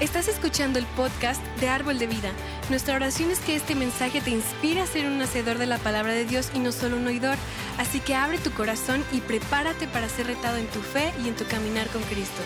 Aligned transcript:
Estás 0.00 0.28
escuchando 0.28 0.78
el 0.78 0.86
podcast 0.86 1.44
de 1.58 1.68
Árbol 1.68 1.98
de 1.98 2.06
Vida. 2.06 2.30
Nuestra 2.70 2.94
oración 2.94 3.32
es 3.32 3.40
que 3.40 3.56
este 3.56 3.74
mensaje 3.74 4.20
te 4.20 4.30
inspire 4.30 4.80
a 4.80 4.86
ser 4.86 5.06
un 5.06 5.20
hacedor 5.20 5.58
de 5.58 5.66
la 5.66 5.78
palabra 5.78 6.12
de 6.12 6.24
Dios 6.24 6.52
y 6.54 6.60
no 6.60 6.70
solo 6.70 6.96
un 6.96 7.08
oidor. 7.08 7.36
Así 7.78 7.98
que 7.98 8.14
abre 8.14 8.38
tu 8.38 8.52
corazón 8.52 9.02
y 9.10 9.20
prepárate 9.20 9.88
para 9.88 10.08
ser 10.08 10.28
retado 10.28 10.56
en 10.56 10.68
tu 10.68 10.78
fe 10.82 11.12
y 11.24 11.26
en 11.26 11.34
tu 11.34 11.44
caminar 11.46 11.88
con 11.88 12.00
Cristo. 12.02 12.40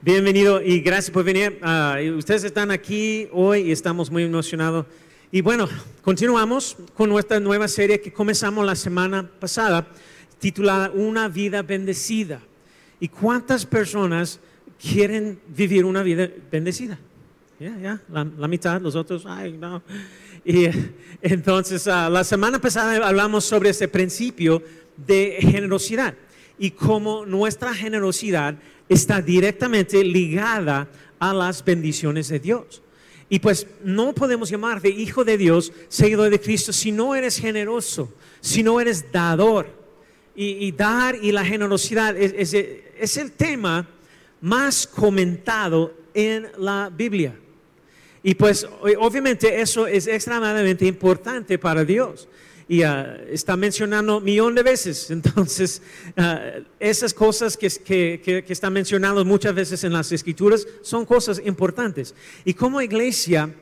Bienvenido 0.00 0.62
y 0.62 0.78
gracias 0.78 1.10
por 1.10 1.24
venir. 1.24 1.58
Ah, 1.60 1.96
ustedes 2.16 2.44
están 2.44 2.70
aquí 2.70 3.28
hoy 3.32 3.62
y 3.62 3.72
estamos 3.72 4.12
muy 4.12 4.22
emocionados. 4.22 4.86
Y 5.30 5.42
bueno, 5.42 5.68
continuamos 6.00 6.74
con 6.94 7.10
nuestra 7.10 7.38
nueva 7.38 7.68
serie 7.68 8.00
que 8.00 8.10
comenzamos 8.10 8.64
la 8.64 8.74
semana 8.74 9.28
pasada, 9.28 9.86
titulada 10.38 10.90
Una 10.90 11.28
vida 11.28 11.60
bendecida. 11.60 12.40
¿Y 12.98 13.08
cuántas 13.08 13.66
personas 13.66 14.40
quieren 14.80 15.38
vivir 15.48 15.84
una 15.84 16.02
vida 16.02 16.30
bendecida? 16.50 16.98
Ya, 17.60 17.76
ya, 17.76 18.02
la, 18.10 18.24
la, 18.24 18.48
mitad, 18.48 18.80
los 18.80 18.94
otros, 18.94 19.26
ay, 19.26 19.52
no. 19.52 19.82
Y 20.46 20.66
entonces, 21.20 21.86
ah, 21.88 22.08
la 22.08 22.24
semana 22.24 22.58
pasada 22.58 23.06
hablamos 23.06 23.44
sobre 23.44 23.68
ese 23.68 23.86
principio 23.86 24.62
de 24.96 25.36
generosidad 25.40 26.14
y 26.58 26.70
cómo 26.70 27.26
nuestra 27.26 27.74
generosidad 27.74 28.54
está 28.88 29.20
directamente 29.20 30.02
ligada 30.02 30.88
a 31.18 31.34
las 31.34 31.62
bendiciones 31.62 32.28
de 32.28 32.40
Dios. 32.40 32.82
Y 33.30 33.38
pues 33.40 33.66
no 33.84 34.14
podemos 34.14 34.48
llamarte 34.48 34.88
hijo 34.88 35.24
de 35.24 35.36
Dios, 35.36 35.72
seguidor 35.88 36.30
de 36.30 36.40
Cristo, 36.40 36.72
si 36.72 36.92
no 36.92 37.14
eres 37.14 37.38
generoso, 37.38 38.12
si 38.40 38.62
no 38.62 38.80
eres 38.80 39.12
dador. 39.12 39.76
Y, 40.40 40.70
dar 40.70 41.16
y 41.20 41.32
la 41.32 41.44
generosidad 41.44 42.16
es, 42.16 42.54
es, 42.54 43.16
el 43.16 43.32
tema 43.32 43.88
más 44.40 44.86
comentado 44.86 45.92
en 46.14 46.46
la 46.58 46.92
Biblia. 46.96 47.36
Y 48.22 48.36
pues 48.36 48.64
obviamente 49.00 49.60
eso 49.60 49.88
es 49.88 50.06
extremadamente 50.06 50.86
importante 50.86 51.58
para 51.58 51.84
Dios 51.84 52.28
y 52.68 52.84
uh, 52.84 52.88
está 53.30 53.56
mencionando 53.56 54.20
millón 54.20 54.54
de 54.54 54.62
veces. 54.62 55.10
Entonces, 55.10 55.80
uh, 56.16 56.62
esas 56.78 57.14
cosas 57.14 57.56
que, 57.56 57.70
que, 57.70 58.44
que, 58.46 58.52
están 58.52 58.72
mencionando 58.72 59.24
muchas 59.24 59.54
veces 59.54 59.82
en 59.84 59.92
las 59.92 60.12
escrituras 60.12 60.66
son 60.82 61.06
cosas 61.06 61.40
importantes. 61.44 62.14
Y 62.44 62.52
como 62.52 62.82
iglesia, 62.82 63.52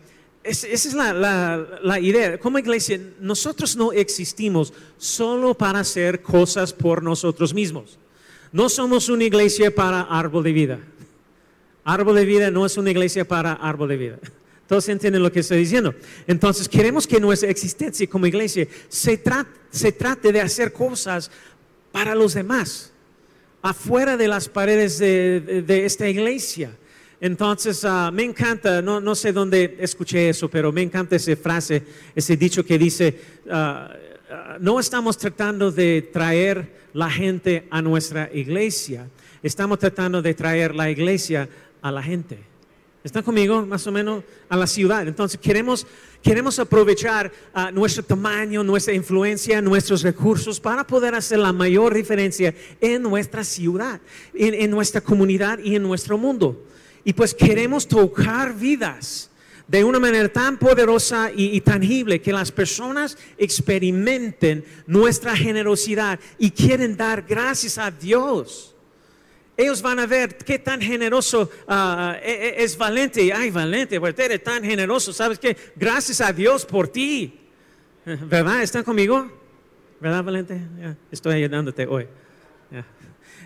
esa 0.42 0.66
es 0.68 0.94
la, 0.94 1.12
la, 1.12 1.80
la, 1.82 2.00
idea. 2.00 2.38
Como 2.38 2.58
iglesia, 2.58 3.00
nosotros 3.20 3.76
no 3.76 3.92
existimos 3.92 4.72
solo 4.96 5.54
para 5.54 5.80
hacer 5.80 6.20
cosas 6.20 6.72
por 6.72 7.02
nosotros 7.02 7.54
mismos. 7.54 7.98
No 8.52 8.68
somos 8.68 9.08
una 9.08 9.24
iglesia 9.24 9.74
para 9.74 10.02
árbol 10.02 10.44
de 10.44 10.52
vida. 10.52 10.78
Árbol 11.84 12.16
de 12.16 12.24
vida 12.24 12.50
no 12.50 12.66
es 12.66 12.76
una 12.76 12.90
iglesia 12.90 13.26
para 13.26 13.52
árbol 13.52 13.88
de 13.88 13.96
vida. 13.96 14.18
Todos 14.66 14.88
entienden 14.88 15.22
lo 15.22 15.30
que 15.30 15.40
estoy 15.40 15.58
diciendo. 15.58 15.94
Entonces, 16.26 16.68
queremos 16.68 17.06
que 17.06 17.20
nuestra 17.20 17.50
existencia 17.50 18.06
como 18.08 18.26
iglesia 18.26 18.66
se, 18.88 19.16
trate 19.16 20.32
de 20.32 20.40
hacer 20.40 20.72
cosas 20.72 21.30
para 21.92 22.14
los 22.14 22.34
demás, 22.34 22.92
afuera 23.62 24.16
de 24.16 24.28
las 24.28 24.48
paredes 24.48 24.98
de, 24.98 25.82
esta 25.86 26.08
iglesia. 26.08 26.76
Entonces, 27.20 27.84
ah, 27.84 28.10
me 28.12 28.24
encanta, 28.24 28.82
no, 28.82 29.14
sé 29.14 29.32
dónde 29.32 29.76
escuché 29.80 30.28
eso, 30.28 30.48
pero 30.50 30.72
me 30.72 30.82
encanta 30.82 31.16
esa 31.16 31.36
frase, 31.36 31.82
ese 32.14 32.36
dicho 32.36 32.64
que 32.64 32.76
dice, 32.76 33.18
ah, 33.48 33.92
ah, 34.30 34.56
no 34.60 34.80
estamos 34.80 35.16
tratando 35.16 35.70
de 35.70 36.10
traer 36.12 36.86
la 36.92 37.08
gente 37.08 37.68
a 37.70 37.80
nuestra 37.80 38.30
iglesia, 38.34 39.08
estamos 39.42 39.78
tratando 39.78 40.20
de 40.20 40.34
traer 40.34 40.74
la 40.74 40.90
iglesia 40.90 41.48
a 41.80 41.92
la 41.92 42.02
gente. 42.02 42.45
¿Están 43.06 43.22
conmigo? 43.22 43.64
Más 43.64 43.86
o 43.86 43.92
menos 43.92 44.24
a 44.48 44.56
la 44.56 44.66
ciudad. 44.66 45.06
Entonces 45.06 45.38
queremos, 45.38 45.86
queremos 46.20 46.58
aprovechar 46.58 47.30
uh, 47.54 47.72
nuestro 47.72 48.02
tamaño, 48.02 48.64
nuestra 48.64 48.94
influencia, 48.94 49.62
nuestros 49.62 50.02
recursos 50.02 50.58
para 50.58 50.84
poder 50.84 51.14
hacer 51.14 51.38
la 51.38 51.52
mayor 51.52 51.94
diferencia 51.94 52.52
en 52.80 53.02
nuestra 53.02 53.44
ciudad, 53.44 54.00
en, 54.34 54.54
en 54.54 54.72
nuestra 54.72 55.00
comunidad 55.00 55.60
y 55.60 55.76
en 55.76 55.84
nuestro 55.84 56.18
mundo. 56.18 56.64
Y 57.04 57.12
pues 57.12 57.32
queremos 57.32 57.86
tocar 57.86 58.52
vidas 58.56 59.30
de 59.68 59.84
una 59.84 60.00
manera 60.00 60.28
tan 60.28 60.58
poderosa 60.58 61.30
y, 61.30 61.56
y, 61.56 61.60
tangible 61.60 62.20
que 62.20 62.32
las 62.32 62.50
personas 62.50 63.16
experimenten 63.38 64.64
nuestra 64.88 65.36
generosidad 65.36 66.18
y 66.40 66.50
quieren 66.50 66.96
dar 66.96 67.22
gracias 67.22 67.78
a 67.78 67.88
Dios. 67.88 68.75
Ellos 69.56 69.80
van 69.80 69.98
a 69.98 70.06
ver 70.06 70.36
qué 70.36 70.58
tan 70.58 70.80
generoso 70.80 71.50
ah, 71.66 72.16
e, 72.22 72.30
e, 72.30 72.64
es 72.64 72.76
Valente. 72.76 73.32
Ay, 73.32 73.50
Valente, 73.50 73.98
pues 73.98 74.18
eres 74.18 74.42
tan 74.42 74.62
generoso. 74.62 75.12
¿Sabes 75.12 75.38
qué? 75.38 75.56
Gracias 75.74 76.20
a 76.20 76.32
Dios 76.32 76.66
por 76.66 76.88
ti. 76.88 77.40
¿Verdad? 78.04 78.62
¿Están 78.62 78.84
conmigo? 78.84 79.30
¿Verdad, 79.98 80.22
Valente? 80.22 80.60
Estoy 81.10 81.34
ayudándote 81.34 81.86
hoy. 81.86 82.06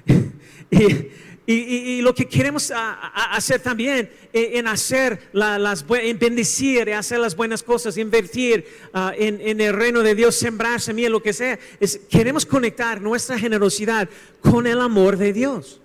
Y, 1.52 2.00
lo 2.02 2.14
que 2.14 2.28
queremos 2.28 2.70
ah, 2.72 3.32
hacer 3.32 3.60
también 3.60 4.08
eh, 4.32 4.52
en 4.54 4.68
hacer 4.68 5.18
las 5.32 5.84
en 5.88 6.16
bendecir, 6.16 6.92
hacer 6.94 7.18
las 7.18 7.34
buenas 7.34 7.64
cosas, 7.64 7.96
invertir 7.96 8.64
ah, 8.92 9.12
en, 9.18 9.40
en, 9.40 9.60
el 9.60 9.72
reino 9.72 10.00
de 10.04 10.14
Dios, 10.14 10.36
sembrar 10.36 10.80
semilla, 10.80 11.08
lo 11.08 11.20
que 11.20 11.32
sea, 11.32 11.58
es 11.80 12.02
queremos 12.08 12.46
conectar 12.46 13.00
nuestra 13.00 13.36
generosidad 13.36 14.08
con 14.40 14.68
el 14.68 14.80
amor 14.80 15.16
de 15.16 15.32
Dios. 15.32 15.80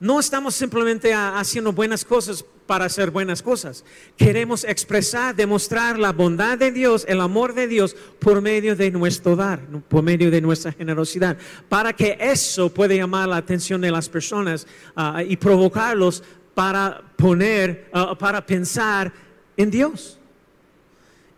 No 0.00 0.20
estamos 0.20 0.54
simplemente 0.54 1.12
haciendo 1.12 1.72
buenas 1.72 2.04
cosas 2.04 2.44
para 2.66 2.84
hacer 2.84 3.10
buenas 3.10 3.42
cosas. 3.42 3.84
Queremos 4.16 4.62
expresar, 4.62 5.34
demostrar 5.34 5.98
la 5.98 6.12
bondad 6.12 6.56
de 6.56 6.70
Dios, 6.70 7.04
el 7.08 7.20
amor 7.20 7.54
de 7.54 7.66
Dios 7.66 7.96
por 8.20 8.40
medio 8.40 8.76
de 8.76 8.90
nuestro 8.90 9.34
dar, 9.34 9.60
por 9.88 10.04
medio 10.04 10.30
de 10.30 10.40
nuestra 10.40 10.70
generosidad, 10.70 11.36
para 11.68 11.94
que 11.94 12.16
eso 12.20 12.72
pueda 12.72 12.94
llamar 12.94 13.28
la 13.28 13.38
atención 13.38 13.80
de 13.80 13.90
las 13.90 14.08
personas 14.08 14.66
ah, 14.94 15.22
y 15.26 15.36
provocarlos 15.36 16.22
para 16.54 17.02
poner, 17.16 17.88
ah, 17.92 18.16
para 18.16 18.44
pensar 18.44 19.12
en 19.56 19.70
Dios. 19.70 20.18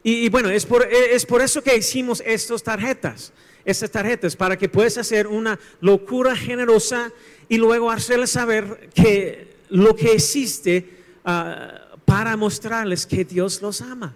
Y, 0.03 0.29
bueno, 0.31 0.49
es 0.49 0.65
por, 0.65 0.87
es 0.87 1.27
por 1.27 1.43
eso 1.43 1.63
que 1.63 1.77
hicimos 1.77 2.23
estas 2.25 2.63
tarjetas, 2.63 3.33
estas 3.65 3.91
tarjetas, 3.91 4.37
para 4.37 4.57
que 4.57 4.69
puedas 4.69 4.99
hacer 4.99 5.27
una 5.27 5.59
locura 5.81 6.35
generosa 6.37 7.13
y 7.49 7.59
luego 7.59 7.91
hacerles 7.91 8.31
saber 8.31 8.91
que 8.95 9.57
lo 9.69 9.95
que 9.95 10.13
existe 10.13 10.89
ah, 11.25 11.97
para 12.05 12.37
mostrarles 12.37 13.07
que 13.07 13.25
Dios 13.25 13.63
los 13.63 13.81
ama. 13.81 14.15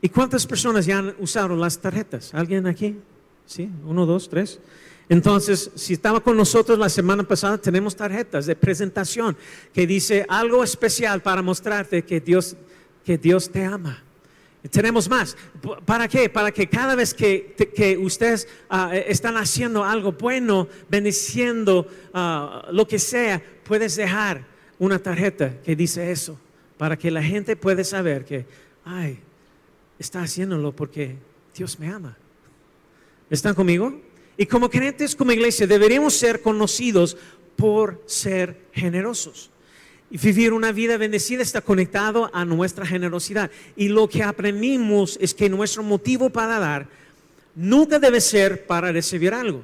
¿Y 0.00 0.08
cuántas 0.08 0.46
personas 0.46 0.86
ya 0.86 0.98
han 0.98 1.14
usado 1.18 1.54
las 1.54 1.78
tarjetas? 1.78 2.34
¿Alguien 2.34 2.66
aquí? 2.66 2.96
¿Sí? 3.46 3.70
¿Uno, 3.84 4.04
dos, 4.04 4.28
tres? 4.28 4.58
Entonces, 5.08 5.70
si 5.74 5.92
estaba 5.92 6.20
con 6.20 6.36
nosotros 6.36 6.78
la 6.78 6.88
semana 6.88 7.22
pasada, 7.22 7.58
tenemos 7.58 7.94
tarjetas 7.94 8.46
de 8.46 8.56
presentación 8.56 9.36
que 9.72 9.86
dice 9.86 10.24
algo 10.28 10.64
especial 10.64 11.22
para 11.22 11.42
mostrarte 11.42 12.02
que 12.02 12.20
Dios, 12.20 12.56
que 13.04 13.18
Dios 13.18 13.50
te 13.50 13.64
ama. 13.64 14.02
Tenemos 14.70 15.08
más. 15.08 15.36
¿Para 15.84 16.06
qué? 16.06 16.28
Para 16.28 16.52
que 16.52 16.68
cada 16.68 16.94
vez 16.94 17.12
que, 17.14 17.98
ustedes 18.00 18.46
ah, 18.70 18.94
están 18.94 19.36
haciendo 19.36 19.84
algo 19.84 20.12
bueno, 20.12 20.68
bendiciendo 20.88 21.86
ah, 22.14 22.68
lo 22.70 22.86
que 22.86 22.98
sea, 22.98 23.42
puedes 23.64 23.96
dejar 23.96 24.46
una 24.78 24.98
tarjeta 24.98 25.60
que 25.62 25.74
dice 25.74 26.10
eso, 26.12 26.38
para 26.76 26.96
que 26.96 27.10
la 27.10 27.22
gente 27.22 27.56
pueda 27.56 27.82
saber 27.84 28.24
que, 28.24 28.46
ay, 28.84 29.18
está 29.98 30.22
haciéndolo 30.22 30.74
porque 30.74 31.16
Dios 31.56 31.78
me 31.78 31.88
ama. 31.88 32.16
¿Están 33.30 33.54
conmigo? 33.54 34.00
Y 34.36 34.46
como 34.46 34.68
creyentes, 34.68 35.14
como 35.14 35.32
iglesia, 35.32 35.66
deberíamos 35.66 36.14
ser 36.14 36.40
conocidos 36.40 37.16
por 37.56 38.02
ser 38.06 38.66
generosos. 38.72 39.51
Y 40.12 40.18
vivir 40.18 40.52
una 40.52 40.72
vida 40.72 40.98
bendecida 40.98 41.42
está 41.42 41.62
conectado 41.62 42.30
a 42.34 42.44
nuestra 42.44 42.84
generosidad. 42.84 43.50
Y 43.76 43.88
lo 43.88 44.06
que 44.06 44.22
aprendimos 44.22 45.16
es 45.18 45.32
que 45.32 45.48
nuestro 45.48 45.82
motivo 45.82 46.28
para 46.28 46.58
dar 46.58 46.86
nunca 47.54 47.98
debe 47.98 48.20
ser 48.20 48.66
para 48.66 48.92
recibir 48.92 49.32
algo. 49.32 49.62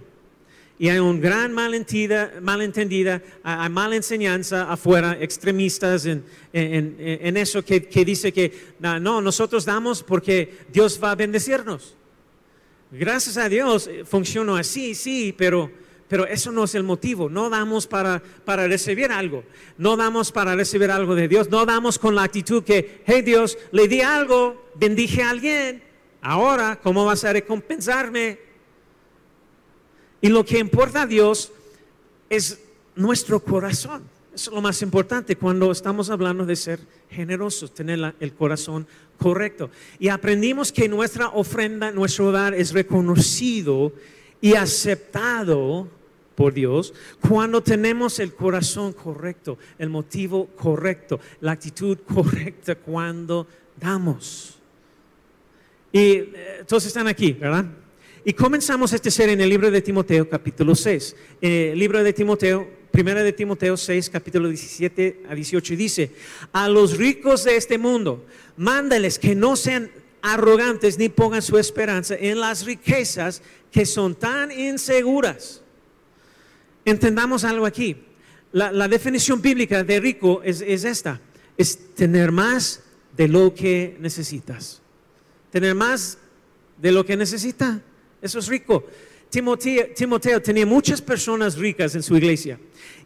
Y 0.79 0.89
hay 0.89 1.01
un 1.01 1.21
gran 1.21 1.53
malentendida, 1.53 2.33
malentendida 2.41 3.21
hay 3.43 3.69
mala 3.69 3.97
enseñanza 3.97 4.73
afuera, 4.73 5.19
extremistas 5.21 6.07
en, 6.07 6.25
en, 6.55 7.37
eso 7.37 7.63
que, 7.63 7.87
que, 7.87 8.03
dice 8.07 8.33
que 8.33 8.51
no, 8.81 9.21
nosotros 9.21 9.67
damos 9.67 10.03
porque 10.03 10.61
Dios 10.73 10.99
va 11.03 11.11
a 11.11 11.15
bendecirnos. 11.15 11.95
Gracias 12.91 13.37
a 13.37 13.51
Dios 13.51 13.87
eh, 13.87 14.07
funciona 14.07 14.61
así, 14.61 14.95
sí, 14.95 15.35
pero 15.37 15.71
pero 16.09 16.27
eso 16.27 16.51
no 16.51 16.65
es 16.65 16.75
el 16.75 16.83
motivo. 16.83 17.29
No 17.29 17.51
damos 17.51 17.87
para, 17.87 18.23
para 18.45 18.67
recibir 18.67 19.13
algo. 19.13 19.45
No 19.77 19.97
damos 19.97 20.33
para 20.33 20.57
recibir 20.57 20.91
algo 20.91 21.15
de 21.15 21.29
Dios. 21.29 21.51
No 21.51 21.67
damos 21.67 21.99
con 21.99 22.15
la 22.15 22.23
actitud 22.23 22.65
que, 22.65 23.03
hey 23.07 23.23
Dios, 23.23 23.59
le 23.73 23.89
di 23.89 24.01
algo, 24.01 24.71
bendije 24.75 25.23
a 25.23 25.31
alguien. 25.31 25.83
Ahora, 26.23 26.81
¿cómo 26.83 27.05
vas 27.05 27.25
a 27.25 27.33
recompensarme? 27.33 28.39
Y 30.21 30.29
lo 30.29 30.45
que 30.45 30.59
importa 30.59 31.03
a 31.03 31.07
Dios 31.07 31.53
es 32.31 32.59
nuestro 32.97 33.41
corazón. 33.41 34.03
Eso 34.35 34.51
es 34.51 34.55
lo 34.55 34.63
más 34.63 34.81
importante 34.83 35.37
cuando 35.37 35.71
estamos 35.71 36.11
hablando 36.11 36.47
de 36.47 36.57
ser 36.57 36.81
generosos, 37.11 37.75
tener 37.75 38.15
el 38.19 38.33
corazón 38.35 38.87
correcto. 39.19 39.71
Y 39.99 40.09
aprendimos 40.09 40.73
que 40.73 40.89
nuestra 40.89 41.29
ofrenda, 41.29 41.91
nuestro 41.91 42.33
dar 42.33 42.55
es 42.55 42.73
reconocido 42.73 43.93
y 44.41 44.55
aceptado 44.55 45.89
por 46.39 46.55
Dios 46.55 46.95
cuando 47.21 47.61
tenemos 47.61 48.21
el 48.21 48.33
corazón 48.33 48.93
correcto, 48.93 49.59
el 49.77 49.91
motivo 49.91 50.47
correcto, 50.55 51.19
la 51.41 51.51
actitud 51.51 51.99
correcta 52.15 52.77
cuando 52.77 53.45
damos. 53.77 54.57
Y 55.91 55.99
eh, 55.99 56.57
entonces 56.61 56.87
están 56.87 57.09
aquí, 57.09 57.33
¿verdad? 57.33 57.67
Y 58.25 58.35
comenzamos 58.35 58.93
este 58.93 59.11
ser 59.11 59.31
en 59.31 59.41
el 59.41 59.49
libro 59.49 59.69
de 59.69 59.83
Timoteo, 59.83 60.29
capítulo 60.29 60.77
6. 60.77 61.17
Eh, 61.41 61.73
libro 61.75 62.05
de 62.05 62.13
Timoteo, 62.13 62.69
primera 62.93 63.25
de 63.25 63.33
Timoteo 63.33 63.77
6, 63.77 64.09
capítulo 64.09 64.47
17 64.47 65.25
a 65.29 65.35
18, 65.35 65.75
dice, 65.75 66.13
a 66.53 66.69
los 66.69 66.99
ricos 66.99 67.43
de 67.43 67.57
este 67.57 67.79
mundo, 67.79 68.25
mándales 68.57 69.19
que 69.19 69.35
no 69.35 69.57
sean 69.57 69.91
arrogantes 70.23 70.99
ni 70.99 71.09
pongan 71.09 71.43
su 71.43 71.59
esperanza 71.59 72.15
en 72.15 72.39
las 72.39 72.65
riquezas 72.65 73.43
que 73.73 73.85
son 73.85 74.15
tan 74.15 74.53
inseguras. 74.53 75.63
Entendamos 76.89 77.45
algo 77.45 77.67
aquí. 77.67 77.97
La, 78.53 78.89
definición 78.89 79.43
bíblica 79.43 79.85
de 79.85 80.01
rico 80.01 80.41
es, 80.43 80.63
es 80.63 80.85
esta, 80.85 81.21
es 81.57 81.95
tener 81.95 82.33
más 82.33 82.83
de 83.17 83.29
lo 83.29 83.55
que 83.55 83.97
necesitas. 84.01 84.81
Tener 85.51 85.75
más 85.75 86.17
de 86.79 86.93
lo 86.93 87.05
que 87.05 87.17
necesita. 87.17 87.83
Eso 88.23 88.39
es 88.39 88.49
rico. 88.49 88.87
Timoteo, 89.31 90.41
tenía 90.41 90.65
muchas 90.65 91.03
personas 91.03 91.59
ricas 91.59 91.95
en 91.95 92.03
su 92.03 92.17
iglesia 92.17 92.59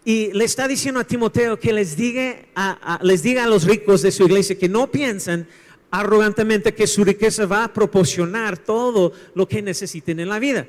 y 0.05 0.33
le 0.33 0.45
está 0.45 0.69
diciendo 0.69 1.01
a 1.01 1.05
Timoteo 1.05 1.59
que 1.59 1.73
les 1.73 1.97
diga 1.97 2.37
a, 2.55 3.01
les 3.03 3.25
diga 3.25 3.43
a 3.43 3.49
los 3.49 3.65
ricos 3.65 4.03
de 4.03 4.13
su 4.13 4.25
iglesia 4.25 4.57
que 4.57 4.69
no 4.69 4.89
piensen 4.89 5.49
arrogantemente 5.91 6.75
que 6.75 6.87
su 6.87 7.03
riqueza 7.03 7.47
va 7.47 7.65
a 7.65 7.73
proporcionar 7.73 8.57
todo 8.57 9.13
lo 9.35 9.49
que 9.49 9.63
necesiten 9.63 10.21
en 10.21 10.29
la 10.29 10.39
vida. 10.39 10.69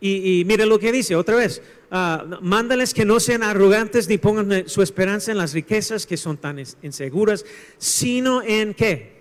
Y, 0.00 0.44
mire 0.46 0.64
lo 0.64 0.78
que 0.78 0.92
dice 0.92 1.16
otra 1.16 1.34
vez, 1.34 1.60
uh, 1.90 2.40
mándales 2.40 2.94
que 2.94 3.04
no 3.04 3.18
sean 3.18 3.42
arrogantes 3.42 4.08
ni 4.08 4.16
pongan 4.16 4.68
su 4.68 4.80
esperanza 4.80 5.32
en 5.32 5.38
las 5.38 5.52
riquezas 5.52 6.06
que 6.06 6.16
son 6.16 6.36
tan 6.36 6.62
inseguras, 6.82 7.44
sino 7.78 8.42
en 8.42 8.74
qué? 8.74 9.18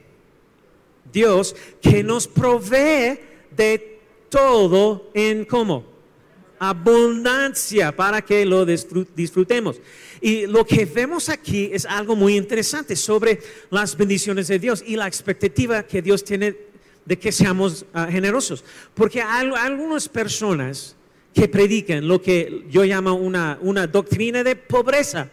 Dios 1.12 1.56
que 1.82 2.04
nos 2.04 2.28
provee 2.28 3.20
de 3.56 4.00
todo 4.30 5.10
en 5.16 5.46
cómo? 5.46 5.86
Abundancia 6.60 7.96
para 7.96 8.22
que 8.22 8.46
lo 8.46 8.66
disfrutemos. 8.66 9.80
Y 10.22 10.48
lo 10.48 10.66
que 10.66 10.86
vemos 10.86 11.30
aquí 11.30 11.70
es 11.72 11.86
algo 11.86 12.16
muy 12.16 12.36
interesante 12.36 12.96
sobre 12.96 13.40
las 13.70 13.96
bendiciones 13.96 14.48
de 14.48 14.60
Dios 14.60 14.84
y 14.86 14.96
la 14.96 15.08
expectativa 15.08 15.84
que 15.84 16.02
Dios 16.02 16.24
tiene 16.24 16.56
de 17.08 17.18
que 17.18 17.32
seamos 17.32 17.86
ah, 17.94 18.08
generosos. 18.12 18.64
Porque 18.94 19.22
hay, 19.22 19.50
algunas 19.58 20.10
personas 20.10 20.96
que 21.34 21.48
predican 21.48 22.06
lo 22.06 22.22
que 22.22 22.66
yo 22.70 22.84
llamo 22.84 23.14
una, 23.14 23.58
una 23.62 23.88
doctrina 23.88 24.44
de 24.44 24.56
pobreza. 24.58 25.30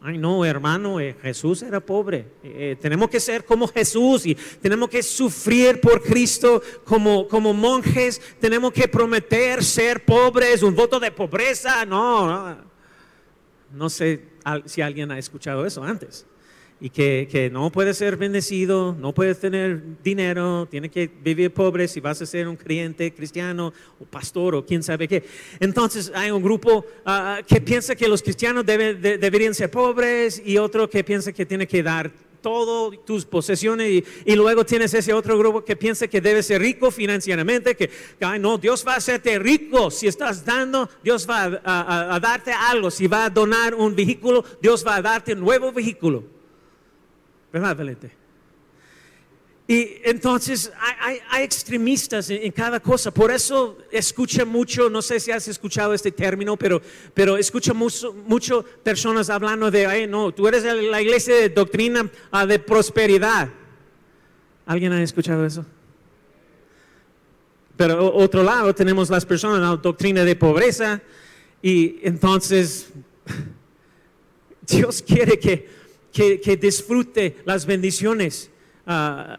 Ay, 0.00 0.18
no, 0.18 0.44
hermano, 0.44 1.00
eh, 1.00 1.16
Jesús 1.20 1.62
era 1.62 1.80
pobre. 1.80 2.26
Eh, 2.44 2.76
tenemos 2.80 3.08
que 3.08 3.18
ser 3.18 3.44
como 3.44 3.66
Jesús 3.66 4.26
y 4.26 4.34
tenemos 4.34 4.88
que 4.90 5.02
sufrir 5.02 5.80
por 5.80 6.02
Cristo 6.02 6.62
como, 6.84 7.26
como 7.26 7.52
monjes. 7.52 8.20
Tenemos 8.38 8.72
que 8.72 8.86
prometer 8.86 9.64
ser 9.64 10.04
pobres, 10.04 10.62
un 10.62 10.74
voto 10.74 11.00
de 11.00 11.10
pobreza. 11.10 11.84
No, 11.84 12.58
no 13.72 13.90
sé 13.90 14.28
si 14.66 14.82
alguien 14.82 15.10
ha 15.10 15.18
escuchado 15.18 15.66
eso 15.66 15.82
antes 15.82 16.26
y 16.84 16.90
que, 16.90 17.48
no 17.50 17.70
puedes 17.70 17.96
ser 17.96 18.18
bendecido, 18.18 18.94
no 19.00 19.14
puedes 19.14 19.40
tener 19.40 20.02
dinero, 20.02 20.68
tienes 20.70 20.90
que 20.90 21.08
vivir 21.08 21.50
pobre 21.50 21.88
si 21.88 21.98
vas 21.98 22.20
a 22.20 22.26
ser 22.26 22.46
un 22.46 22.56
creyente 22.56 23.10
cristiano 23.14 23.72
o 23.98 24.04
pastor 24.04 24.54
o 24.54 24.66
quién 24.66 24.82
sabe 24.82 25.08
qué. 25.08 25.24
Entonces 25.60 26.12
hay 26.14 26.30
un 26.30 26.42
grupo 26.42 26.84
ah, 27.06 27.40
que 27.46 27.62
piensa 27.62 27.96
que 27.96 28.06
los 28.06 28.20
cristianos 28.20 28.66
deberían 28.66 29.54
ser 29.54 29.70
pobres 29.70 30.42
y 30.44 30.58
otro 30.58 30.90
que 30.90 31.02
piensa 31.02 31.32
que 31.32 31.46
tiene 31.46 31.66
que 31.66 31.82
dar 31.82 32.12
todo 32.42 32.90
tus 32.90 33.24
posesiones 33.24 34.04
y, 34.26 34.36
luego 34.36 34.66
tienes 34.66 34.92
ese 34.92 35.14
otro 35.14 35.38
grupo 35.38 35.64
que 35.64 35.76
piensa 35.76 36.06
que 36.06 36.20
debe 36.20 36.42
ser 36.42 36.60
rico 36.60 36.90
financieramente, 36.90 37.76
que 37.76 37.88
no, 38.38 38.58
Dios 38.58 38.84
va 38.86 38.92
a 38.92 38.96
hacerte 38.96 39.38
rico 39.38 39.90
si 39.90 40.06
estás 40.06 40.44
dando, 40.44 40.90
Dios 41.02 41.26
va 41.26 41.44
a 41.64 42.20
darte 42.20 42.52
algo, 42.52 42.90
si 42.90 43.06
va 43.06 43.24
a 43.24 43.30
donar 43.30 43.74
un 43.74 43.96
vehículo, 43.96 44.44
Dios 44.60 44.86
va 44.86 44.96
a 44.96 45.00
darte 45.00 45.32
un 45.32 45.40
nuevo 45.40 45.72
vehículo. 45.72 46.34
¿Verdad, 47.54 47.76
Valente? 47.76 48.10
Y 49.68 49.98
entonces 50.02 50.72
hay, 51.30 51.44
extremistas 51.44 52.28
en, 52.28 52.50
cada 52.50 52.80
cosa. 52.80 53.14
Por 53.14 53.30
eso 53.30 53.78
escucha 53.92 54.44
mucho, 54.44 54.90
no 54.90 55.00
sé 55.00 55.20
si 55.20 55.30
has 55.30 55.46
escuchado 55.46 55.94
este 55.94 56.10
término, 56.10 56.56
pero, 56.56 56.82
pero 57.14 57.36
escucha 57.36 57.72
mucho, 57.72 58.12
mucho 58.12 58.64
personas 58.82 59.30
hablando 59.30 59.70
de, 59.70 59.86
Ay, 59.86 60.08
no, 60.08 60.34
tú 60.34 60.48
eres 60.48 60.64
la 60.64 61.00
iglesia 61.00 61.36
de 61.36 61.48
doctrina 61.48 62.10
ah, 62.32 62.44
de 62.44 62.58
prosperidad. 62.58 63.48
¿Alguien 64.66 64.92
ha 64.92 65.00
escuchado 65.00 65.46
eso? 65.46 65.64
Pero 67.76 68.12
otro 68.16 68.42
lado 68.42 68.74
tenemos 68.74 69.10
las 69.10 69.24
personas, 69.24 69.60
la 69.60 69.76
doctrina 69.76 70.24
de 70.24 70.34
pobreza. 70.34 71.00
Y 71.62 72.00
entonces 72.02 72.88
Dios 74.66 75.00
quiere 75.06 75.38
que 75.38 75.83
que, 76.14 76.56
disfrute 76.56 77.36
las 77.44 77.66
bendiciones 77.66 78.50
ah, 78.86 79.38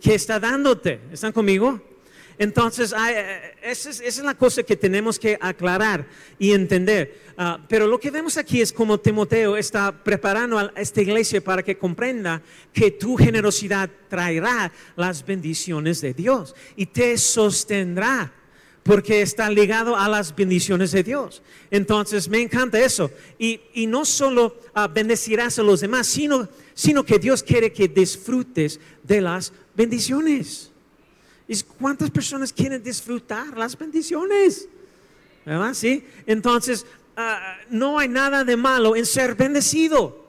que 0.00 0.14
está 0.14 0.38
dándote. 0.38 1.00
¿Están 1.12 1.32
conmigo? 1.32 1.82
Entonces, 2.38 2.94
esa, 3.62 3.90
es, 3.90 4.18
la 4.18 4.34
cosa 4.34 4.62
que 4.62 4.76
tenemos 4.76 5.18
que 5.18 5.36
aclarar 5.40 6.06
y 6.38 6.52
entender. 6.52 7.20
Ah, 7.36 7.64
pero 7.68 7.86
lo 7.86 7.98
que 7.98 8.10
vemos 8.10 8.36
aquí 8.36 8.60
es 8.60 8.72
como 8.72 8.98
Timoteo 8.98 9.56
está 9.56 9.92
preparando 10.04 10.58
a 10.58 10.72
esta 10.76 11.02
iglesia 11.02 11.42
para 11.42 11.62
que 11.62 11.76
comprenda 11.76 12.42
que 12.72 12.92
tu 12.92 13.16
generosidad 13.16 13.90
traerá 14.08 14.72
las 14.96 15.24
bendiciones 15.24 16.00
de 16.00 16.14
Dios 16.14 16.54
y 16.76 16.86
te 16.86 17.18
sostendrá 17.18 18.32
porque 18.84 19.22
está 19.22 19.50
ligado 19.50 19.96
a 19.96 20.08
las 20.08 20.36
bendiciones 20.36 20.92
de 20.92 21.02
Dios. 21.02 21.42
Entonces, 21.70 22.28
me 22.28 22.40
encanta 22.40 22.78
eso. 22.78 23.10
Y, 23.38 23.58
no 23.88 24.04
solo 24.04 24.56
uh, 24.76 24.92
bendecirás 24.92 25.58
a 25.58 25.62
los 25.62 25.80
demás, 25.80 26.06
sino, 26.06 26.48
sino 26.74 27.02
que 27.02 27.18
Dios 27.18 27.42
quiere 27.42 27.72
que 27.72 27.88
disfrutes 27.88 28.78
de 29.02 29.22
las 29.22 29.52
bendiciones. 29.74 30.70
¿Y 31.48 31.60
cuántas 31.78 32.10
personas 32.10 32.52
quieren 32.52 32.82
disfrutar 32.82 33.56
las 33.56 33.76
bendiciones? 33.76 34.68
¿Verdad? 35.46 35.72
Sí. 35.72 36.04
Entonces, 36.26 36.84
ah, 37.16 37.56
no 37.70 37.98
hay 37.98 38.08
nada 38.08 38.44
de 38.44 38.56
malo 38.56 38.96
en 38.96 39.06
ser 39.06 39.34
bendecido 39.34 40.23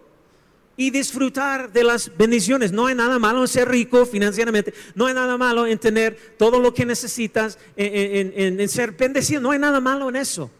y 0.77 0.89
disfrutar 0.89 1.71
de 1.71 1.83
las 1.83 2.11
bendiciones. 2.17 2.71
No 2.71 2.87
hay 2.87 2.95
nada 2.95 3.19
malo 3.19 3.41
en 3.41 3.47
ser 3.47 3.69
rico 3.69 4.05
financieramente, 4.05 4.73
no 4.93 5.05
hay 5.07 5.13
nada 5.13 5.37
malo 5.37 5.65
en 5.65 5.77
tener 5.77 6.17
todo 6.37 6.59
lo 6.59 6.73
que 6.73 6.85
necesitas, 6.85 7.57
en, 7.75 8.69
ser 8.69 8.91
bendecido, 8.91 9.41
no 9.41 9.51
hay 9.51 9.59
nada 9.59 9.79
malo 9.79 10.09
en 10.09 10.17
eso. 10.17 10.51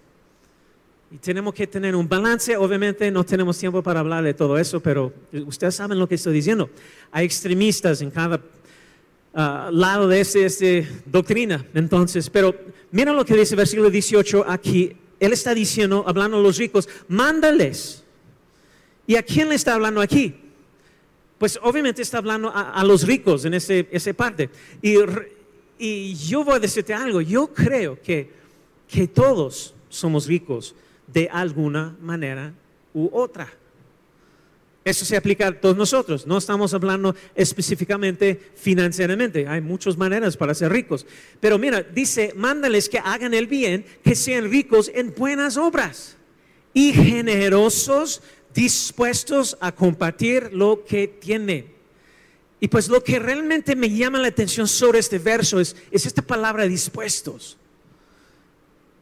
Y 1.12 1.18
tenemos 1.18 1.54
que 1.54 1.68
tener 1.68 1.96
un 1.96 2.08
balance, 2.08 2.58
obviamente 2.58 3.10
no 3.12 3.24
tenemos 3.24 3.58
tiempo 3.58 3.84
para 3.84 4.00
hablar 4.00 4.24
de 4.24 4.34
todo 4.34 4.58
eso, 4.58 4.80
pero 4.80 5.14
ustedes 5.46 5.76
saben 5.76 6.00
lo 6.00 6.08
que 6.08 6.16
estoy 6.16 6.34
diciendo. 6.34 6.70
Hay 7.12 7.26
extremistas 7.26 8.02
en 8.02 8.12
cada 8.12 8.42
ah, 9.34 9.70
lado 9.72 10.08
de 10.08 10.22
esta 10.22 10.40
este 10.40 10.88
doctrina, 11.06 11.66
entonces, 11.74 12.30
pero 12.30 12.56
mira 12.92 13.14
lo 13.14 13.24
que 13.26 13.36
dice 13.36 13.54
el 13.54 13.58
versículo 13.58 13.90
18 13.90 14.46
aquí. 14.48 14.96
Él 15.18 15.32
está 15.32 15.54
diciendo, 15.54 16.04
hablando 16.06 16.38
a 16.38 16.42
los 16.42 16.58
ricos, 16.58 16.90
mándales 17.08 18.05
¿Y 19.08 19.16
a 19.16 19.24
quién 19.24 19.50
le 19.50 19.56
está 19.56 19.76
hablando 19.76 20.02
aquí? 20.02 20.36
Pues 21.38 21.60
obviamente 21.62 22.02
está 22.02 22.20
hablando 22.20 22.52
a, 22.54 22.84
los 22.84 23.06
ricos 23.06 23.46
en 23.46 23.54
ese, 23.54 23.88
esa 23.92 24.14
parte. 24.14 24.50
Y, 24.82 26.16
yo 26.16 26.44
voy 26.44 26.56
a 26.56 26.60
decirte 26.60 26.94
algo, 26.94 27.20
yo 27.20 27.54
creo 27.54 28.02
que, 28.02 28.32
que 28.88 29.08
todos 29.08 29.76
somos 29.90 30.26
ricos 30.26 30.74
de 31.08 31.30
alguna 31.30 31.96
manera 32.02 32.54
u 32.94 33.10
otra. 33.12 33.52
Eso 34.86 35.04
se 35.04 35.18
aplica 35.18 35.48
a 35.48 35.52
todos 35.60 35.76
nosotros. 35.76 36.28
No 36.28 36.38
estamos 36.38 36.74
hablando 36.74 37.16
específicamente 37.34 38.40
financieramente. 38.56 39.48
Hay 39.48 39.60
muchas 39.60 39.98
maneras 39.98 40.38
para 40.38 40.54
ser 40.54 40.72
ricos. 40.72 41.08
Pero 41.40 41.58
mira, 41.58 41.82
dice, 41.82 42.34
mándales 42.36 42.88
que 42.88 43.00
hagan 43.00 43.34
el 43.34 43.48
bien, 43.48 43.84
que 44.04 44.16
sean 44.16 44.50
ricos 44.50 44.92
en 44.94 45.14
buenas 45.16 45.58
obras 45.58 46.16
y 46.74 46.94
generosos 46.94 48.22
dispuestos 48.56 49.56
a 49.60 49.72
compartir 49.72 50.50
lo 50.52 50.84
que 50.84 51.08
tienen. 51.08 51.72
Y 52.60 52.68
pues 52.68 52.88
lo 52.88 53.04
que 53.04 53.20
realmente 53.20 53.76
me 53.76 53.90
llama 53.90 54.18
la 54.18 54.30
atención 54.30 54.68
sobre 54.68 54.98
este 54.98 55.20
verso 55.20 55.60
es, 55.60 55.76
es 55.92 56.08
esta 56.08 56.24
palabra 56.24 56.66
dispuestos. 56.66 57.58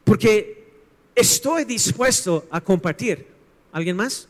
Porque 0.04 0.66
estoy 1.14 1.64
dispuesto 1.64 2.46
a 2.50 2.60
compartir. 2.60 3.26
¿Alguien 3.72 3.96
más? 3.96 4.28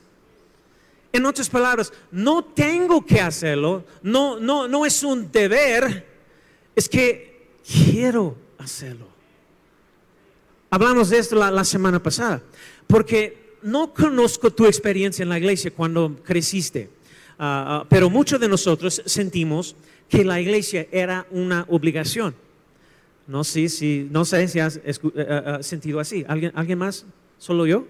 En 1.12 1.26
otras 1.26 1.48
palabras, 1.48 1.92
no 2.10 2.44
tengo 2.44 3.04
que 3.04 3.20
hacerlo, 3.20 3.84
no, 4.02 4.40
no, 4.40 4.66
no 4.66 4.84
es 4.84 5.02
un 5.04 5.30
deber, 5.30 6.04
es 6.74 6.88
que 6.88 7.50
quiero 7.64 8.36
hacerlo. 8.58 9.06
Hablamos 10.70 11.10
de 11.10 11.18
esto 11.18 11.36
la, 11.36 11.64
semana 11.64 12.02
pasada, 12.02 12.42
porque 12.88 13.43
no 13.64 13.92
conozco 13.92 14.52
tu 14.52 14.66
experiencia 14.66 15.22
en 15.22 15.28
la 15.28 15.38
iglesia 15.38 15.72
cuando 15.72 16.16
creciste, 16.22 16.90
ah, 17.38 17.80
ah, 17.82 17.86
pero 17.88 18.10
muchos 18.10 18.38
de 18.38 18.48
nosotros 18.48 19.02
sentimos 19.06 19.74
que 20.08 20.24
la 20.24 20.40
iglesia 20.40 20.86
era 20.92 21.26
una 21.30 21.64
obligación. 21.68 22.34
No, 23.26 23.42
sé 23.42 23.68
si 23.70 24.08
has 24.12 24.76
eh, 24.76 24.82
eh, 24.84 25.58
sentido 25.62 25.98
así. 25.98 26.24
¿Alguien, 26.28 26.52
¿Alguien 26.54 26.78
más? 26.78 27.06
¿Solo 27.38 27.66
yo? 27.66 27.86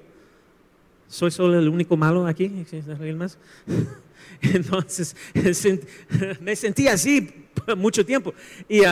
¿Soy 1.09 1.33
solo 1.33 1.59
el 1.59 1.69
único 1.69 1.97
malo 1.97 2.25
aquí? 2.27 2.65
¿Alguien 2.89 3.19
más? 3.19 3.37
Entonces, 4.43 5.17
me 6.41 6.55
sentí 6.55 6.87
así 6.87 7.29
mucho 7.77 8.07
tiempo. 8.07 8.33
Y 8.69 8.81
uh, 8.81 8.85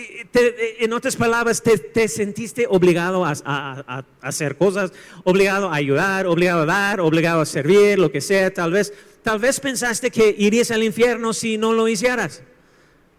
en 0.00 0.92
otras 0.92 1.16
palabras, 1.16 1.62
te, 1.62 2.08
sentiste 2.08 2.66
obligado 2.68 3.24
a, 3.24 4.04
hacer 4.20 4.56
cosas, 4.56 4.92
obligado 5.24 5.68
a 5.68 5.74
ayudar, 5.74 6.26
obligado 6.26 6.62
a 6.62 6.66
dar, 6.66 7.00
obligado 7.00 7.40
a 7.40 7.46
servir, 7.46 7.98
lo 7.98 8.10
que 8.10 8.20
sea. 8.20 8.52
Tal 8.52 8.70
vez, 8.70 8.92
tal 9.22 9.40
vez 9.40 9.58
pensaste 9.58 10.10
que 10.10 10.34
irías 10.38 10.70
al 10.70 10.84
infierno 10.84 11.32
si 11.32 11.58
no 11.58 11.72
lo 11.72 11.88
hicieras. 11.88 12.42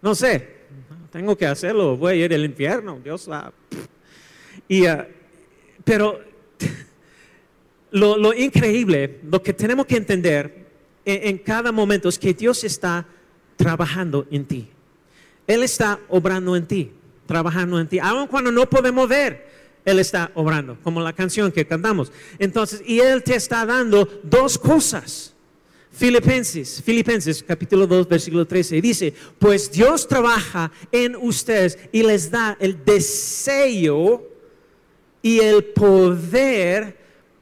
No 0.00 0.14
sé, 0.14 0.48
tengo 1.12 1.36
que 1.36 1.46
hacerlo, 1.46 1.96
voy 1.96 2.22
a 2.22 2.24
ir 2.24 2.34
al 2.34 2.44
infierno, 2.44 2.98
Dios 3.04 3.22
sabe. 3.22 3.52
Y, 4.66 4.86
ah, 4.86 5.06
pero 5.84 6.20
lo, 7.90 8.32
increíble, 8.32 9.20
lo 9.30 9.42
que 9.42 9.52
tenemos 9.52 9.84
que 9.84 9.96
entender 9.96 10.66
en 11.04 11.38
cada 11.38 11.72
momento 11.72 12.08
es 12.08 12.18
que 12.18 12.32
Dios 12.32 12.64
está 12.64 13.06
trabajando 13.56 14.26
en 14.30 14.44
ti. 14.46 14.70
Él 15.50 15.64
está 15.64 15.98
obrando 16.08 16.54
en 16.54 16.64
ti, 16.64 16.92
trabajando 17.26 17.80
en 17.80 17.88
ti. 17.88 17.98
Aun 17.98 18.28
cuando 18.28 18.52
no 18.52 18.70
podemos 18.70 19.08
ver, 19.08 19.48
Él 19.84 19.98
está 19.98 20.30
obrando, 20.34 20.78
como 20.84 21.00
la 21.00 21.12
canción 21.12 21.50
que 21.50 21.66
cantamos. 21.66 22.12
Entonces, 22.38 22.80
y 22.86 23.00
Él 23.00 23.24
te 23.24 23.34
está 23.34 23.66
dando 23.66 24.08
dos 24.22 24.56
cosas. 24.56 25.34
Filipenses, 25.90 26.80
Filipenses 26.84 27.42
capítulo 27.42 27.84
2, 27.88 28.08
versículo 28.08 28.46
13, 28.46 28.80
dice, 28.80 29.12
pues 29.40 29.72
Dios 29.72 30.06
trabaja 30.06 30.70
en 30.92 31.16
ustedes 31.16 31.76
y 31.90 32.04
les 32.04 32.30
da 32.30 32.56
el 32.60 32.84
deseo 32.84 34.24
y 35.20 35.40
el 35.40 35.64
poder 35.64 36.96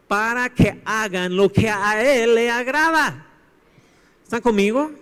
para 0.08 0.48
que 0.48 0.80
hagan 0.86 1.36
lo 1.36 1.52
que 1.52 1.68
a 1.68 2.02
Él 2.02 2.34
le 2.34 2.50
agrada. 2.50 3.26
¿Están 4.24 4.40
conmigo? 4.40 4.92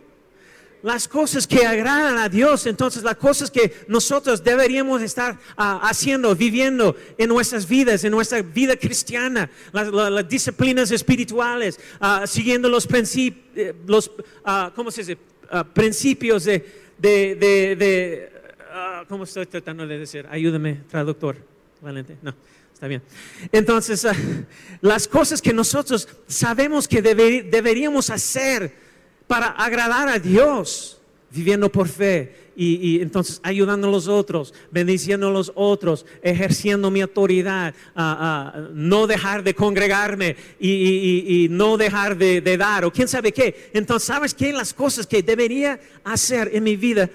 Las 0.86 1.08
cosas 1.08 1.48
que 1.48 1.66
agradan 1.66 2.16
a 2.16 2.28
Dios, 2.28 2.64
entonces 2.64 3.02
las 3.02 3.16
cosas 3.16 3.50
que 3.50 3.74
nosotros 3.88 4.44
deberíamos 4.44 5.02
estar 5.02 5.36
ah, 5.56 5.80
haciendo, 5.82 6.36
viviendo 6.36 6.94
en 7.18 7.28
nuestras 7.28 7.68
vidas, 7.68 8.04
en 8.04 8.12
nuestra 8.12 8.40
vida 8.40 8.76
cristiana, 8.76 9.50
las, 9.72 10.28
disciplinas 10.28 10.92
espirituales, 10.92 11.80
ah, 11.98 12.24
siguiendo 12.28 12.68
los, 12.68 12.86
principios, 12.86 13.44
eh, 13.56 13.74
los 13.84 14.12
ah, 14.44 14.70
¿cómo 14.76 14.92
se 14.92 15.00
dice? 15.00 15.18
principios 15.72 16.44
de, 16.44 16.64
de, 16.98 17.34
de, 17.34 18.32
¿cómo 19.08 19.24
estoy 19.24 19.46
tratando 19.46 19.88
de 19.88 19.98
decir? 19.98 20.24
Ayúdame, 20.30 20.82
traductor, 20.88 21.36
Valente. 21.80 22.16
No. 22.22 22.32
Está 22.72 22.86
bien. 22.86 23.02
Entonces, 23.50 24.06
las 24.82 25.08
cosas 25.08 25.42
que 25.42 25.52
nosotros 25.52 26.06
sabemos 26.28 26.86
que 26.86 27.02
deberíamos 27.02 28.10
hacer 28.10 28.85
para 29.26 29.48
agradar 29.48 30.08
a 30.08 30.18
Dios, 30.18 31.00
viviendo 31.30 31.70
por 31.70 31.88
fe 31.88 32.46
y, 32.56 33.00
entonces 33.00 33.40
ayudando 33.42 33.88
a 33.88 33.90
los 33.90 34.08
otros, 34.08 34.54
bendiciendo 34.70 35.28
a 35.28 35.30
los 35.30 35.52
otros, 35.54 36.06
ejerciendo 36.22 36.90
mi 36.90 37.02
autoridad, 37.02 37.74
no 38.72 39.06
dejar 39.06 39.42
de 39.42 39.54
congregarme 39.54 40.36
y, 40.58 41.48
no 41.50 41.76
dejar 41.76 42.16
de, 42.16 42.56
dar, 42.56 42.84
o 42.84 42.92
quién 42.92 43.08
sabe 43.08 43.32
qué. 43.32 43.70
Entonces, 43.74 44.06
¿sabes 44.06 44.34
qué? 44.34 44.52
Las 44.52 44.72
cosas 44.72 45.06
que 45.06 45.22
debería 45.22 45.78
hacer 46.04 46.50
en 46.54 46.64
mi 46.64 46.76
vida, 46.76 47.10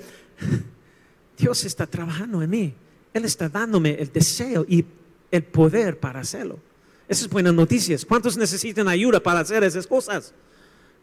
Dios 1.37 1.65
está 1.65 1.87
trabajando 1.87 2.41
en 2.43 2.49
mí. 2.49 2.73
Él 3.13 3.25
está 3.25 3.49
dándome 3.49 3.95
el 3.99 4.11
deseo 4.11 4.65
y 4.69 4.85
el 5.31 5.43
poder 5.43 5.99
para 5.99 6.19
hacerlo. 6.19 6.59
Esas 7.07 7.27
buenas 7.27 7.53
noticias. 7.53 8.05
¿Cuántos 8.05 8.37
necesitan 8.37 8.87
ayuda 8.87 9.19
para 9.19 9.39
hacer 9.39 9.63
esas 9.63 9.87
cosas? 9.87 10.33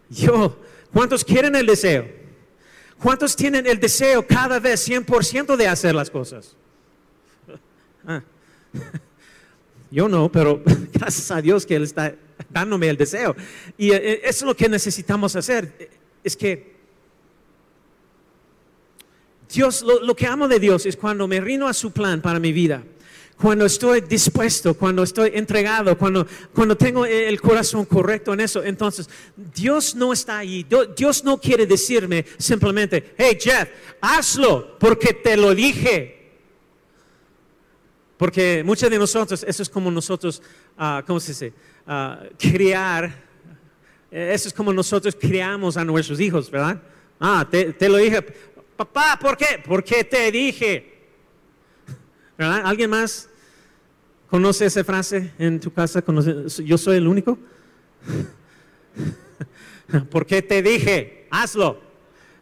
Yo 0.08 0.56
¿Cuántos 0.92 1.24
quieren 1.24 1.54
el 1.54 1.66
deseo? 1.66 2.08
¿Cuántos 2.98 3.36
tienen 3.36 3.66
el 3.66 3.78
deseo 3.78 4.26
cada 4.26 4.58
vez 4.58 4.88
100% 4.88 5.56
de 5.56 5.68
hacer 5.68 5.94
las 5.94 6.10
cosas? 6.10 6.56
Ah. 8.06 8.22
Yo 9.90 10.08
no, 10.08 10.30
pero 10.30 10.62
gracias 10.92 11.30
a 11.30 11.40
Dios 11.40 11.64
que 11.64 11.76
Él 11.76 11.84
está 11.84 12.14
dándome 12.50 12.88
el 12.88 12.96
deseo. 12.96 13.34
Y 13.76 13.92
eh, 13.92 14.20
eso 14.24 14.44
es 14.44 14.48
lo 14.48 14.56
que 14.56 14.68
necesitamos 14.68 15.36
hacer. 15.36 15.90
Es 16.22 16.36
que 16.36 16.76
Dios, 19.52 19.82
lo, 19.82 20.02
lo 20.02 20.14
que 20.14 20.26
amo 20.26 20.46
de 20.46 20.58
Dios 20.58 20.84
es 20.84 20.96
cuando 20.96 21.26
me 21.26 21.40
rindo 21.40 21.66
a 21.66 21.72
su 21.72 21.90
plan 21.90 22.20
para 22.20 22.38
mi 22.38 22.52
vida 22.52 22.82
cuando 23.38 23.66
estoy 23.66 24.00
dispuesto, 24.00 24.74
cuando 24.74 25.04
estoy 25.04 25.30
entregado, 25.34 25.96
cuando, 25.96 26.26
cuando 26.52 26.76
tengo 26.76 27.06
el 27.06 27.40
corazón 27.40 27.84
correcto 27.84 28.34
en 28.34 28.40
eso, 28.40 28.64
entonces 28.64 29.08
Dios 29.36 29.94
no 29.94 30.12
está 30.12 30.38
ahí. 30.38 30.66
Dios 30.96 31.22
no 31.22 31.40
quiere 31.40 31.64
decirme 31.64 32.24
simplemente, 32.36 33.14
hey 33.16 33.38
Jeff, 33.40 33.68
hazlo 34.00 34.76
porque 34.78 35.14
te 35.14 35.36
lo 35.36 35.54
dije. 35.54 36.16
Porque 38.16 38.62
muchos 38.64 38.90
de 38.90 38.98
nosotros, 38.98 39.44
eso 39.46 39.62
es 39.62 39.68
como 39.68 39.88
nosotros, 39.92 40.42
uh, 40.76 41.06
¿cómo 41.06 41.20
se 41.20 41.30
dice? 41.30 41.52
Uh, 41.86 42.26
criar, 42.36 43.24
eso 44.10 44.48
es 44.48 44.54
como 44.54 44.72
nosotros 44.72 45.16
criamos 45.18 45.76
a 45.76 45.84
nuestros 45.84 46.18
hijos, 46.18 46.50
¿verdad? 46.50 46.82
Ah, 47.20 47.46
te, 47.48 47.72
te 47.72 47.88
lo 47.88 47.98
dije, 47.98 48.20
papá, 48.76 49.16
¿por 49.20 49.36
qué? 49.36 49.62
Porque 49.64 50.02
te 50.02 50.32
dije. 50.32 50.94
¿Verdad? 52.36 52.62
¿Alguien 52.64 52.90
más 52.90 53.27
conoce 54.30 54.66
esa 54.66 54.84
frase 54.84 55.32
en 55.38 55.60
tu 55.60 55.72
casa? 55.72 56.02
¿Yo 56.64 56.78
soy 56.78 56.96
el 56.96 57.06
único? 57.06 57.38
¿Por 60.10 60.26
qué 60.26 60.42
te 60.42 60.62
dije? 60.62 61.26
Hazlo. 61.30 61.87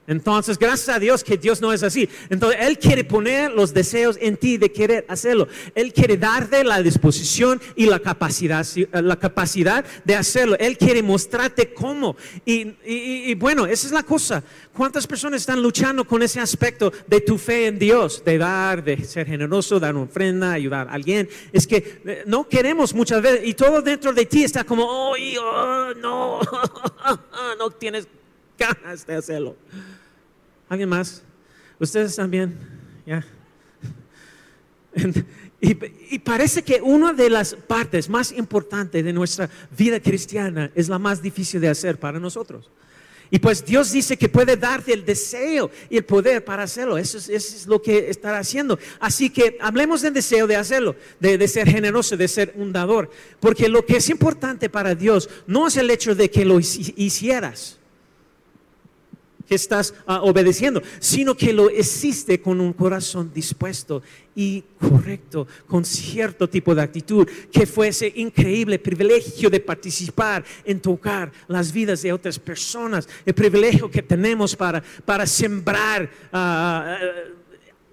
Entonces, 0.06 0.58
gracias 0.58 0.94
a 0.94 0.98
Dios 0.98 1.24
que 1.24 1.36
Dios 1.36 1.60
no 1.60 1.72
es 1.72 1.82
así. 1.82 2.08
Entonces, 2.30 2.60
Él 2.62 2.78
quiere 2.78 3.04
poner 3.04 3.50
los 3.52 3.74
deseos 3.74 4.16
en 4.20 4.36
ti 4.36 4.56
de 4.56 4.70
querer 4.70 5.04
hacerlo. 5.08 5.48
Él 5.74 5.92
quiere 5.92 6.16
darte 6.16 6.62
la 6.64 6.82
disposición 6.82 7.60
y 7.74 7.86
la 7.86 7.98
capacidad, 7.98 8.64
la 8.92 9.16
capacidad 9.16 9.84
de 10.04 10.14
hacerlo. 10.14 10.56
Él 10.58 10.78
quiere 10.78 11.02
mostrarte 11.02 11.72
cómo. 11.72 12.16
Y, 12.44 13.34
bueno, 13.34 13.66
esa 13.66 13.86
es 13.86 13.92
la 13.92 14.02
cosa. 14.02 14.42
¿Cuántas 14.72 15.06
personas 15.06 15.40
están 15.40 15.62
luchando 15.62 16.04
con 16.04 16.22
ese 16.22 16.38
aspecto 16.38 16.92
de 17.06 17.20
tu 17.20 17.38
fe 17.38 17.66
en 17.66 17.78
Dios? 17.78 18.22
De 18.24 18.38
dar, 18.38 18.84
de 18.84 19.04
ser 19.04 19.26
generoso, 19.26 19.80
dar 19.80 19.94
una 19.94 20.04
ofrenda, 20.04 20.52
ayudar 20.52 20.88
a 20.88 20.92
alguien. 20.92 21.28
Es 21.52 21.66
que 21.66 22.00
eh, 22.04 22.22
no 22.26 22.48
queremos 22.48 22.94
muchas 22.94 23.22
veces. 23.22 23.40
Y 23.44 23.54
todo 23.54 23.82
dentro 23.82 24.12
de 24.12 24.26
ti 24.26 24.44
está 24.44 24.64
como, 24.64 24.84
oh, 24.84 25.14
oh 25.40 25.94
no, 25.94 26.40
no 27.58 27.70
tienes 27.70 28.06
ganas 28.58 29.06
de 29.06 29.16
hacerlo. 29.16 29.56
¿Alguien 30.68 30.88
más? 30.88 31.22
¿Ustedes 31.78 32.16
también? 32.16 32.56
¿Ya? 33.06 33.24
Y, 35.60 36.18
parece 36.18 36.62
que 36.62 36.80
una 36.82 37.12
de 37.12 37.30
las 37.30 37.54
partes 37.54 38.08
más 38.08 38.30
importantes 38.32 39.04
de 39.04 39.12
nuestra 39.12 39.48
vida 39.76 40.00
cristiana 40.00 40.70
es 40.74 40.88
la 40.88 40.98
más 40.98 41.22
difícil 41.22 41.60
de 41.60 41.68
hacer 41.68 41.98
para 41.98 42.20
nosotros. 42.20 42.70
Y 43.30 43.38
pues 43.40 43.64
Dios 43.64 43.90
dice 43.90 44.16
que 44.16 44.28
puede 44.28 44.56
darte 44.56 44.92
el 44.92 45.04
deseo 45.04 45.70
y 45.90 45.96
el 45.96 46.04
poder 46.04 46.44
para 46.44 46.62
hacerlo. 46.62 46.96
Eso 46.96 47.18
es, 47.18 47.66
lo 47.66 47.82
que 47.82 48.08
estará 48.10 48.38
haciendo. 48.38 48.78
Así 49.00 49.30
que 49.30 49.56
hablemos 49.60 50.02
del 50.02 50.14
deseo 50.14 50.46
de 50.46 50.56
hacerlo, 50.56 50.94
de, 51.18 51.48
ser 51.48 51.68
generoso, 51.68 52.16
de 52.16 52.28
ser 52.28 52.52
un 52.56 52.72
dador. 52.72 53.10
Porque 53.40 53.68
lo 53.68 53.84
que 53.84 53.96
es 53.96 54.08
importante 54.10 54.68
para 54.68 54.94
Dios 54.94 55.28
no 55.46 55.66
es 55.66 55.76
el 55.76 55.90
hecho 55.90 56.14
de 56.14 56.30
que 56.30 56.44
lo 56.44 56.60
hicieras 56.60 57.78
que 59.46 59.54
estás 59.54 59.94
ah, 60.06 60.22
obedeciendo, 60.22 60.82
sino 60.98 61.36
que 61.36 61.52
lo 61.52 61.70
hiciste 61.70 62.40
con 62.40 62.60
un 62.60 62.72
corazón 62.72 63.30
dispuesto 63.32 64.02
y 64.34 64.62
correcto, 64.78 65.46
con 65.66 65.84
cierto 65.84 66.48
tipo 66.48 66.74
de 66.74 66.82
actitud, 66.82 67.26
que 67.50 67.66
fuese 67.66 68.12
increíble 68.16 68.78
privilegio 68.78 69.48
de 69.48 69.60
participar 69.60 70.44
en 70.64 70.80
tocar 70.80 71.32
las 71.48 71.72
vidas 71.72 72.02
de 72.02 72.12
otras 72.12 72.38
personas, 72.38 73.08
el 73.24 73.34
privilegio 73.34 73.90
que 73.90 74.02
tenemos 74.02 74.54
para, 74.54 74.82
para 75.04 75.26
sembrar. 75.26 76.10
Ah, 76.32 76.98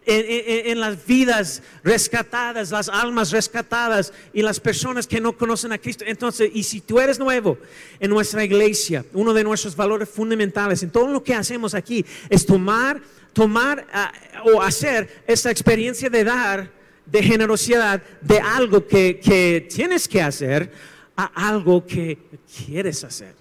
en, 0.05 0.79
las 0.79 1.05
vidas 1.05 1.62
rescatadas, 1.83 2.72
las 2.72 2.89
almas 2.89 3.31
rescatadas 3.31 4.13
y 4.33 4.41
las 4.41 4.60
personas 4.60 5.07
que 5.07 5.22
no 5.22 5.38
conocen 5.38 5.72
a 5.72 5.77
Cristo. 5.77 6.03
Entonces, 6.07 6.51
y 6.53 6.63
si 6.63 6.81
tú 6.81 7.00
eres 7.00 7.19
nuevo 7.19 7.57
en 8.00 8.10
nuestra 8.10 8.43
iglesia, 8.43 9.05
uno 9.13 9.33
de 9.33 9.43
nuestros 9.43 9.75
valores 9.75 10.10
fundamentales 10.10 10.83
en 10.83 10.89
todo 10.89 11.07
lo 11.07 11.24
que 11.24 11.33
hacemos 11.33 11.74
aquí 11.74 12.05
es 12.29 12.45
tomar, 12.45 13.01
tomar 13.33 13.88
ah, 13.93 14.12
o 14.45 14.62
hacer 14.62 15.24
esta 15.27 15.51
experiencia 15.51 16.10
de 16.10 16.24
dar, 16.24 16.72
de 17.05 17.24
generosidad, 17.24 18.01
de 18.22 18.39
algo 18.39 18.86
que, 18.88 19.19
que 19.19 19.67
tienes 19.74 20.07
que 20.07 20.22
hacer 20.22 20.72
a 21.15 21.50
algo 21.50 21.86
que 21.86 22.17
quieres 22.65 23.03
hacer. 23.03 23.36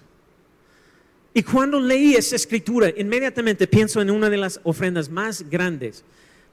Y 1.33 1.41
cuando 1.41 1.79
leí 1.79 2.13
esa 2.13 2.35
escritura, 2.35 2.91
inmediatamente 2.95 3.65
pienso 3.65 3.99
en 4.01 4.11
una 4.11 4.29
de 4.29 4.37
las 4.37 4.59
ofrendas 4.63 5.09
más 5.09 5.49
grandes 5.49 6.03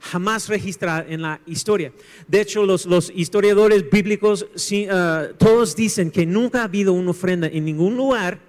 jamás 0.01 0.49
registrada 0.49 1.05
en 1.07 1.21
la 1.21 1.39
historia. 1.45 1.93
De 2.27 2.41
hecho, 2.41 2.65
los, 2.65 3.11
historiadores 3.15 3.89
bíblicos 3.89 4.45
ah, 4.89 5.27
todos 5.37 5.75
dicen 5.75 6.11
que 6.11 6.25
nunca 6.25 6.61
ha 6.61 6.63
habido 6.65 6.93
una 6.93 7.11
ofrenda 7.11 7.47
en 7.47 7.65
ningún 7.65 7.95
lugar 7.95 8.39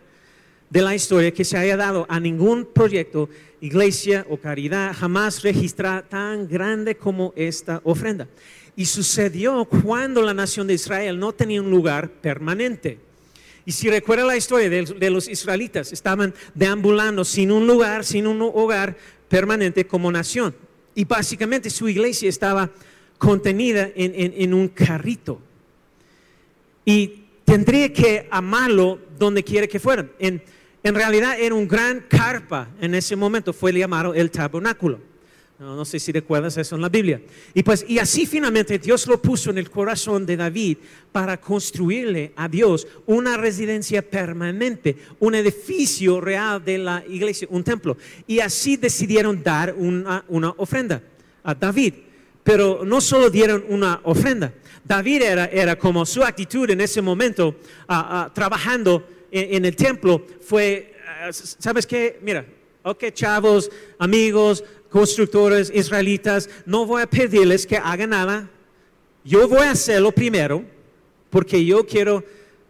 de 0.70 0.80
la 0.80 0.94
historia 0.94 1.32
que 1.32 1.44
se 1.44 1.58
haya 1.58 1.76
dado 1.76 2.06
a 2.08 2.18
ningún 2.18 2.64
proyecto, 2.64 3.28
iglesia 3.60 4.26
o 4.30 4.38
caridad, 4.38 4.96
jamás 4.98 5.42
registrada 5.42 6.02
tan 6.02 6.48
grande 6.48 6.96
como 6.96 7.34
esta 7.36 7.82
ofrenda. 7.84 8.26
Y 8.74 8.86
sucedió 8.86 9.66
cuando 9.66 10.22
la 10.22 10.32
nación 10.32 10.66
de 10.66 10.74
Israel 10.74 11.18
no 11.18 11.34
tenía 11.34 11.60
un 11.60 11.70
lugar 11.70 12.08
permanente. 12.08 12.98
Y 13.66 13.72
si 13.72 13.90
recuerda 13.90 14.24
la 14.24 14.36
historia 14.36 14.70
de, 14.70 14.84
de, 14.84 15.10
los 15.10 15.28
israelitas, 15.28 15.92
estaban 15.92 16.32
deambulando 16.54 17.22
sin 17.24 17.52
un 17.52 17.66
lugar, 17.66 18.04
sin 18.04 18.26
un 18.26 18.40
hogar 18.40 18.96
permanente 19.28 19.86
como 19.86 20.10
nación. 20.10 20.54
Y 20.94 21.04
básicamente 21.04 21.70
su 21.70 21.88
iglesia 21.88 22.28
estaba 22.28 22.70
contenida 23.18 23.88
en, 23.94 24.52
un 24.52 24.68
carrito. 24.68 25.40
Y 26.84 27.24
tendría 27.44 27.92
que 27.92 28.26
amarlo 28.30 28.98
donde 29.18 29.44
quiera 29.44 29.66
que 29.66 29.78
fuera. 29.78 30.08
En, 30.18 30.42
en 30.82 30.94
realidad 30.94 31.38
era 31.38 31.54
un 31.54 31.68
gran 31.68 32.00
carpa 32.08 32.68
en 32.80 32.94
ese 32.94 33.14
momento, 33.14 33.52
fue 33.52 33.72
llamado 33.72 34.14
el 34.14 34.30
tabernáculo. 34.30 35.11
No, 35.62 35.84
sé 35.84 36.00
si 36.00 36.10
recuerdas 36.10 36.56
eso 36.56 36.74
en 36.74 36.82
la 36.82 36.88
Biblia. 36.88 37.22
Y 37.54 37.62
pues, 37.62 37.84
y 37.86 38.00
así 38.00 38.26
finalmente 38.26 38.80
Dios 38.80 39.06
lo 39.06 39.22
puso 39.22 39.50
en 39.50 39.58
el 39.58 39.70
corazón 39.70 40.26
de 40.26 40.36
David 40.36 40.78
para 41.12 41.40
construirle 41.40 42.32
a 42.34 42.48
Dios 42.48 42.84
una 43.06 43.36
residencia 43.36 44.02
permanente, 44.02 44.96
un 45.20 45.36
edificio 45.36 46.20
real 46.20 46.64
de 46.64 46.78
la 46.78 47.04
iglesia, 47.08 47.46
un 47.48 47.62
templo. 47.62 47.96
Y 48.26 48.40
así 48.40 48.76
decidieron 48.76 49.40
dar 49.40 49.72
una, 49.78 50.24
ofrenda 50.56 51.00
a 51.44 51.54
David. 51.54 51.94
Pero 52.42 52.84
no 52.84 53.00
solo 53.00 53.30
dieron 53.30 53.64
una 53.68 54.00
ofrenda. 54.02 54.52
David 54.82 55.22
era, 55.22 55.44
era 55.46 55.78
como 55.78 56.04
su 56.04 56.24
actitud 56.24 56.68
en 56.70 56.80
ese 56.80 57.00
momento, 57.00 57.54
ah, 57.86 58.32
trabajando 58.34 59.06
en, 59.30 59.64
el 59.64 59.76
templo, 59.76 60.26
fue, 60.40 60.96
ah, 61.06 61.30
¿sabes 61.32 61.86
qué? 61.86 62.18
Mira, 62.20 62.44
ok, 62.82 63.12
chavos, 63.12 63.70
amigos, 63.98 64.64
constructores 64.92 65.72
israelitas, 65.74 66.50
no 66.66 66.84
voy 66.84 67.02
a 67.02 67.06
pedirles 67.06 67.66
que 67.66 67.78
hagan 67.78 68.10
nada. 68.10 68.50
Yo 69.24 69.48
voy 69.48 69.62
a 69.62 69.70
hacerlo 69.70 70.12
primero 70.12 70.64
porque 71.30 71.64
yo 71.64 71.86
quiero 71.86 72.22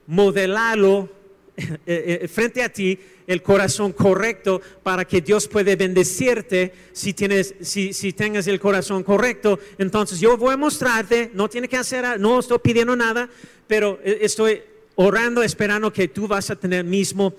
modelarlo 0.07 1.11
eh, 1.57 1.77
eh, 1.87 2.29
frente 2.29 2.63
a 2.63 2.69
ti 2.69 2.99
el 3.27 3.43
corazón 3.43 3.93
correcto 3.93 4.61
para 4.83 5.05
que 5.05 5.21
Dios 5.21 5.49
pueda 5.49 5.75
bendecirte 5.77 6.73
si 6.93 7.13
tienes 7.13 7.55
si, 7.61 7.93
si 7.93 8.13
tengas 8.13 8.47
el 8.47 8.59
corazón 8.59 9.03
correcto 9.03 9.59
entonces 9.79 10.19
yo 10.19 10.37
voy 10.37 10.55
a 10.55 10.57
mostrarte 10.57 11.31
no 11.35 11.49
tiene 11.49 11.69
que 11.69 11.77
hacer 11.77 12.19
no 12.19 12.41
estoy 12.41 12.59
pidiendo 12.59 12.97
nada 12.97 13.29
pero 13.67 14.01
eh, 14.03 14.19
estoy 14.23 14.63
orando 14.97 15.43
esperando 15.43 15.93
que 15.93 16.09
tú 16.09 16.27
vas 16.27 16.51
a 16.51 16.57
tener 16.57 16.85
mismo 16.85 17.35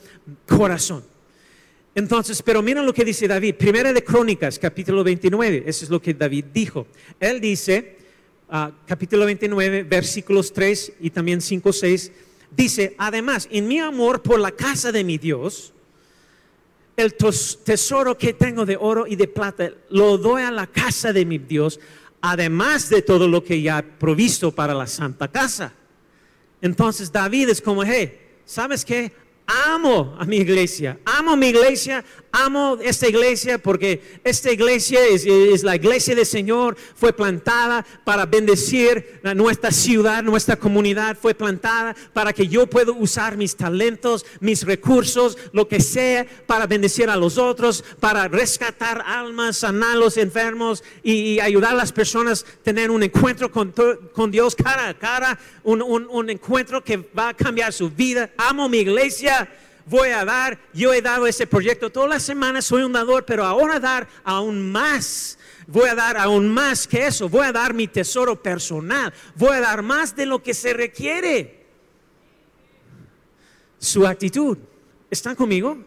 corazón 0.47 1.03
entonces, 1.95 2.41
pero 2.41 2.63
miren 2.63 2.85
lo 2.85 2.93
que 2.93 3.05
dice 3.05 3.27
David. 3.27 3.55
Primera 3.55 3.93
de 3.93 4.03
Crónicas, 4.03 4.57
capítulo 4.57 5.03
29. 5.03 5.63
Eso 5.67 5.85
es 5.85 5.91
lo 5.91 6.01
que 6.01 6.13
David 6.13 6.45
dijo. 6.53 6.87
Él 7.19 7.39
dice, 7.39 7.97
ah, 8.49 8.71
capítulo 8.87 9.25
29, 9.25 9.83
versículos 9.83 10.51
3 10.51 10.93
y 11.01 11.11
también 11.11 11.39
5, 11.39 11.71
6. 11.71 12.11
Dice, 12.49 12.95
además, 12.97 13.47
en 13.51 13.67
mi 13.67 13.79
amor 13.79 14.23
por 14.23 14.39
la 14.39 14.51
casa 14.51 14.91
de 14.91 15.03
mi 15.03 15.19
Dios, 15.19 15.73
el 16.95 17.15
tesoro 17.15 18.17
que 18.17 18.33
tengo 18.33 18.65
de 18.65 18.77
oro 18.79 19.05
y 19.07 19.15
de 19.15 19.27
plata 19.27 19.71
lo 19.89 20.17
doy 20.17 20.43
a 20.43 20.51
la 20.51 20.67
casa 20.67 21.13
de 21.13 21.25
mi 21.25 21.37
Dios, 21.37 21.79
además 22.21 22.89
de 22.89 23.01
todo 23.01 23.27
lo 23.27 23.43
que 23.43 23.61
ya 23.61 23.79
he 23.79 23.83
provisto 23.83 24.51
para 24.51 24.73
la 24.73 24.87
santa 24.87 25.27
casa. 25.27 25.73
Entonces 26.61 27.11
David 27.11 27.49
es 27.49 27.61
como, 27.61 27.83
hey, 27.83 28.19
¿sabes 28.45 28.85
qué? 28.85 29.11
Amo 29.45 30.15
a 30.17 30.25
mi 30.25 30.37
iglesia, 30.37 30.99
amo 31.03 31.35
mi 31.35 31.47
iglesia, 31.47 32.03
amo 32.33 32.79
esta 32.81 33.07
iglesia 33.07 33.59
porque 33.59 34.01
esta 34.23 34.51
iglesia 34.51 34.99
es, 35.05 35.63
la 35.63 35.75
iglesia 35.75 36.15
del 36.15 36.25
Señor, 36.25 36.75
fue 36.95 37.13
plantada 37.13 37.85
para 38.03 38.25
bendecir 38.25 39.21
nuestra 39.35 39.71
ciudad, 39.71 40.23
nuestra 40.23 40.55
comunidad, 40.55 41.15
fue 41.15 41.35
plantada 41.35 41.95
para 42.11 42.33
que 42.33 42.47
yo 42.47 42.67
pueda 42.67 42.91
usar 42.91 43.37
mis 43.37 43.55
talentos, 43.55 44.25
mis 44.39 44.63
recursos, 44.63 45.37
lo 45.51 45.67
que 45.67 45.79
sea, 45.79 46.25
para 46.47 46.65
bendecir 46.65 47.09
a 47.09 47.15
los 47.15 47.37
otros, 47.37 47.83
para 47.99 48.27
rescatar 48.27 49.03
almas, 49.05 49.57
sanar 49.57 49.91
a 49.91 49.99
los 49.99 50.17
enfermos 50.17 50.83
y, 51.03 51.39
ayudar 51.39 51.73
a 51.73 51.75
las 51.75 51.91
personas 51.91 52.43
a 52.43 52.63
tener 52.63 52.89
un 52.89 53.03
encuentro 53.03 53.51
con, 53.51 54.31
Dios 54.31 54.55
cara 54.55 54.89
a 54.89 54.97
cara, 54.97 55.37
un 55.63 56.29
encuentro 56.29 56.83
que 56.83 56.97
va 56.97 57.29
a 57.29 57.33
cambiar 57.35 57.71
su 57.71 57.91
vida. 57.91 58.31
Amo 58.37 58.67
mi 58.67 58.79
iglesia 58.79 59.47
voy 59.85 60.09
a 60.09 60.25
dar, 60.25 60.59
yo 60.73 60.93
he 60.93 61.01
dado 61.01 61.27
ese 61.27 61.47
proyecto 61.47 61.91
todas 61.91 62.09
las 62.09 62.23
semanas, 62.23 62.65
soy 62.65 62.83
un 62.83 62.93
dador, 62.93 63.25
pero 63.25 63.45
ahora 63.45 63.79
dar 63.79 64.07
aún 64.23 64.71
más. 64.71 65.37
Voy 65.67 65.87
a 65.87 65.95
dar 65.95 66.17
aún 66.17 66.49
más 66.49 66.87
que 66.87 67.07
eso, 67.07 67.29
voy 67.29 67.45
a 67.45 67.51
dar 67.51 67.73
mi 67.73 67.87
tesoro 67.87 68.41
personal, 68.41 69.13
voy 69.35 69.55
a 69.55 69.61
dar 69.61 69.81
más 69.81 70.15
de 70.15 70.25
lo 70.25 70.43
que 70.43 70.53
se 70.53 70.73
requiere. 70.73 71.63
Su 73.79 74.05
actitud, 74.05 74.57
¿están 75.09 75.35
conmigo? 75.35 75.77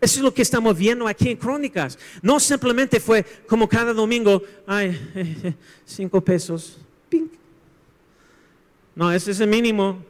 Eso 0.00 0.18
es 0.18 0.24
lo 0.24 0.34
que 0.34 0.42
estamos 0.42 0.76
viendo 0.76 1.06
aquí 1.06 1.30
en 1.30 1.36
Crónicas. 1.36 1.98
No 2.22 2.40
simplemente 2.40 2.98
fue 2.98 3.24
como 3.46 3.68
cada 3.68 3.92
domingo, 3.92 4.42
ay, 4.66 5.54
cinco 5.84 6.20
pesos, 6.20 6.78
pink. 7.08 7.32
No, 8.94 9.12
ese 9.12 9.30
es 9.30 9.40
el 9.40 9.48
mínimo. 9.48 10.04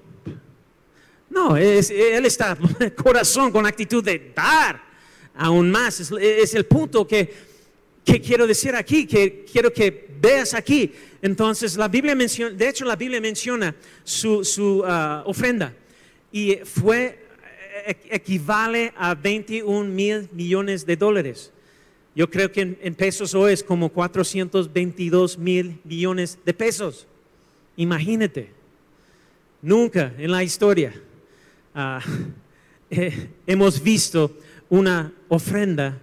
No, 1.33 1.57
él 1.57 2.27
está 2.27 2.59
corazón 3.03 3.51
con 3.51 3.65
actitud 3.65 4.05
de 4.05 4.33
dar 4.37 4.83
aún 5.35 5.71
más. 5.71 6.13
Es, 6.21 6.55
el 6.55 6.67
punto 6.67 7.07
que, 7.07 7.33
quiero 8.05 8.47
decir 8.47 8.77
aquí, 8.77 9.07
que 9.07 9.47
quiero 9.51 9.73
que 9.73 10.11
veas 10.21 10.53
aquí. 10.53 10.93
Entonces, 11.23 11.79
la 11.79 11.89
Biblia 11.89 12.15
menciona, 12.15 12.55
de 12.55 12.69
hecho, 12.69 12.85
la 12.85 12.97
Biblia 12.97 13.19
menciona 13.19 13.75
su, 14.05 14.85
ah, 14.87 15.23
ofrenda 15.25 15.75
y 16.31 16.57
fue, 16.67 17.19
e, 17.87 17.97
equivale 18.11 18.93
a 18.95 19.15
21 19.15 19.89
mil 19.89 20.29
millones 20.33 20.85
de 20.85 20.97
dólares. 20.97 21.51
Yo 22.15 22.29
creo 22.29 22.53
que 22.53 22.61
en, 22.61 22.79
en 22.83 22.95
pesos 22.95 23.35
hoy 23.35 23.55
es 23.55 23.65
como 23.65 23.89
422 23.89 25.39
mil 25.39 25.81
millones 25.83 26.39
de 26.45 26.53
pesos. 26.53 27.07
Imagínate, 27.79 28.51
nunca 29.63 30.13
en 30.19 30.31
la 30.31 30.45
historia 30.45 30.93
Ah, 31.75 32.01
eh, 32.91 33.29
hemos 33.47 33.83
visto 33.83 34.37
una 34.69 35.13
ofrenda 35.29 35.99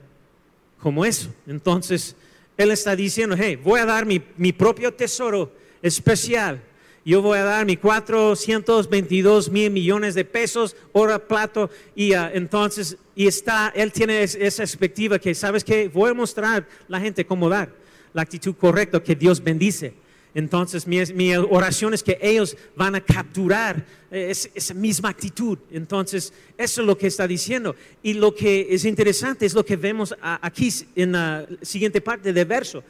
como 0.79 1.05
eso. 1.05 1.34
Entonces, 1.47 2.15
Él 2.58 2.71
está 2.71 2.95
diciendo, 2.95 3.36
hey, 3.38 3.55
voy 3.55 3.79
a 3.79 3.86
dar 3.86 4.05
mi, 4.05 4.19
propio 4.51 4.93
tesoro 4.93 5.51
especial. 5.82 6.62
Yo 7.05 7.21
voy 7.21 7.38
a 7.38 7.43
dar 7.43 7.65
mi 7.65 7.77
422 7.77 9.49
mil 9.49 9.71
millones 9.71 10.15
de 10.15 10.25
pesos, 10.25 10.75
oro, 10.91 11.27
plato, 11.27 11.69
y 11.95 12.13
ah, 12.13 12.29
entonces, 12.34 12.97
y 13.15 13.27
está, 13.27 13.71
Él 13.75 13.91
tiene 13.91 14.21
esa 14.21 14.62
perspectiva 14.63 15.17
que, 15.17 15.34
¿sabes 15.34 15.63
que 15.63 15.88
Voy 15.88 16.12
a 16.12 16.13
mostrar 16.13 16.63
a 16.63 16.67
la 16.88 16.99
gente 16.99 17.25
cómo 17.25 17.49
dar 17.49 17.73
la 18.13 18.21
actitud 18.21 18.55
correcta 18.55 19.01
que 19.01 19.15
Dios 19.15 19.43
bendice. 19.43 19.93
Entonces 20.39 20.88
mi, 20.88 21.36
oración 21.36 21.93
es 21.93 22.02
que 22.02 22.17
ellos 22.21 22.56
van 22.75 22.95
a 22.95 23.02
capturar 23.02 23.86
eh, 24.10 24.28
es- 24.32 24.49
esa 24.56 24.73
misma 24.73 25.10
actitud. 25.10 25.58
Entonces 25.69 26.32
eso 26.58 26.82
es 26.82 26.88
lo 26.88 26.97
que 26.97 27.08
está 27.08 27.28
diciendo. 27.28 27.75
Y 28.02 28.13
lo 28.13 28.34
que 28.34 28.67
es 28.69 28.86
interesante 28.86 29.45
es 29.45 29.54
lo 29.54 29.65
que 29.65 29.75
vemos 29.75 30.15
aquí 30.21 30.69
en 30.95 31.12
la 31.12 31.45
siguiente 31.62 31.99
parte 31.99 32.32
del 32.32 32.45
verso. 32.45 32.84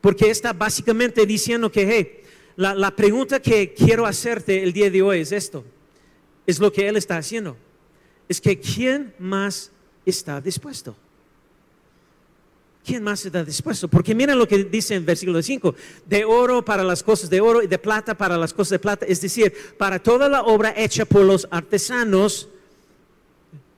Porque 0.00 0.28
está 0.28 0.52
básicamente 0.52 1.24
diciendo 1.24 1.70
que, 1.70 1.88
hey, 1.88 2.20
la, 2.56 2.74
la 2.74 2.90
pregunta 2.94 3.40
que 3.40 3.72
quiero 3.72 4.04
hacerte 4.04 4.62
el 4.62 4.72
día 4.72 4.90
de 4.90 5.00
hoy 5.00 5.20
es 5.20 5.30
esto. 5.32 5.64
Es 6.46 6.58
lo 6.58 6.72
que 6.72 6.88
Él 6.88 6.96
está 6.96 7.16
haciendo. 7.16 7.56
Es 8.28 8.40
que 8.40 8.58
¿quién 8.58 9.14
más 9.18 9.70
está 10.04 10.40
dispuesto? 10.40 10.96
¿Quién 12.88 13.02
más 13.02 13.22
está 13.26 13.44
dispuesto? 13.44 13.86
Porque 13.86 14.14
miren 14.14 14.38
lo 14.38 14.48
que 14.48 14.64
dice 14.64 14.94
en 14.94 15.04
versículo 15.04 15.42
5, 15.42 15.74
de 16.06 16.24
oro 16.24 16.64
para 16.64 16.82
las 16.82 17.02
cosas 17.02 17.28
de 17.28 17.38
oro 17.38 17.62
y 17.62 17.66
de 17.66 17.78
plata 17.78 18.16
para 18.16 18.38
las 18.38 18.54
cosas 18.54 18.70
de 18.70 18.78
plata, 18.78 19.04
es 19.04 19.20
decir, 19.20 19.52
para 19.76 19.98
toda 19.98 20.26
la 20.26 20.44
obra 20.44 20.72
hecha 20.74 21.04
por 21.04 21.22
los 21.26 21.46
artesanos, 21.50 22.48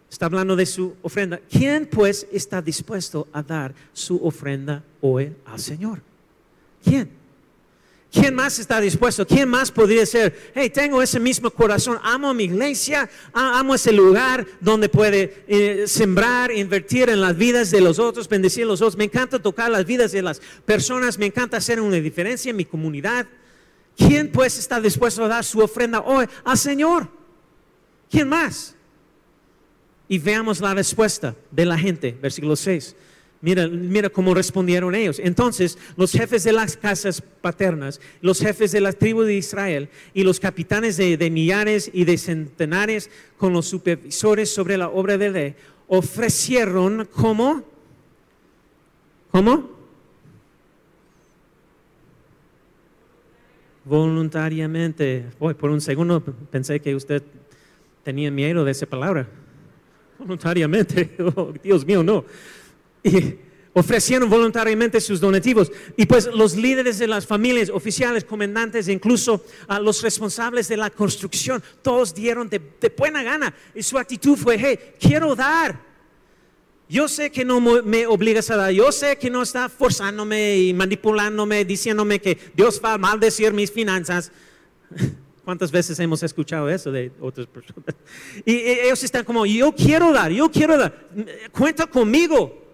está 0.08 0.26
hablando 0.26 0.54
de 0.54 0.64
su 0.64 0.94
ofrenda. 1.02 1.40
¿Quién 1.50 1.86
pues 1.86 2.28
está 2.30 2.62
dispuesto 2.62 3.26
a 3.32 3.42
dar 3.42 3.74
su 3.92 4.24
ofrenda 4.24 4.84
hoy 5.00 5.34
al 5.44 5.58
Señor? 5.58 6.02
¿Quién? 6.84 7.10
¿Quién 8.12 8.34
más 8.34 8.58
está 8.58 8.80
dispuesto? 8.80 9.24
¿Quién 9.24 9.48
más 9.48 9.70
podría 9.70 10.04
ser? 10.04 10.52
Hey, 10.52 10.68
tengo 10.70 11.00
ese 11.00 11.20
mismo 11.20 11.50
corazón, 11.50 11.98
amo 12.02 12.34
mi 12.34 12.44
iglesia, 12.44 13.08
amo 13.32 13.76
ese 13.76 13.92
lugar 13.92 14.44
donde 14.60 14.88
puede 14.88 15.44
eh, 15.46 15.84
sembrar, 15.86 16.50
invertir 16.50 17.08
en 17.08 17.20
las 17.20 17.36
vidas 17.36 17.70
de 17.70 17.80
los 17.80 18.00
otros, 18.00 18.28
bendecir 18.28 18.64
a 18.64 18.66
los 18.66 18.80
otros. 18.80 18.96
Me 18.96 19.04
encanta 19.04 19.38
tocar 19.38 19.70
las 19.70 19.86
vidas 19.86 20.10
de 20.10 20.22
las 20.22 20.40
personas, 20.64 21.18
me 21.18 21.26
encanta 21.26 21.58
hacer 21.58 21.80
una 21.80 21.96
diferencia 21.96 22.50
en 22.50 22.56
mi 22.56 22.64
comunidad. 22.64 23.26
¿Quién 23.96 24.32
pues 24.32 24.58
está 24.58 24.80
dispuesto 24.80 25.24
a 25.24 25.28
dar 25.28 25.44
su 25.44 25.60
ofrenda 25.60 26.00
hoy 26.00 26.26
al 26.42 26.58
Señor? 26.58 27.08
¿Quién 28.10 28.28
más? 28.28 28.74
Y 30.08 30.18
veamos 30.18 30.60
la 30.60 30.74
respuesta 30.74 31.36
de 31.52 31.64
la 31.64 31.78
gente, 31.78 32.18
versículo 32.20 32.56
6. 32.56 32.96
Mira, 33.42 33.66
mira 33.68 34.10
cómo 34.10 34.34
respondieron 34.34 34.94
ellos. 34.94 35.18
Entonces, 35.18 35.78
los 35.96 36.12
jefes 36.12 36.44
de 36.44 36.52
las 36.52 36.76
casas 36.76 37.22
paternas, 37.40 38.00
los 38.20 38.38
jefes 38.38 38.72
de 38.72 38.82
la 38.82 38.92
tribu 38.92 39.22
de 39.22 39.34
Israel 39.34 39.88
y 40.12 40.24
los 40.24 40.38
capitanes 40.38 40.98
de, 40.98 41.16
de 41.16 41.30
millares 41.30 41.90
y 41.92 42.04
de 42.04 42.18
centenares 42.18 43.10
con 43.38 43.54
los 43.54 43.66
supervisores 43.66 44.52
sobre 44.52 44.76
la 44.76 44.90
obra 44.90 45.16
de 45.16 45.30
ley 45.30 45.54
ofrecieron 45.88 47.08
como, 47.10 47.64
¿cómo? 49.30 49.70
Voluntariamente. 53.84 55.26
Por 55.38 55.70
un 55.70 55.80
segundo 55.80 56.22
pensé 56.22 56.78
que 56.80 56.94
usted 56.94 57.22
tenía 58.04 58.30
miedo 58.30 58.64
de 58.64 58.72
esa 58.72 58.86
palabra. 58.86 59.26
Voluntariamente. 60.18 61.10
Oh, 61.34 61.52
Dios 61.62 61.84
mío, 61.84 62.02
no. 62.02 62.24
Y 63.02 63.34
ofrecieron 63.72 64.28
voluntariamente 64.28 65.00
sus 65.00 65.20
donativos. 65.20 65.70
Y 65.96 66.06
pues 66.06 66.26
los 66.26 66.56
líderes 66.56 66.98
de 66.98 67.06
las 67.06 67.26
familias, 67.26 67.70
oficiales, 67.70 68.24
comandantes, 68.24 68.88
e 68.88 68.92
incluso 68.92 69.44
a 69.68 69.78
los 69.78 70.02
responsables 70.02 70.68
de 70.68 70.76
la 70.76 70.90
construcción, 70.90 71.62
todos 71.82 72.14
dieron 72.14 72.48
de, 72.48 72.60
de 72.80 72.94
buena 72.96 73.22
gana. 73.22 73.54
Y 73.74 73.82
su 73.82 73.98
actitud 73.98 74.36
fue, 74.36 74.56
hey, 74.58 74.78
quiero 74.98 75.34
dar. 75.34 75.90
Yo 76.88 77.06
sé 77.06 77.30
que 77.30 77.44
no 77.44 77.60
me 77.60 78.04
obligas 78.08 78.50
a 78.50 78.56
dar, 78.56 78.72
yo 78.72 78.90
sé 78.90 79.16
que 79.16 79.30
no 79.30 79.42
está 79.42 79.68
forzándome 79.68 80.58
y 80.58 80.74
manipulándome, 80.74 81.64
diciéndome 81.64 82.20
que 82.20 82.36
Dios 82.56 82.80
va 82.84 82.94
a 82.94 82.98
maldecir 82.98 83.52
mis 83.52 83.70
finanzas. 83.70 84.32
¿Cuántas 85.44 85.70
veces 85.70 85.98
hemos 86.00 86.20
escuchado 86.24 86.68
eso 86.68 86.90
de 86.90 87.12
otras 87.20 87.46
personas? 87.46 87.94
Y 88.44 88.54
eh, 88.54 88.86
ellos 88.86 89.04
están 89.04 89.24
como, 89.24 89.46
yo 89.46 89.72
quiero 89.72 90.12
dar, 90.12 90.32
yo 90.32 90.50
quiero 90.50 90.76
dar, 90.76 91.08
cuenta 91.52 91.86
conmigo. 91.86 92.69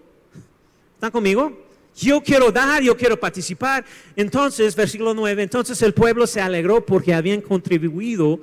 ¿Están 0.97 1.11
conmigo? 1.11 1.67
Yo 1.97 2.23
quiero 2.23 2.51
dar, 2.51 2.83
yo 2.83 2.97
quiero 2.97 3.19
participar. 3.19 3.85
Entonces, 4.17 4.75
versículo 4.75 5.15
9, 5.15 5.43
entonces 5.45 5.81
el 5.83 5.95
pueblo 5.95 6.27
se 6.27 6.41
alegró 6.41 6.85
porque 6.85 7.15
habían 7.15 7.41
contribuido 7.41 8.41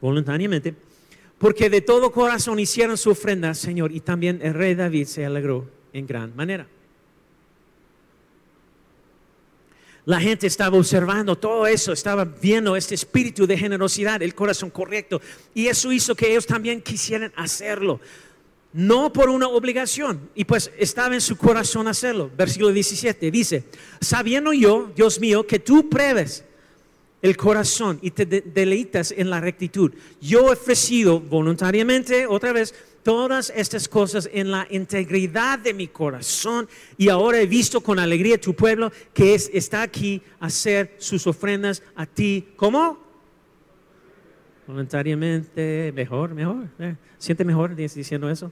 voluntariamente, 0.00 0.74
porque 1.38 1.70
de 1.70 1.80
todo 1.80 2.12
corazón 2.12 2.58
hicieron 2.58 2.98
su 2.98 3.10
ofrenda 3.10 3.54
Señor 3.54 3.90
y 3.90 4.00
también 4.00 4.40
el 4.42 4.52
rey 4.52 4.74
David 4.74 5.06
se 5.06 5.24
alegró 5.24 5.66
en 5.94 6.06
gran 6.06 6.36
manera. 6.36 6.66
La 10.04 10.20
gente 10.20 10.46
estaba 10.46 10.76
observando 10.76 11.36
todo 11.36 11.66
eso, 11.66 11.94
estaba 11.94 12.26
viendo 12.26 12.76
este 12.76 12.94
espíritu 12.94 13.46
de 13.46 13.56
generosidad, 13.56 14.20
el 14.22 14.34
corazón 14.34 14.68
correcto, 14.68 15.22
y 15.54 15.68
eso 15.68 15.90
hizo 15.90 16.14
que 16.14 16.30
ellos 16.30 16.46
también 16.46 16.82
quisieran 16.82 17.32
hacerlo, 17.36 18.00
no 18.74 19.12
por 19.12 19.30
una 19.30 19.46
obligación, 19.48 20.28
y 20.34 20.44
pues 20.44 20.70
estaba 20.76 21.14
en 21.14 21.20
su 21.20 21.36
corazón 21.36 21.86
hacerlo. 21.88 22.30
Versículo 22.36 22.72
17 22.72 23.30
dice, 23.30 23.64
sabiendo 24.00 24.52
yo, 24.52 24.90
Dios 24.96 25.20
mío, 25.20 25.46
que 25.46 25.60
tú 25.60 25.88
pruebes 25.88 26.44
el 27.22 27.36
corazón 27.36 27.98
y 28.02 28.10
te 28.10 28.26
de- 28.26 28.40
deleitas 28.42 29.10
en 29.16 29.30
la 29.30 29.40
rectitud. 29.40 29.92
Yo 30.20 30.48
he 30.48 30.52
ofrecido 30.54 31.20
voluntariamente, 31.20 32.26
otra 32.26 32.52
vez, 32.52 32.74
todas 33.04 33.52
estas 33.54 33.88
cosas 33.88 34.28
en 34.32 34.50
la 34.50 34.66
integridad 34.70 35.58
de 35.60 35.72
mi 35.72 35.86
corazón 35.88 36.68
y 36.98 37.08
ahora 37.10 37.40
he 37.40 37.46
visto 37.46 37.80
con 37.80 37.98
alegría 38.00 38.40
tu 38.40 38.54
pueblo 38.54 38.90
que 39.14 39.34
es- 39.34 39.50
está 39.54 39.82
aquí 39.82 40.20
a 40.40 40.46
hacer 40.46 40.96
sus 40.98 41.26
ofrendas 41.28 41.80
a 41.94 42.06
ti. 42.06 42.48
¿Cómo? 42.56 42.98
Voluntariamente, 44.66 45.92
mejor, 45.94 46.34
mejor. 46.34 46.66
eh. 46.80 46.96
¿Siente 47.18 47.44
mejor 47.44 47.74
diciendo 47.76 48.28
eso? 48.28 48.50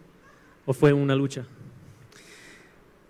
¿O 0.64 0.72
fue 0.72 0.92
una 0.92 1.14
lucha? 1.14 1.44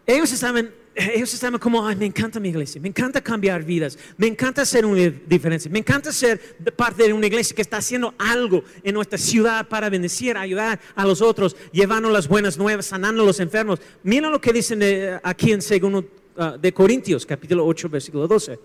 Ellos 0.06 0.32
estaban, 0.32 0.70
ellos 0.94 1.32
estaban 1.32 1.60
como, 1.60 1.86
ay, 1.86 1.96
me 1.96 2.06
encanta 2.06 2.40
mi 2.40 2.48
iglesia, 2.48 2.80
me 2.80 2.88
encanta 2.88 3.20
cambiar 3.20 3.62
vidas, 3.62 3.98
me 4.16 4.26
encanta 4.26 4.62
hacer 4.62 4.84
una 4.84 5.12
diferencia, 5.26 5.70
me 5.70 5.78
encanta 5.78 6.12
ser 6.12 6.40
parte 6.76 7.04
de 7.04 7.12
una 7.12 7.26
iglesia 7.26 7.54
que 7.54 7.62
está 7.62 7.76
haciendo 7.76 8.14
algo 8.18 8.64
en 8.82 8.94
nuestra 8.94 9.18
ciudad 9.18 9.68
para 9.68 9.88
bendecir, 9.90 10.36
ayudar 10.36 10.80
a 10.94 11.04
los 11.04 11.22
otros, 11.22 11.56
llevando 11.72 12.10
las 12.10 12.26
buenas 12.26 12.58
nuevas, 12.58 12.86
sanando 12.86 13.22
a 13.22 13.26
los 13.26 13.38
enfermos. 13.38 13.80
Mira 14.02 14.28
lo 14.28 14.40
que 14.40 14.52
dicen 14.52 14.80
eh, 14.82 15.20
aquí 15.22 15.52
en 15.52 15.62
segundo 15.62 16.04
ah, 16.36 16.56
de 16.60 16.72
Corintios, 16.72 17.24
capítulo 17.24 17.64
8, 17.64 17.88
versículo 17.88 18.26
12. 18.26 18.58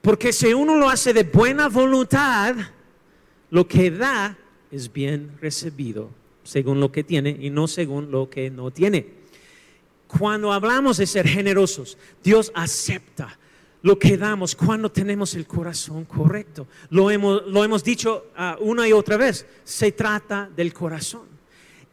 Porque 0.00 0.32
si 0.32 0.54
uno 0.54 0.76
lo 0.76 0.88
hace 0.88 1.12
de 1.12 1.24
buena 1.24 1.68
voluntad, 1.68 2.54
lo 3.50 3.66
que 3.66 3.90
da 3.90 4.38
es 4.70 4.92
bien 4.92 5.32
recibido, 5.40 6.10
según 6.48 6.80
lo 6.80 6.90
que 6.90 7.04
tiene 7.04 7.36
y 7.38 7.50
no 7.50 7.68
según 7.68 8.10
lo 8.10 8.30
que 8.30 8.50
no 8.50 8.70
tiene. 8.70 9.06
Cuando 10.06 10.50
hablamos 10.50 10.96
de 10.96 11.06
ser 11.06 11.28
generosos, 11.28 11.98
Dios 12.24 12.50
acepta 12.54 13.38
lo 13.82 13.98
que 13.98 14.16
damos 14.16 14.56
cuando 14.56 14.90
tenemos 14.90 15.34
el 15.34 15.46
corazón 15.46 16.06
correcto. 16.06 16.66
Lo 16.88 17.10
hemos, 17.10 17.46
lo 17.46 17.62
hemos 17.64 17.84
dicho 17.84 18.28
ah, 18.34 18.56
una 18.60 18.88
y 18.88 18.92
otra 18.92 19.18
vez, 19.18 19.44
se 19.64 19.92
trata 19.92 20.48
del 20.56 20.72
corazón. 20.72 21.26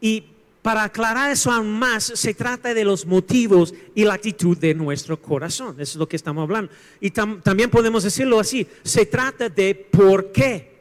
Y 0.00 0.24
para 0.62 0.84
aclarar 0.84 1.30
eso 1.30 1.52
aún 1.52 1.78
más, 1.78 2.04
se 2.04 2.32
trata 2.32 2.72
de 2.72 2.84
los 2.84 3.04
motivos 3.04 3.74
y 3.94 4.04
la 4.04 4.14
actitud 4.14 4.56
de 4.56 4.74
nuestro 4.74 5.20
corazón. 5.20 5.74
Eso 5.78 5.92
es 5.92 5.96
lo 5.96 6.08
que 6.08 6.16
estamos 6.16 6.42
hablando. 6.42 6.72
Y 7.00 7.10
tam- 7.10 7.42
también 7.42 7.68
podemos 7.70 8.02
decirlo 8.02 8.40
así, 8.40 8.66
se 8.82 9.04
trata 9.04 9.50
de 9.50 9.74
por 9.74 10.32
qué. 10.32 10.74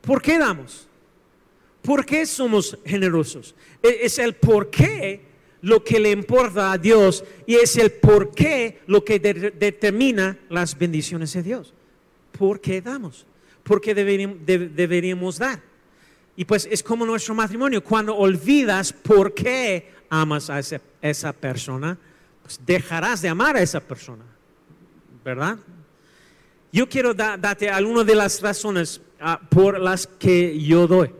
¿Por 0.00 0.22
qué 0.22 0.38
damos? 0.38 0.85
¿Por 1.86 2.04
qué 2.04 2.26
somos 2.26 2.76
generosos? 2.84 3.54
E- 3.82 4.00
Es 4.02 4.18
el 4.18 4.34
por 4.34 4.70
qué 4.70 5.20
lo 5.62 5.82
que 5.84 6.00
le 6.00 6.10
importa 6.10 6.72
a 6.72 6.78
Dios 6.78 7.24
y 7.46 7.54
es 7.54 7.76
el 7.76 7.92
por 7.92 8.32
qué 8.34 8.80
lo 8.88 9.04
que 9.04 9.18
de- 9.20 9.52
determina 9.52 10.36
las 10.50 10.76
bendiciones 10.76 11.32
de 11.32 11.42
Dios. 11.44 11.72
¿Por 12.36 12.60
qué 12.60 12.82
damos? 12.82 13.24
¿Por 13.62 13.80
qué 13.80 13.94
deberíamos, 13.94 14.44
de- 14.44 14.68
deberíamos 14.68 15.38
dar? 15.38 15.62
Y 16.36 16.44
pues 16.44 16.68
es 16.70 16.82
como 16.82 17.06
nuestro 17.06 17.34
matrimonio. 17.34 17.82
Cuando 17.82 18.16
olvidas 18.16 18.92
por 18.92 19.32
qué 19.32 19.90
amas 20.10 20.50
a 20.50 20.58
esa, 20.58 21.32
persona, 21.32 21.96
pues 22.42 22.60
dejarás 22.66 23.22
de 23.22 23.28
amar 23.28 23.56
a 23.56 23.62
esa 23.62 23.80
persona. 23.80 24.24
¿Verdad? 25.24 25.56
Yo 26.72 26.88
quiero 26.88 27.14
da- 27.14 27.36
darte 27.36 27.70
algunas 27.70 28.04
de 28.06 28.14
las 28.14 28.40
razones 28.42 29.00
ah, 29.20 29.40
por 29.48 29.80
las 29.80 30.06
que 30.06 30.60
yo 30.60 30.86
doy. 30.86 31.10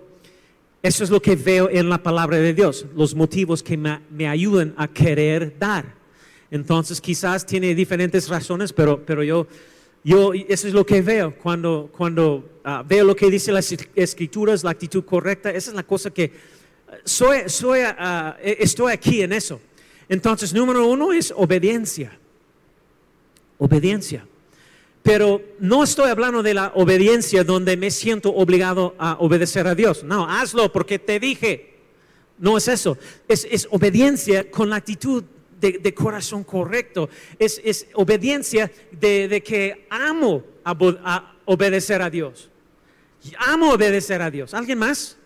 Eso 0.86 1.02
es 1.02 1.10
lo 1.10 1.20
que 1.20 1.34
veo 1.34 1.68
en 1.68 1.88
la 1.88 2.00
palabra 2.00 2.36
de 2.36 2.54
Dios, 2.54 2.86
los 2.94 3.12
motivos 3.12 3.60
que 3.60 3.76
me, 3.76 3.98
me 4.08 4.28
ayudan 4.28 4.72
a 4.76 4.86
querer 4.86 5.58
dar. 5.58 5.96
Entonces 6.48 7.00
quizás 7.00 7.44
tiene 7.44 7.74
diferentes 7.74 8.28
razones, 8.28 8.72
pero, 8.72 9.04
pero 9.04 9.24
yo, 9.24 9.48
yo, 10.04 10.32
eso 10.32 10.68
es 10.68 10.72
lo 10.72 10.86
que 10.86 11.02
veo 11.02 11.34
cuando, 11.42 11.90
cuando 11.90 12.60
ah, 12.62 12.84
veo 12.86 13.04
lo 13.04 13.16
que 13.16 13.28
dice 13.28 13.50
las 13.50 13.74
escrituras, 13.96 14.62
la 14.62 14.70
actitud 14.70 15.04
correcta, 15.04 15.50
esa 15.50 15.70
es 15.70 15.76
la 15.76 15.82
cosa 15.82 16.08
que 16.10 16.30
soy, 17.02 17.48
soy, 17.48 17.80
ah, 17.84 18.36
estoy 18.40 18.92
aquí 18.92 19.22
en 19.22 19.32
eso. 19.32 19.60
Entonces, 20.08 20.54
número 20.54 20.86
uno 20.86 21.12
es 21.12 21.34
obediencia. 21.36 22.16
obediencia. 23.58 24.24
Pero 25.06 25.40
no 25.60 25.84
estoy 25.84 26.10
hablando 26.10 26.42
de 26.42 26.52
la 26.52 26.72
obediencia 26.74 27.44
donde 27.44 27.76
me 27.76 27.92
siento 27.92 28.34
obligado 28.34 28.96
a 28.98 29.16
obedecer 29.20 29.68
a 29.68 29.76
Dios. 29.76 30.02
No, 30.02 30.28
hazlo 30.28 30.72
porque 30.72 30.98
te 30.98 31.20
dije. 31.20 31.76
No 32.38 32.56
es 32.56 32.66
eso. 32.66 32.98
Es, 33.28 33.68
obediencia 33.70 34.50
con 34.50 34.68
la 34.68 34.74
actitud 34.74 35.22
de, 35.60 35.94
corazón 35.94 36.42
correcto. 36.42 37.08
Es, 37.38 37.86
obediencia 37.94 38.68
de, 38.90 39.40
que 39.46 39.86
amo 39.90 40.42
a, 40.64 41.36
obedecer 41.44 42.02
a 42.02 42.10
Dios. 42.10 42.50
Amo 43.38 43.74
obedecer 43.74 44.20
a 44.20 44.28
Dios. 44.28 44.54
¿Alguien 44.54 44.80
más? 44.80 45.16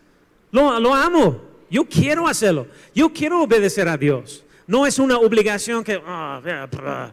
Lo, 0.52 0.78
lo 0.78 0.92
amo. 0.94 1.40
Yo 1.70 1.86
quiero 1.86 2.28
hacerlo. 2.28 2.66
Yo 2.94 3.10
quiero 3.14 3.44
obedecer 3.44 3.88
a 3.88 3.96
Dios. 3.96 4.44
No 4.66 4.86
es 4.86 4.98
una 4.98 5.16
obligación 5.16 5.82
que... 5.82 5.98
Ah, 6.04 7.12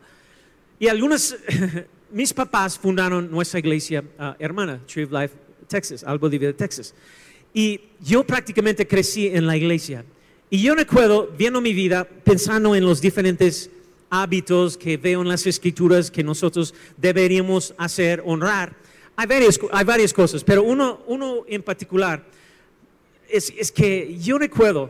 y 0.79 0.89
algunos, 0.89 1.33
mis 2.11 2.33
papás 2.33 2.77
fundaron 2.77 3.29
nuestra 3.29 3.59
iglesia 3.59 4.03
ah, 4.17 4.35
hermana, 4.39 4.81
Tree 4.85 5.03
of 5.03 5.11
Life, 5.11 5.35
Texas, 5.67 6.03
Algo 6.03 6.29
de 6.29 6.37
Vida, 6.37 6.53
Texas. 6.53 6.93
Y 7.53 7.81
yo 7.99 8.23
prácticamente 8.23 8.87
crecí 8.87 9.27
en 9.27 9.47
la 9.47 9.57
iglesia. 9.57 10.05
Y 10.49 10.61
yo 10.61 10.75
recuerdo, 10.75 11.29
viendo 11.37 11.59
mi 11.59 11.73
vida, 11.73 12.05
pensando 12.05 12.75
en 12.75 12.85
los 12.85 13.01
diferentes 13.01 13.69
hábitos 14.09 14.77
que 14.77 14.97
veo 14.97 15.21
en 15.21 15.27
las 15.27 15.45
escrituras 15.45 16.09
que 16.09 16.23
nosotros 16.23 16.73
deberíamos 16.95 17.73
hacer, 17.77 18.21
honrar. 18.25 18.75
Hay 19.15 19.27
varias, 19.83 20.13
cosas, 20.13 20.43
pero 20.43 20.63
uno, 20.63 21.01
uno 21.07 21.43
en 21.47 21.63
particular 21.63 22.23
es, 23.27 23.51
es 23.57 23.71
que 23.71 24.17
yo 24.19 24.37
recuerdo, 24.37 24.89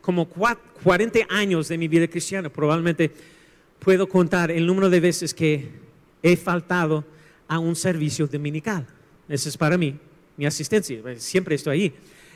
como 0.00 0.28
40 0.28 1.20
años 1.28 1.68
de 1.68 1.78
mi 1.78 1.88
vida 1.88 2.06
cristiana, 2.06 2.48
probablemente 2.50 3.10
puedo 3.80 4.08
contar 4.08 4.50
el 4.50 4.66
número 4.66 4.88
de 4.90 5.00
veces 5.00 5.34
que 5.34 5.68
he 6.22 6.36
faltado 6.36 7.04
a 7.48 7.58
un 7.58 7.74
servicio 7.74 8.26
dominical. 8.26 8.86
Ese 9.28 9.48
es 9.48 9.56
para 9.56 9.76
mí, 9.76 9.96
mi 10.36 10.46
asistencia, 10.46 11.00
siempre 11.16 11.54
estoy 11.54 11.80
ahí. 11.80 11.92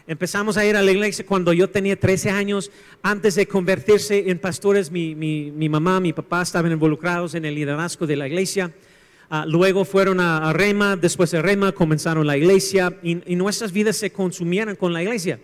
Empezamos 0.07 0.57
a 0.57 0.67
ir 0.67 0.77
a 0.77 0.83
la 0.83 0.91
iglesia 0.91 1.25
cuando 1.25 1.53
yo 1.53 1.71
tenía 1.71 1.99
13 1.99 2.31
años. 2.31 2.71
Antes 3.03 3.37
de 3.37 3.47
convertirse 3.47 4.29
en 4.29 4.39
pastores, 4.39 4.91
mi, 4.91 5.15
mi, 5.15 5.69
mamá, 5.69 5.99
mi 6.01 6.13
papá 6.13 6.43
estaban 6.43 6.73
involucrados 6.73 7.35
en 7.35 7.45
el 7.47 7.55
liderazgo 7.55 8.07
de 8.07 8.17
la 8.17 8.27
iglesia. 8.27 8.71
Ah, 9.31 9.47
luego 9.49 9.87
fueron 9.87 10.21
a, 10.21 10.53
Rema, 10.53 10.97
después 10.97 11.31
de 11.31 11.41
Rema 11.41 11.73
comenzaron 11.73 12.27
la 12.27 12.37
iglesia 12.37 12.99
y, 13.03 13.33
y 13.33 13.37
nuestras 13.37 13.73
vidas 13.73 13.97
se 13.97 14.13
consumieron 14.13 14.77
con 14.77 14.93
la 14.93 15.03
iglesia 15.03 15.39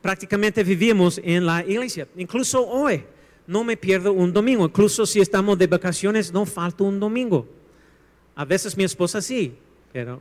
prácticamente 0.00 0.62
vivimos 0.62 1.20
en 1.22 1.44
la 1.44 1.64
iglesia. 1.64 2.06
Incluso 2.16 2.66
hoy 2.66 3.02
no 3.48 3.64
me 3.64 3.76
pierdo 3.76 4.12
un 4.12 4.32
domingo. 4.32 4.66
Incluso 4.66 5.06
si 5.06 5.20
estamos 5.20 5.58
de 5.58 5.66
vacaciones, 5.66 6.32
no 6.32 6.44
falta 6.46 6.84
un 6.84 7.00
domingo. 7.00 7.48
A 8.36 8.44
veces 8.44 8.76
mi 8.76 8.84
esposa 8.84 9.20
sí, 9.20 9.54
pero, 9.92 10.20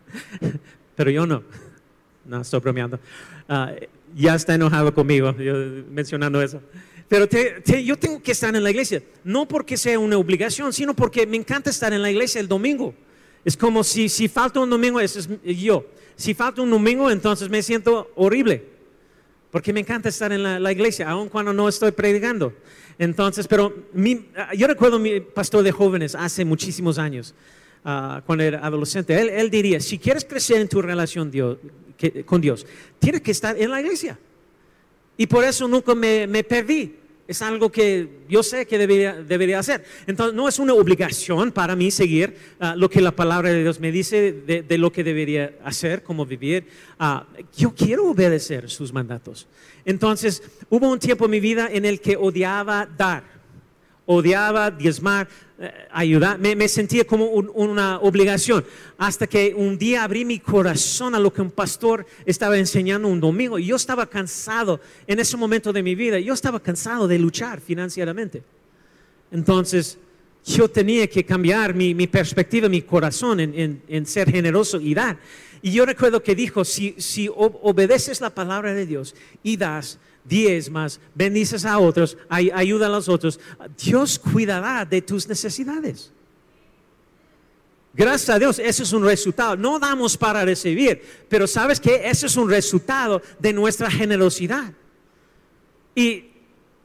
pero 0.96 1.10
yo 1.10 1.26
no. 1.26 1.42
No, 2.24 2.40
estoy 2.40 2.60
bromeando. 2.60 2.98
Ah, 3.48 3.72
ya 4.14 4.36
está 4.36 4.54
enojado 4.54 4.94
conmigo 4.94 5.34
mencionando 5.90 6.40
eso. 6.40 6.62
Pero 7.08 7.26
yo 7.82 7.98
tengo 7.98 8.22
que 8.22 8.30
estar 8.30 8.54
en 8.54 8.62
la 8.62 8.70
iglesia, 8.70 9.02
no 9.24 9.48
porque 9.48 9.76
sea 9.76 9.98
una 9.98 10.16
obligación, 10.16 10.72
sino 10.72 10.94
porque 10.94 11.26
me 11.26 11.36
encanta 11.36 11.68
estar 11.68 11.92
en 11.92 12.02
la 12.02 12.10
iglesia 12.10 12.40
el 12.40 12.46
domingo. 12.46 12.94
Es 13.44 13.56
como 13.56 13.82
si, 13.82 14.08
si 14.08 14.28
falta 14.28 14.60
un 14.60 14.70
domingo, 14.70 15.00
eso 15.00 15.18
es 15.18 15.28
yo. 15.58 15.84
Si 16.14 16.34
falta 16.34 16.62
un 16.62 16.70
domingo, 16.70 17.10
entonces 17.10 17.50
me 17.50 17.64
siento 17.64 18.12
horrible, 18.14 18.64
porque 19.50 19.72
me 19.72 19.80
encanta 19.80 20.08
estar 20.08 20.32
en 20.32 20.62
la, 20.62 20.72
iglesia, 20.72 21.08
aun 21.10 21.28
cuando 21.28 21.52
no 21.52 21.68
estoy 21.68 21.90
predicando. 21.92 22.52
Entonces, 22.98 23.48
pero 23.48 23.74
yo 24.56 24.66
recuerdo 24.66 24.98
mi 24.98 25.20
pastor 25.20 25.62
de 25.62 25.72
jóvenes 25.72 26.14
hace 26.14 26.44
muchísimos 26.44 26.98
años, 26.98 27.34
ah, 27.84 28.22
cuando 28.26 28.44
era 28.44 28.64
adolescente, 28.64 29.18
él, 29.20 29.50
diría, 29.50 29.80
si 29.80 29.98
quieres 29.98 30.24
crecer 30.24 30.60
en 30.60 30.68
tu 30.68 30.80
relación 30.80 31.32
con 32.24 32.40
Dios, 32.40 32.66
tienes 32.98 33.22
que 33.22 33.30
estar 33.30 33.56
en 33.58 33.70
la 33.70 33.80
iglesia. 33.80 34.18
Y 35.16 35.26
por 35.26 35.44
eso 35.44 35.66
nunca 35.66 35.94
me, 35.94 36.26
me 36.26 36.44
perdí 36.44 36.96
es 37.30 37.42
algo 37.42 37.70
que 37.70 38.08
yo 38.28 38.42
sé 38.42 38.66
que 38.66 38.76
debería, 38.76 39.14
debería 39.14 39.60
hacer. 39.60 39.84
Entonces, 40.08 40.34
no 40.34 40.48
es 40.48 40.58
una 40.58 40.74
obligación 40.74 41.52
para 41.52 41.76
mí 41.76 41.92
seguir 41.92 42.36
ah, 42.58 42.74
lo 42.76 42.90
que 42.90 43.00
la 43.00 43.12
palabra 43.12 43.50
de 43.50 43.62
Dios 43.62 43.78
me 43.78 43.92
dice 43.92 44.32
de, 44.32 44.78
lo 44.78 44.90
que 44.90 45.04
debería 45.04 45.54
hacer, 45.62 46.02
cómo 46.02 46.26
vivir. 46.26 46.66
Ah, 46.98 47.24
yo 47.56 47.72
quiero 47.72 48.10
obedecer 48.10 48.68
sus 48.68 48.92
mandatos. 48.92 49.46
Entonces, 49.84 50.42
hubo 50.70 50.90
un 50.90 50.98
tiempo 50.98 51.26
en 51.26 51.30
mi 51.30 51.38
vida 51.38 51.68
en 51.70 51.84
el 51.84 52.00
que 52.00 52.16
odiaba 52.16 52.84
dar, 52.84 53.22
odiaba 54.06 54.72
diezmar, 54.72 55.28
ayudar, 55.90 56.38
me, 56.38 56.68
sentía 56.68 57.06
como 57.06 57.26
una 57.26 57.98
obligación, 57.98 58.64
hasta 58.96 59.26
que 59.26 59.54
un 59.54 59.76
día 59.76 60.04
abrí 60.04 60.24
mi 60.24 60.38
corazón 60.38 61.14
a 61.14 61.18
lo 61.18 61.32
que 61.32 61.42
un 61.42 61.50
pastor 61.50 62.06
estaba 62.24 62.56
enseñando 62.56 63.08
un 63.08 63.20
domingo 63.20 63.58
yo 63.58 63.76
estaba 63.76 64.06
cansado 64.06 64.80
en 65.06 65.20
ese 65.20 65.36
momento 65.36 65.72
de 65.72 65.82
mi 65.82 65.94
vida, 65.94 66.18
yo 66.18 66.32
estaba 66.32 66.60
cansado 66.60 67.06
de 67.06 67.18
luchar 67.18 67.60
financieramente. 67.60 68.42
Entonces, 69.30 69.98
yo 70.44 70.68
tenía 70.68 71.06
que 71.06 71.24
cambiar 71.24 71.74
mi, 71.74 72.06
perspectiva, 72.06 72.68
mi 72.68 72.82
corazón 72.82 73.40
en, 73.40 74.06
ser 74.06 74.30
generoso 74.30 74.80
y 74.80 74.94
dar. 74.94 75.18
Y 75.62 75.72
yo 75.72 75.84
recuerdo 75.84 76.22
que 76.22 76.34
dijo, 76.34 76.64
si, 76.64 76.94
si 76.98 77.28
obedeces 77.32 78.20
la 78.20 78.30
palabra 78.30 78.72
de 78.72 78.86
Dios 78.86 79.14
y 79.42 79.56
das, 79.58 79.98
más, 80.70 81.00
bendices 81.14 81.64
a 81.64 81.78
otros, 81.78 82.16
ayuda 82.28 82.86
a 82.86 82.90
los 82.90 83.08
otros, 83.08 83.40
Dios 83.82 84.18
cuidará 84.18 84.84
de 84.84 85.02
tus 85.02 85.28
necesidades. 85.28 86.12
Gracias 87.92 88.30
a 88.30 88.38
Dios, 88.38 88.58
ese 88.58 88.84
es 88.84 88.92
un 88.92 89.04
resultado. 89.04 89.56
No 89.56 89.78
damos 89.78 90.16
para 90.16 90.44
recibir, 90.44 91.02
pero 91.28 91.46
sabes 91.46 91.80
que 91.80 92.08
ese 92.08 92.26
es 92.26 92.36
un 92.36 92.48
resultado 92.48 93.20
de 93.38 93.52
nuestra 93.52 93.90
generosidad. 93.90 94.72
Y, 95.94 96.26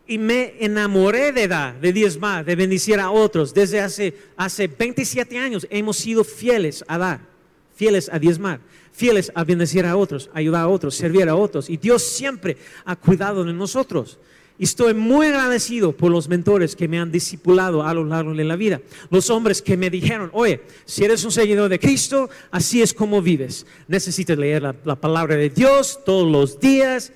y 0.08 0.18
me 0.18 0.56
enamoré 0.60 1.32
de 1.32 1.48
dar, 1.48 1.80
de 1.80 1.94
diezmar, 1.94 2.44
de 2.44 2.56
bendecir 2.56 3.00
a 3.00 3.12
otros. 3.12 3.54
Desde 3.54 3.80
hace, 3.82 4.18
hace 4.36 4.68
27 4.68 5.38
años 5.38 5.68
hemos 5.70 5.98
sido 5.98 6.24
fieles 6.24 6.84
a 6.88 6.98
dar, 6.98 7.35
fieles 7.76 8.10
a 8.12 8.20
diezmar 8.20 8.60
fieles 8.96 9.32
a 9.36 9.44
bendecir 9.44 9.86
a 9.86 9.98
otros, 9.98 10.30
ayudar 10.34 10.62
a 10.62 10.68
otros, 10.68 10.96
servir 10.96 11.28
a 11.28 11.36
otros. 11.36 11.70
Y 11.70 11.78
Dios 11.78 12.02
siempre 12.02 12.58
ha 12.86 12.96
cuidado 12.96 13.44
de 13.44 13.54
nosotros. 13.54 14.18
Y 14.58 14.64
estoy 14.64 14.94
muy 14.94 15.28
agradecido 15.28 15.92
por 15.92 16.10
los 16.12 16.30
mentores 16.30 16.78
que 16.78 16.88
me 16.88 16.98
han 16.98 17.12
discipulado 17.12 17.84
a 17.84 17.94
lo 17.94 18.06
largo 18.06 18.34
de 18.34 18.46
la 18.46 18.56
vida. 18.56 18.82
Los 19.10 19.30
hombres 19.30 19.62
que 19.62 19.76
me 19.76 19.90
dijeron, 19.90 20.30
oye, 20.32 20.62
si 20.86 21.04
eres 21.04 21.26
un 21.26 21.32
seguidor 21.32 21.68
de 21.68 21.78
Cristo, 21.78 22.30
así 22.52 22.82
es 22.82 22.94
como 22.94 23.22
vives. 23.22 23.66
Necesitas 23.90 24.38
leer 24.38 24.64
la, 24.64 24.76
la 24.86 24.96
palabra 24.96 25.36
de 25.36 25.50
Dios 25.50 26.00
todos 26.06 26.32
los 26.32 26.60
días. 26.62 27.12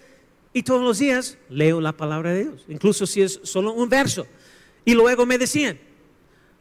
Y 0.52 0.64
todos 0.64 0.82
los 0.82 1.00
días 1.00 1.38
leo 1.50 1.80
la 1.80 1.94
palabra 1.94 2.34
de 2.34 2.44
Dios, 2.46 2.66
incluso 2.68 3.06
si 3.06 3.22
es 3.22 3.40
solo 3.44 3.72
un 3.72 3.88
verso. 3.88 4.26
Y 4.84 4.96
luego 4.96 5.26
me 5.26 5.38
decían, 5.38 5.80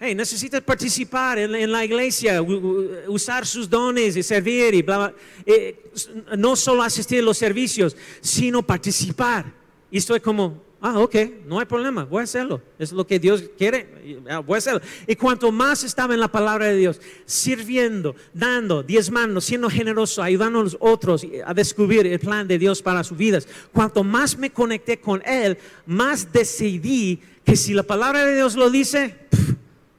Hey, 0.00 0.14
necesitas 0.14 0.60
participar 0.62 1.40
en, 1.40 1.72
la 1.72 1.84
iglesia, 1.84 2.40
usar 2.40 3.44
sus 3.44 3.68
dones 3.68 4.16
y 4.16 4.22
servir 4.22 4.72
y 4.74 4.82
bla, 4.82 5.12
eh, 5.44 5.90
no 6.36 6.54
solo 6.54 6.84
asistir 6.84 7.18
a 7.18 7.22
los 7.22 7.36
servicios, 7.36 7.96
sino 8.20 8.62
participar. 8.62 9.52
Y 9.90 9.98
estoy 9.98 10.20
como, 10.20 10.62
ah, 10.80 11.00
ok, 11.00 11.16
no 11.46 11.58
hay 11.58 11.66
problema, 11.66 12.04
voy 12.04 12.20
a 12.20 12.24
hacerlo. 12.24 12.62
Es 12.78 12.92
lo 12.92 13.04
que 13.04 13.18
Dios 13.18 13.42
quiere, 13.58 14.22
voy 14.46 14.54
a 14.54 14.58
hacerlo. 14.58 14.80
Y 15.04 15.16
cuanto 15.16 15.50
más 15.50 15.82
estaba 15.82 16.14
en 16.14 16.20
la 16.20 16.30
palabra 16.30 16.66
de 16.66 16.76
Dios, 16.76 17.00
sirviendo, 17.26 18.14
dando, 18.32 18.84
diezmando, 18.84 19.40
siendo 19.40 19.68
generoso, 19.68 20.22
ayudando 20.22 20.60
a 20.60 20.62
los 20.62 20.76
otros 20.78 21.26
a 21.44 21.52
descubrir 21.54 22.06
el 22.06 22.20
plan 22.20 22.46
de 22.46 22.56
Dios 22.56 22.82
para 22.82 23.02
sus 23.02 23.18
vidas, 23.18 23.48
cuanto 23.72 24.04
más 24.04 24.38
me 24.38 24.50
conecté 24.50 25.00
con 25.00 25.22
Él, 25.26 25.58
más 25.86 26.32
decidí 26.32 27.20
que 27.44 27.56
si 27.56 27.74
la 27.74 27.82
palabra 27.82 28.24
de 28.24 28.36
Dios 28.36 28.54
lo 28.54 28.70
dice, 28.70 29.16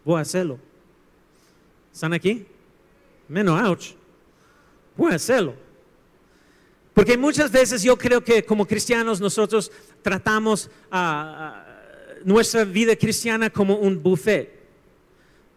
voy 0.03 0.17
a 0.17 0.21
hacerlo. 0.21 0.59
¿Están 1.93 2.13
aquí? 2.13 2.45
Menos 3.27 3.61
ouch. 3.61 3.91
Voy 4.95 5.11
a 5.11 5.15
hacerlo. 5.15 5.53
Porque 6.93 7.17
muchas 7.17 7.51
veces 7.51 7.81
yo 7.81 7.97
creo 7.97 8.21
que 8.23 8.43
como 8.43 8.65
cristianos 8.65 9.21
nosotros 9.21 9.71
tratamos 10.01 10.69
nuestra 12.25 12.65
vida 12.65 12.95
cristiana 12.95 13.49
como 13.49 13.75
un 13.75 14.01
buffet, 14.01 14.49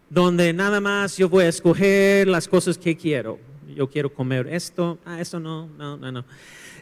donde 0.09 0.53
nada 0.53 0.79
más 0.79 1.17
yo 1.17 1.27
voy 1.27 1.45
a 1.45 1.49
escoger 1.49 2.27
las 2.27 2.47
cosas 2.47 2.77
que 2.77 2.95
quiero. 2.95 3.39
Yo 3.75 3.89
quiero 3.89 4.13
comer 4.13 4.47
esto, 4.47 4.99
ah, 5.03 5.19
esto 5.19 5.39
no, 5.39 5.67
no, 5.77 5.97
no, 5.97 6.11
no. 6.11 6.25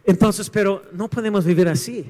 Entonces, 0.05 0.49
pero 0.49 0.83
no 0.91 1.09
podemos 1.09 1.45
vivir 1.45 1.67
así. 1.67 2.05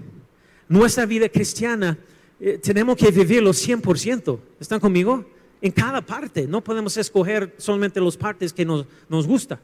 Nuestra 0.67 1.05
vida 1.05 1.29
cristiana 1.29 1.97
eh, 2.39 2.59
tenemos 2.61 2.97
que 2.97 3.11
vivirlo 3.11 3.51
100%. 3.51 4.39
¿Están 4.59 4.79
conmigo? 4.79 5.25
En 5.61 5.71
cada 5.71 6.01
parte. 6.01 6.47
No 6.47 6.63
podemos 6.63 6.97
escoger 6.97 7.53
solamente 7.57 8.01
las 8.01 8.17
partes 8.17 8.51
que 8.51 8.65
nos, 8.65 8.85
nos 9.07 9.27
gusta. 9.27 9.59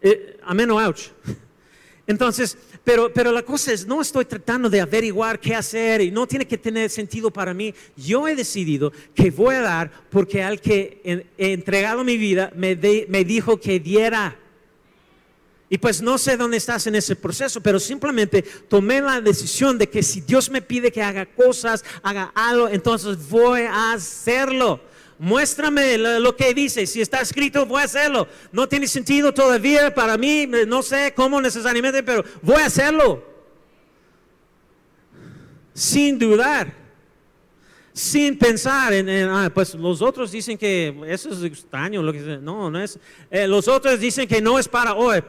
Eh, 0.00 0.38
amén 0.44 0.70
o 0.70 0.78
ouch. 0.78 1.08
Entonces, 2.06 2.56
pero, 2.84 3.12
pero 3.12 3.32
la 3.32 3.42
cosa 3.42 3.70
es, 3.72 3.86
no 3.86 4.00
estoy 4.00 4.24
tratando 4.24 4.70
de 4.70 4.80
averiguar 4.80 5.38
qué 5.38 5.54
hacer 5.54 6.00
y 6.00 6.10
no 6.10 6.26
tiene 6.26 6.46
que 6.46 6.56
tener 6.56 6.88
sentido 6.88 7.30
para 7.30 7.52
mí. 7.52 7.74
Yo 7.96 8.26
he 8.26 8.34
decidido 8.34 8.92
que 9.14 9.30
voy 9.30 9.56
a 9.56 9.60
dar 9.60 9.92
porque 10.08 10.42
al 10.42 10.58
que 10.58 11.26
he 11.36 11.52
entregado 11.52 12.04
mi 12.04 12.16
vida 12.16 12.50
me, 12.56 12.76
me 13.08 13.24
dijo 13.24 13.60
que 13.60 13.78
diera. 13.78 14.38
Y 15.70 15.78
pues 15.78 16.00
no 16.00 16.16
sé 16.16 16.36
dónde 16.36 16.56
estás 16.56 16.86
en 16.86 16.94
ese 16.94 17.14
proceso, 17.14 17.60
pero 17.60 17.78
simplemente 17.78 18.42
tomé 18.42 19.02
la 19.02 19.20
decisión 19.20 19.76
de 19.76 19.88
que 19.88 20.02
si 20.02 20.22
Dios 20.22 20.50
me 20.50 20.62
pide 20.62 20.90
que 20.90 21.02
haga 21.02 21.26
cosas, 21.26 21.84
haga 22.02 22.32
algo, 22.34 22.68
entonces 22.68 23.28
voy 23.28 23.62
a 23.62 23.92
hacerlo. 23.92 24.80
Muéstrame 25.18 25.98
lo 25.98 26.36
que 26.36 26.54
dice. 26.54 26.86
Si 26.86 27.02
está 27.02 27.20
escrito, 27.20 27.66
voy 27.66 27.82
a 27.82 27.84
hacerlo. 27.84 28.28
No 28.52 28.68
tiene 28.68 28.86
sentido 28.86 29.34
todavía 29.34 29.92
para 29.94 30.16
mí, 30.16 30.46
no 30.46 30.82
sé 30.82 31.12
cómo 31.14 31.40
necesariamente, 31.40 32.02
pero 32.02 32.24
voy 32.40 32.62
a 32.62 32.66
hacerlo. 32.66 33.26
Sin 35.74 36.18
dudar. 36.18 36.87
Sin 37.98 38.38
pensar 38.38 38.92
en, 38.92 39.08
ah, 39.28 39.50
pues 39.52 39.74
los 39.74 40.00
otros 40.02 40.30
dicen 40.30 40.56
que 40.56 40.94
eso 41.08 41.30
es 41.30 41.42
extraño, 41.42 42.00
lo 42.00 42.12
que 42.12 42.20
no, 42.40 42.70
no 42.70 42.80
es. 42.80 42.96
Eh, 43.28 43.48
los 43.48 43.66
otros 43.66 43.98
dicen 43.98 44.28
que 44.28 44.40
no 44.40 44.56
es 44.56 44.68
para 44.68 44.94
hoy. 44.94 45.20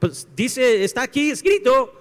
Pues 0.00 0.26
dice, 0.34 0.82
está 0.82 1.02
aquí 1.02 1.30
escrito. 1.30 1.94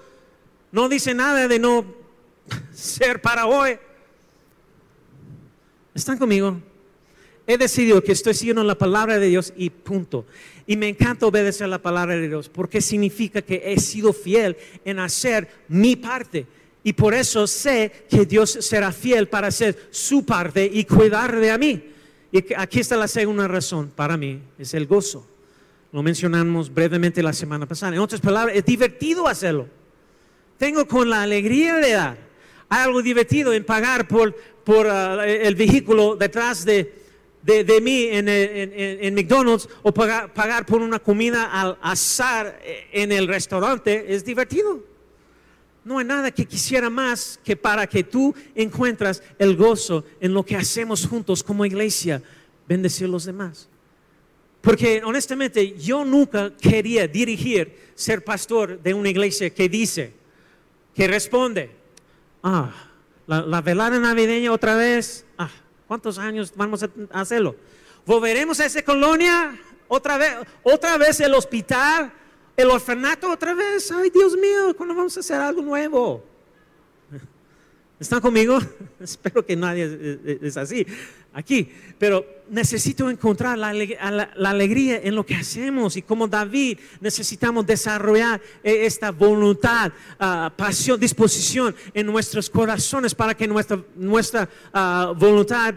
No 0.71 0.89
dice 0.89 1.13
nada 1.13 1.47
de 1.47 1.59
no 1.59 1.85
ser 2.73 3.21
para 3.21 3.45
hoy. 3.45 3.77
¿Están 5.93 6.17
conmigo? 6.17 6.59
He 7.45 7.59
decidido 7.59 8.03
que 8.03 8.13
estoy 8.13 8.33
siguiendo 8.33 8.63
la 8.63 8.79
palabra 8.79 9.19
de 9.19 9.27
Dios 9.27 9.53
y 9.55 9.69
punto. 9.69 10.25
Y 10.65 10.75
me 10.75 10.87
encanta 10.87 11.27
obedecer 11.27 11.69
la 11.69 11.83
palabra 11.83 12.15
de 12.15 12.27
Dios 12.27 12.49
porque 12.49 12.81
significa 12.81 13.43
que 13.43 13.61
he 13.63 13.79
sido 13.79 14.11
fiel 14.11 14.57
en 14.85 14.97
hacer 14.97 15.47
mi 15.67 15.95
parte. 15.95 16.47
Y 16.83 16.93
por 16.93 17.13
eso 17.13 17.45
sé 17.45 18.05
que 18.09 18.25
Dios 18.25 18.51
será 18.61 18.91
fiel 18.91 19.27
para 19.27 19.47
hacer 19.47 19.89
su 19.91 20.25
parte 20.25 20.69
y 20.71 20.85
cuidar 20.85 21.35
de 21.35 21.51
a 21.51 21.57
mí. 21.57 21.83
Y 22.31 22.53
aquí 22.53 22.79
está 22.79 22.95
la 22.95 23.07
segunda 23.07 23.47
razón 23.47 23.91
para 23.95 24.15
mí, 24.15 24.39
es 24.57 24.73
el 24.73 24.85
gozo. 24.85 25.27
Lo 25.91 26.03
mencionamos 26.03 26.71
brevemente 26.71 27.23
la 27.23 27.33
semana 27.33 27.65
pasada. 27.65 27.95
En 27.95 27.99
otras 27.99 28.21
palabras, 28.21 28.55
es 28.55 28.63
divertido 28.63 29.27
hacerlo. 29.27 29.67
Tengo 30.57 30.87
con 30.87 31.09
la 31.09 31.23
alegría 31.23 31.75
de 31.75 31.91
dar. 31.93 32.17
Algo 32.69 33.01
divertido 33.01 33.51
en 33.51 33.65
pagar 33.65 34.07
por, 34.07 34.35
por 34.63 34.87
ah, 34.87 35.25
el 35.27 35.55
vehículo 35.55 36.15
detrás 36.15 36.63
de, 36.63 36.93
de, 37.41 37.81
mí 37.81 38.07
en, 38.11 39.15
McDonald's 39.15 39.67
o 39.81 39.91
pagar, 39.91 40.31
pagar, 40.33 40.65
por 40.65 40.81
una 40.81 40.99
comida 40.99 41.45
al 41.45 41.77
azar 41.81 42.61
en 42.91 43.11
el 43.11 43.27
restaurante 43.27 44.13
es 44.13 44.23
divertido. 44.23 44.88
No 45.89 45.97
hay 45.97 46.05
nada 46.05 46.29
que 46.29 46.45
quisiera 46.45 46.87
más 46.87 47.39
que 47.43 47.55
para 47.55 47.87
que 47.87 48.03
tú 48.03 48.35
encuentras 48.53 49.23
el 49.39 49.55
gozo 49.55 50.05
en 50.19 50.35
lo 50.35 50.45
que 50.45 50.55
hacemos 50.55 51.07
juntos 51.07 51.43
como 51.43 51.65
iglesia, 51.65 52.21
bendecir 52.67 53.07
a 53.07 53.09
los 53.09 53.25
demás. 53.25 53.67
Porque 54.61 55.01
honestamente 55.03 55.75
yo 55.79 56.05
nunca 56.05 56.55
quería 56.55 57.07
dirigir, 57.07 57.75
ser 57.95 58.23
pastor 58.23 58.79
de 58.79 58.93
una 58.93 59.09
iglesia 59.09 59.49
que 59.49 59.67
dice, 59.67 60.13
que 60.93 61.07
responde, 61.07 61.71
ah, 62.43 62.71
la, 63.25 63.41
la 63.41 63.61
velada 63.61 63.97
navideña 63.97 64.51
otra 64.51 64.75
vez, 64.75 65.25
ah, 65.39 65.49
¿Cuántos 65.87 66.19
años 66.19 66.53
vamos 66.55 66.83
a 66.83 66.89
hacerlo? 67.09 67.55
¿Volveremos 68.05 68.59
a 68.59 68.67
esa 68.67 68.83
colonia? 68.83 69.59
¿Otra 69.87 70.19
vez, 70.19 70.35
otra 70.61 70.99
vez 70.99 71.19
el 71.19 71.33
hospital? 71.33 72.13
¿El 72.59 72.69
orfanato 72.69 73.31
otra 73.31 73.53
vez? 73.53 73.89
Ay, 73.89 74.09
Dios 74.09 74.35
mío, 74.35 74.75
¿cuándo 74.75 74.93
vamos 74.93 75.15
a 75.15 75.21
hacer 75.21 75.39
algo 75.39 75.61
nuevo? 75.61 76.21
¿Están 77.97 78.19
conmigo? 78.19 78.59
Espero 78.99 79.45
que 79.45 79.55
nadie 79.55 80.19
es 80.41 80.57
así 80.57 80.85
aquí. 81.31 81.71
Pero 81.97 82.25
necesito 82.49 83.09
encontrar 83.09 83.57
la, 83.57 83.69
alegría 84.49 84.99
en 85.01 85.15
lo 85.15 85.25
que 85.25 85.35
hacemos 85.35 85.95
y 85.95 86.01
como 86.01 86.27
David 86.27 86.79
necesitamos 86.99 87.65
desarrollar 87.65 88.41
eh, 88.61 88.85
esta 88.85 89.11
voluntad, 89.11 89.93
ah, 90.19 90.51
pasión, 90.53 90.99
disposición 90.99 91.73
en 91.93 92.07
nuestros 92.07 92.49
corazones 92.49 93.15
para 93.15 93.35
que 93.35 93.47
nuestra, 93.47 94.49
ah, 94.73 95.13
voluntad 95.15 95.75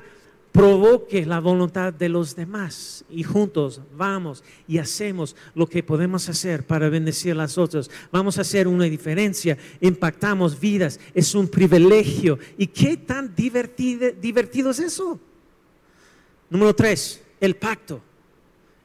provoque 0.52 1.24
la 1.24 1.40
voluntad 1.40 1.94
de 1.94 2.10
los 2.10 2.36
demás 2.36 3.04
y 3.10 3.22
juntos 3.22 3.80
vamos 3.96 4.44
y 4.68 4.78
hacemos 4.78 5.34
lo 5.54 5.66
que 5.66 5.82
podemos 5.82 6.28
hacer 6.28 6.66
para 6.66 6.90
bendecir 6.90 7.32
a 7.32 7.36
las 7.36 7.56
otras. 7.56 7.90
Vamos 8.12 8.36
a 8.36 8.42
hacer 8.42 8.68
una 8.68 8.84
diferencia, 8.84 9.56
impactamos 9.80 10.60
vidas, 10.60 11.00
es 11.14 11.34
un 11.34 11.48
privilegio. 11.48 12.38
¿Y 12.58 12.66
qué 12.66 12.98
tan 12.98 13.34
divertido, 13.34 14.10
divertido 14.20 14.70
es 14.70 14.80
eso? 14.80 15.18
Número 16.50 16.74
tres, 16.74 17.22
el 17.40 17.56
pacto. 17.56 18.02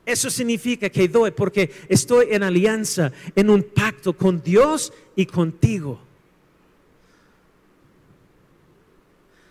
Eso 0.06 0.30
significa 0.30 0.90
que 0.90 1.10
doy 1.10 1.32
porque 1.32 1.70
estoy 1.90 2.28
en 2.32 2.44
alianza, 2.44 3.12
en 3.36 3.50
un 3.50 3.62
pacto 3.62 4.16
con 4.16 4.42
Dios 4.42 4.94
y 5.18 5.26
contigo. 5.26 6.00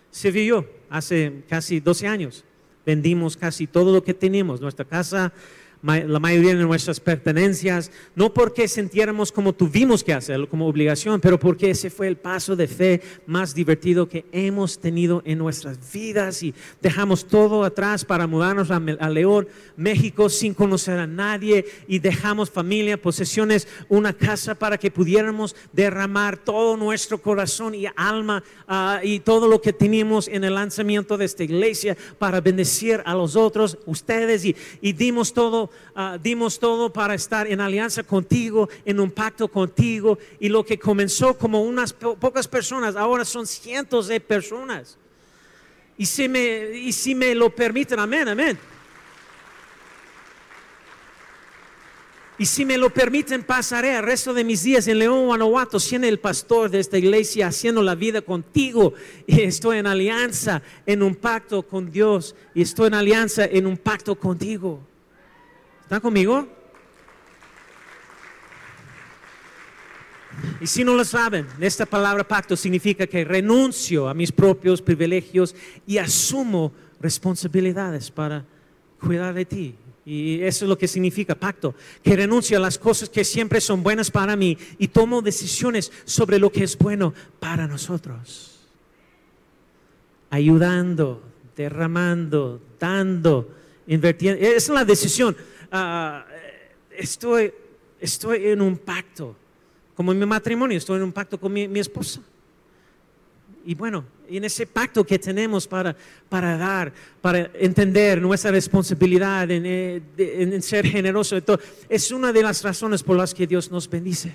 Se 0.09 0.31
vio 0.31 0.76
hace 0.89 1.43
casi 1.47 1.79
12 1.79 2.07
años. 2.07 2.45
Vendimos 2.85 3.35
casi 3.35 3.67
todo 3.67 3.93
lo 3.93 4.03
que 4.03 4.13
teníamos, 4.13 4.61
nuestra 4.61 4.85
casa, 4.85 5.33
la 5.87 6.19
mayoría 6.19 6.53
de 6.53 6.63
nuestras 6.63 6.99
pertenencias, 6.99 7.91
no 8.15 8.33
porque 8.33 8.67
sintiéramos 8.67 9.31
como 9.31 9.53
tuvimos 9.53 10.03
que 10.03 10.13
hacerlo, 10.13 10.49
como 10.49 10.67
obligación, 10.67 11.21
pero 11.21 11.39
porque 11.39 11.69
ese 11.69 11.89
fue 11.89 12.07
el 12.07 12.17
paso 12.17 12.55
de 12.55 12.67
fe 12.67 13.01
más 13.25 13.55
divertido 13.55 14.09
que 14.09 14.25
hemos 14.31 14.79
tenido 14.79 15.21
en 15.25 15.37
nuestras 15.37 15.79
vidas 15.91 16.43
y 16.43 16.53
dejamos 16.81 17.25
todo 17.25 17.63
atrás 17.63 18.03
para 18.03 18.27
mudarnos 18.27 18.69
a, 18.69 19.09
León, 19.09 19.47
México, 19.77 20.29
sin 20.29 20.53
conocer 20.53 20.99
a 20.99 21.07
nadie 21.07 21.65
y 21.87 21.99
dejamos 21.99 22.49
familia, 22.49 23.01
posesiones, 23.01 23.67
una 23.87 24.11
casa 24.13 24.55
para 24.55 24.77
que 24.77 24.91
pudiéramos 24.91 25.55
derramar 25.71 26.37
todo 26.37 26.75
nuestro 26.75 27.21
corazón 27.21 27.75
y 27.75 27.85
alma 27.95 28.43
ah, 28.67 28.99
y 29.03 29.19
todo 29.21 29.47
lo 29.47 29.61
que 29.61 29.73
teníamos 29.73 30.27
en 30.27 30.43
el 30.43 30.55
lanzamiento 30.55 31.17
de 31.17 31.25
esta 31.25 31.43
iglesia 31.43 31.95
para 32.19 32.41
bendecir 32.41 33.01
a 33.05 33.15
los 33.15 33.35
otros, 33.35 33.77
ustedes 33.85 34.43
y, 34.43 34.55
y 34.81 34.93
dimos 34.93 35.33
todo 35.33 35.69
Ah, 35.95 36.17
dimos 36.21 36.59
todo 36.59 36.91
para 36.91 37.15
estar 37.15 37.47
en 37.47 37.59
alianza 37.59 38.03
contigo, 38.03 38.69
en 38.85 38.99
un 38.99 39.11
pacto 39.11 39.47
contigo. 39.47 40.17
Y 40.39 40.49
lo 40.49 40.65
que 40.65 40.77
comenzó 40.77 41.37
como 41.37 41.63
unas 41.63 41.93
pocas 41.93 42.47
personas, 42.47 42.95
ahora 42.95 43.25
son 43.25 43.47
cientos 43.47 44.07
de 44.07 44.19
personas. 44.19 44.97
Y 45.97 46.05
si 46.05 46.29
me, 46.29 46.71
y 46.73 46.93
si 46.93 47.15
me 47.15 47.33
lo 47.33 47.49
permiten, 47.49 47.99
amén, 47.99 48.27
amén. 48.27 48.57
Y 52.39 52.45
si 52.45 52.65
me 52.65 52.77
lo 52.77 52.91
permiten, 52.91 53.41
pasaré 53.41 53.95
el 53.95 54.03
resto 54.03 54.31
de 54.31 54.43
mis 54.43 54.61
días 54.61 54.87
en 54.87 54.99
León, 54.99 55.25
Guanajuato, 55.25 55.79
siendo 55.79 56.07
el 56.07 56.19
pastor 56.19 56.69
de 56.69 56.79
esta 56.79 56.99
iglesia, 56.99 57.47
haciendo 57.47 57.81
la 57.81 57.95
vida 57.95 58.21
contigo. 58.21 58.93
Y 59.25 59.41
estoy 59.41 59.79
en 59.79 59.87
alianza, 59.87 60.61
en 60.85 61.01
un 61.01 61.15
pacto 61.15 61.63
con 61.63 61.91
Dios. 61.91 62.35
Y 62.53 62.61
estoy 62.61 62.87
en 62.87 62.93
alianza, 62.93 63.45
en 63.45 63.65
un 63.65 63.75
pacto 63.75 64.15
contigo. 64.15 64.79
¿Están 65.87 66.01
conmigo? 66.01 66.45
Y 70.59 70.67
si 70.67 70.83
no 70.83 70.93
lo 70.95 71.05
saben, 71.05 71.47
esta 71.61 71.85
palabra 71.85 72.27
pacto 72.27 72.57
significa 72.57 73.07
que 73.07 73.23
renuncio 73.23 74.09
a 74.09 74.13
mis 74.13 74.33
propios 74.33 74.81
privilegios 74.81 75.55
y 75.85 75.97
asumo 75.97 76.73
responsabilidades 76.99 78.11
para 78.11 78.43
cuidar 78.99 79.33
de 79.33 79.45
ti. 79.45 79.75
Y 80.05 80.41
eso 80.41 80.65
es 80.65 80.69
lo 80.69 80.77
que 80.77 80.89
significa 80.89 81.35
pacto, 81.35 81.73
que 82.03 82.17
renuncio 82.17 82.57
a 82.57 82.61
las 82.61 82.77
cosas 82.77 83.07
que 83.07 83.23
siempre 83.23 83.61
son 83.61 83.81
buenas 83.81 84.11
para 84.11 84.35
mí 84.35 84.57
y 84.77 84.89
tomo 84.89 85.21
decisiones 85.21 85.89
sobre 86.03 86.37
lo 86.37 86.51
que 86.51 86.65
es 86.65 86.77
bueno 86.77 87.13
para 87.39 87.65
nosotros. 87.65 88.59
Ayudando, 90.31 91.23
derramando, 91.55 92.61
dando, 92.77 93.55
invirtiendo. 93.87 94.45
Es 94.45 94.67
la 94.67 94.83
decisión. 94.83 95.37
Ah, 95.71 96.25
estoy, 96.91 97.53
estoy 97.99 98.47
en 98.47 98.61
un 98.61 98.77
pacto, 98.77 99.35
como 99.95 100.11
en 100.11 100.19
mi 100.19 100.25
matrimonio, 100.25 100.77
estoy 100.77 100.97
en 100.97 101.03
un 101.03 101.11
pacto 101.11 101.39
con 101.39 101.51
mi, 101.51 101.79
esposa. 101.79 102.21
Y 103.65 103.75
bueno, 103.75 104.05
en 104.29 104.45
ese 104.45 104.65
pacto 104.65 105.05
que 105.05 105.19
tenemos 105.19 105.67
para, 105.67 105.95
para 106.29 106.57
dar, 106.57 106.93
para 107.21 107.51
entender 107.53 108.21
nuestra 108.21 108.51
responsabilidad 108.51 109.49
en, 109.51 109.65
eh, 109.65 110.01
en, 110.17 110.61
ser 110.61 110.87
generoso, 110.87 111.37
es 111.89 112.11
una 112.11 112.31
de 112.31 112.43
las 112.43 112.63
razones 112.63 113.03
por 113.03 113.17
las 113.17 113.33
que 113.33 113.45
Dios 113.45 113.69
nos 113.71 113.89
bendice. 113.89 114.33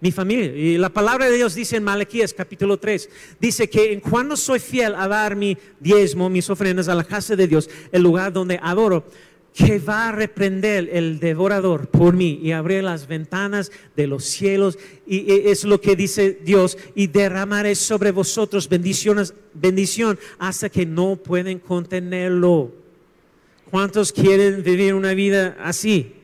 Mi 0.00 0.12
familia. 0.12 0.54
Y 0.54 0.78
la 0.78 0.90
palabra 0.90 1.28
de 1.28 1.36
Dios 1.36 1.56
dice 1.56 1.74
en 1.74 1.82
Malaquías 1.82 2.32
capítulo 2.32 2.76
3, 2.76 3.10
dice 3.40 3.68
que 3.68 3.92
en 3.92 3.98
cuando 3.98 4.36
soy 4.36 4.60
fiel 4.60 4.94
a 4.94 5.08
dar 5.08 5.34
mi 5.34 5.58
diezmo, 5.80 6.30
mis 6.30 6.48
ofrendas 6.48 6.86
a 6.86 6.94
la 6.94 7.02
casa 7.02 7.34
de 7.34 7.48
Dios, 7.48 7.68
el 7.90 8.02
lugar 8.02 8.32
donde 8.32 8.60
adoro, 8.62 9.04
que 9.58 9.80
va 9.80 10.08
a 10.08 10.12
reprender 10.12 10.88
el 10.92 11.18
devorador 11.18 11.88
por 11.88 12.14
mí 12.14 12.38
y 12.40 12.52
abrir 12.52 12.84
las 12.84 13.08
ventanas 13.08 13.72
de 13.96 14.06
los 14.06 14.24
cielos. 14.24 14.78
Y 15.04 15.32
es 15.50 15.64
lo 15.64 15.80
que 15.80 15.96
dice 15.96 16.38
Dios. 16.44 16.78
Y 16.94 17.08
derramaré 17.08 17.74
sobre 17.74 18.12
vosotros 18.12 18.68
bendiciones, 18.68 19.34
bendición 19.54 20.16
hasta 20.38 20.68
que 20.68 20.86
no 20.86 21.16
pueden 21.16 21.58
contenerlo. 21.58 22.72
¿Cuántos 23.68 24.12
quieren 24.12 24.62
vivir 24.62 24.94
una 24.94 25.12
vida 25.12 25.56
así? 25.60 26.14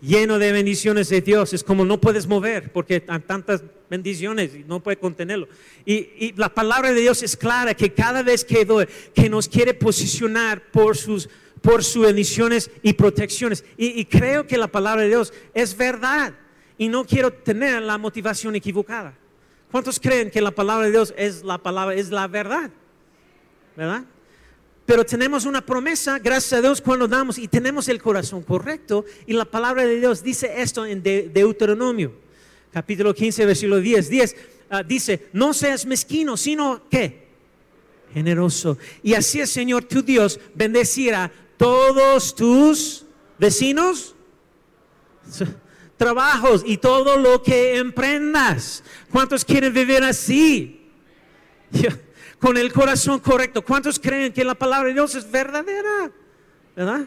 Lleno 0.00 0.38
de 0.38 0.52
bendiciones 0.52 1.08
de 1.08 1.22
Dios. 1.22 1.52
Es 1.52 1.64
como 1.64 1.84
no 1.84 2.00
puedes 2.00 2.28
mover 2.28 2.70
porque 2.70 3.02
hay 3.08 3.18
tantas 3.18 3.64
bendiciones 3.90 4.54
y 4.54 4.62
no 4.62 4.80
puede 4.80 4.96
contenerlo. 4.96 5.48
Y, 5.84 6.32
la 6.36 6.54
palabra 6.54 6.92
de 6.92 7.00
Dios 7.00 7.20
es 7.24 7.36
clara 7.36 7.74
que 7.74 7.92
cada 7.92 8.22
vez 8.22 8.44
que, 8.44 8.64
que 9.12 9.28
nos 9.28 9.48
quiere 9.48 9.74
posicionar 9.74 10.70
por 10.70 10.96
sus 10.96 11.28
por 11.62 11.84
sus 11.84 12.04
bendiciones 12.04 12.70
y 12.82 12.92
protecciones. 12.92 13.64
Y, 13.76 14.04
creo 14.04 14.46
que 14.46 14.58
la 14.58 14.68
palabra 14.68 15.02
de 15.02 15.08
Dios 15.08 15.32
es 15.54 15.76
verdad. 15.76 16.34
Y 16.76 16.88
no 16.88 17.06
quiero 17.06 17.32
tener 17.32 17.80
la 17.82 17.96
motivación 17.96 18.56
equivocada. 18.56 19.14
¿Cuántos 19.70 19.98
creen 19.98 20.30
que 20.30 20.42
la 20.42 20.50
palabra 20.50 20.86
de 20.86 20.92
Dios 20.92 21.14
es 21.16 21.44
la 21.44 21.58
palabra, 21.58 21.94
es 21.94 22.10
la 22.10 22.26
verdad? 22.26 22.70
¿Verdad? 23.76 24.04
Pero 24.84 25.06
tenemos 25.06 25.44
una 25.44 25.64
promesa, 25.64 26.18
gracias 26.18 26.52
a 26.54 26.60
Dios, 26.60 26.80
cuando 26.80 27.06
damos 27.06 27.38
y 27.38 27.46
tenemos 27.46 27.88
el 27.88 28.02
corazón 28.02 28.42
correcto. 28.42 29.04
Y 29.26 29.32
la 29.32 29.44
palabra 29.44 29.86
de 29.86 30.00
Dios 30.00 30.22
dice 30.22 30.60
esto 30.60 30.84
en 30.84 31.02
Deuteronomio, 31.02 32.12
capítulo 32.72 33.14
15, 33.14 33.46
versículo 33.46 33.80
10. 33.80 34.10
10 34.10 34.36
ah, 34.70 34.82
dice, 34.82 35.28
no 35.32 35.54
seas 35.54 35.86
mezquino, 35.86 36.36
sino 36.36 36.82
que 36.90 37.22
generoso. 38.12 38.76
Y 39.02 39.14
así 39.14 39.40
el 39.40 39.46
Señor 39.46 39.84
tu 39.84 40.02
Dios 40.02 40.38
bendecirá 40.54 41.32
todos 41.62 42.34
tus 42.34 43.04
vecinos, 43.38 44.16
trabajos 45.96 46.64
y 46.66 46.76
todo 46.76 47.16
lo 47.16 47.40
que 47.40 47.76
emprendas. 47.76 48.82
¿Cuántos 49.12 49.44
quieren 49.44 49.72
vivir 49.72 50.02
así? 50.02 50.90
Con 52.40 52.56
el 52.56 52.72
corazón 52.72 53.20
correcto. 53.20 53.62
¿Cuántos 53.62 54.00
creen 54.00 54.32
que 54.32 54.42
la 54.42 54.56
palabra 54.56 54.88
de 54.88 54.94
Dios 54.94 55.14
es 55.14 55.30
verdadera? 55.30 56.10
¿Verdad? 56.74 57.02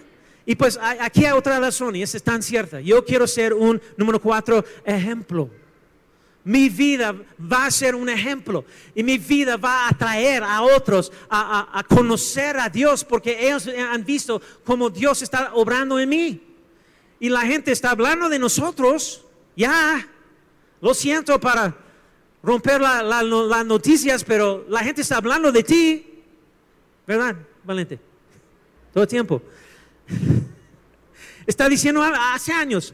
Y 0.45 0.55
pues 0.55 0.79
aquí 0.81 1.25
hay 1.25 1.33
otra 1.33 1.59
razón 1.59 1.93
y 1.97 2.03
es 2.03 2.23
tan 2.23 2.41
cierta. 2.41 2.79
Yo 2.79 3.03
quiero 3.03 3.27
ser 3.27 3.53
un, 3.53 3.81
número 3.97 4.21
cuatro, 4.21 4.63
ejemplo. 4.85 5.49
Mi 6.45 6.69
vida 6.69 7.15
va 7.39 7.65
a 7.65 7.71
ser 7.71 7.95
un 7.95 8.07
ejemplo 8.07 8.63
y 8.93 9.01
mi 9.01 9.17
vida 9.17 9.57
va 9.57 9.85
a 9.85 9.89
atraer 9.89 10.43
a 10.43 10.61
otros 10.61 11.11
a, 11.27 11.83
conocer 11.89 12.59
a 12.59 12.69
Dios 12.69 13.03
porque 13.03 13.47
ellos 13.47 13.67
han 13.67 14.05
visto 14.05 14.39
cómo 14.63 14.91
Dios 14.91 15.23
está 15.23 15.55
obrando 15.55 15.99
en 15.99 16.07
mí. 16.07 16.41
Y 17.19 17.29
la 17.29 17.41
gente 17.41 17.71
está 17.71 17.91
hablando 17.91 18.29
de 18.29 18.37
nosotros. 18.37 19.23
Ya, 19.55 20.07
lo 20.81 20.93
siento 20.93 21.39
para 21.39 21.75
romper 22.43 22.79
las 22.79 23.65
noticias, 23.65 24.23
pero 24.23 24.65
la 24.69 24.81
gente 24.81 25.01
está 25.01 25.17
hablando 25.17 25.51
de 25.51 25.63
ti. 25.63 26.23
¿Verdad, 27.07 27.35
Valente? 27.63 27.99
Todo 28.93 29.03
el 29.03 29.09
tiempo. 29.09 29.41
Está 31.47 31.69
diciendo 31.69 32.01
hace 32.01 32.51
años, 32.51 32.93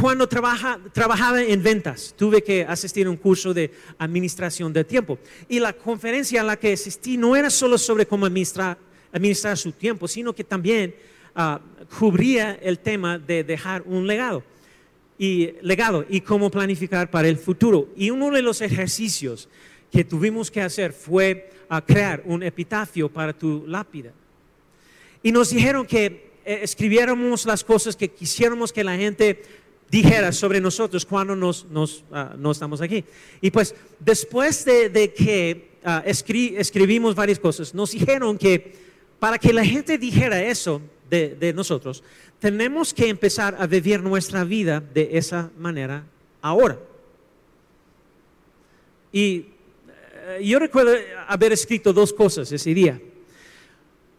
cuando 0.00 0.28
trabajaba 0.28 1.42
en 1.42 1.62
ventas, 1.62 2.14
tuve 2.16 2.42
que 2.42 2.62
asistir 2.64 3.06
a 3.06 3.10
un 3.10 3.16
curso 3.16 3.52
de 3.52 3.70
administración 3.98 4.72
del 4.72 4.86
tiempo. 4.86 5.18
Y 5.48 5.58
la 5.58 5.72
conferencia 5.72 6.40
a 6.40 6.44
la 6.44 6.56
que 6.56 6.72
asistí 6.72 7.16
no 7.16 7.34
era 7.34 7.50
solo 7.50 7.78
sobre 7.78 8.06
cómo 8.06 8.26
administrar, 8.26 8.78
su 9.56 9.72
tiempo, 9.72 10.06
sino 10.06 10.34
que 10.34 10.44
también 10.44 10.94
ah, 11.34 11.60
cubría 11.98 12.58
el 12.62 12.78
tema 12.78 13.18
de 13.18 13.42
dejar 13.42 13.82
un 13.86 14.06
legado 14.06 14.42
y, 15.18 15.54
legado 15.62 16.04
y 16.08 16.20
cómo 16.20 16.50
planificar 16.50 17.10
para 17.10 17.28
el 17.28 17.38
futuro. 17.38 17.88
Y 17.96 18.10
uno 18.10 18.30
de 18.30 18.42
los 18.42 18.60
ejercicios 18.60 19.48
que 19.90 20.04
tuvimos 20.04 20.50
que 20.50 20.60
hacer 20.60 20.92
fue 20.92 21.50
ah, 21.68 21.84
crear 21.84 22.22
un 22.24 22.42
epitafio 22.42 23.08
para 23.08 23.32
tu 23.32 23.64
lápida. 23.66 24.12
Y 25.22 25.32
nos 25.32 25.50
dijeron 25.50 25.86
que 25.86 26.28
eh, 26.44 26.60
escribiéramos 26.62 27.46
las 27.46 27.64
cosas 27.64 27.96
que 27.96 28.08
quisiéramos 28.08 28.72
que 28.72 28.84
la 28.84 28.96
gente 28.96 29.42
dijera 29.90 30.32
sobre 30.32 30.60
nosotros 30.60 31.04
cuando 31.04 31.34
nos, 31.34 31.66
ah, 32.12 32.34
no 32.36 32.50
estamos 32.50 32.80
aquí. 32.80 33.04
Y 33.40 33.50
pues 33.50 33.74
después 33.98 34.64
de, 34.64 35.12
que 35.16 35.70
ah, 35.84 36.02
escribimos 36.04 37.14
varias 37.14 37.38
cosas, 37.38 37.74
nos 37.74 37.92
dijeron 37.92 38.36
que 38.38 38.76
para 39.18 39.38
que 39.38 39.52
la 39.52 39.64
gente 39.64 39.98
dijera 39.98 40.42
eso 40.42 40.80
de, 41.10 41.52
nosotros, 41.54 42.02
tenemos 42.38 42.92
que 42.92 43.08
empezar 43.08 43.56
a 43.58 43.66
vivir 43.66 44.02
nuestra 44.02 44.44
vida 44.44 44.80
de 44.80 45.10
esa 45.12 45.50
manera 45.58 46.04
ahora. 46.42 46.78
Y 49.10 49.46
eh, 50.28 50.40
yo 50.44 50.58
recuerdo 50.58 50.92
haber 51.26 51.52
escrito 51.52 51.92
dos 51.92 52.12
cosas 52.12 52.52
ese 52.52 52.74
día. 52.74 53.00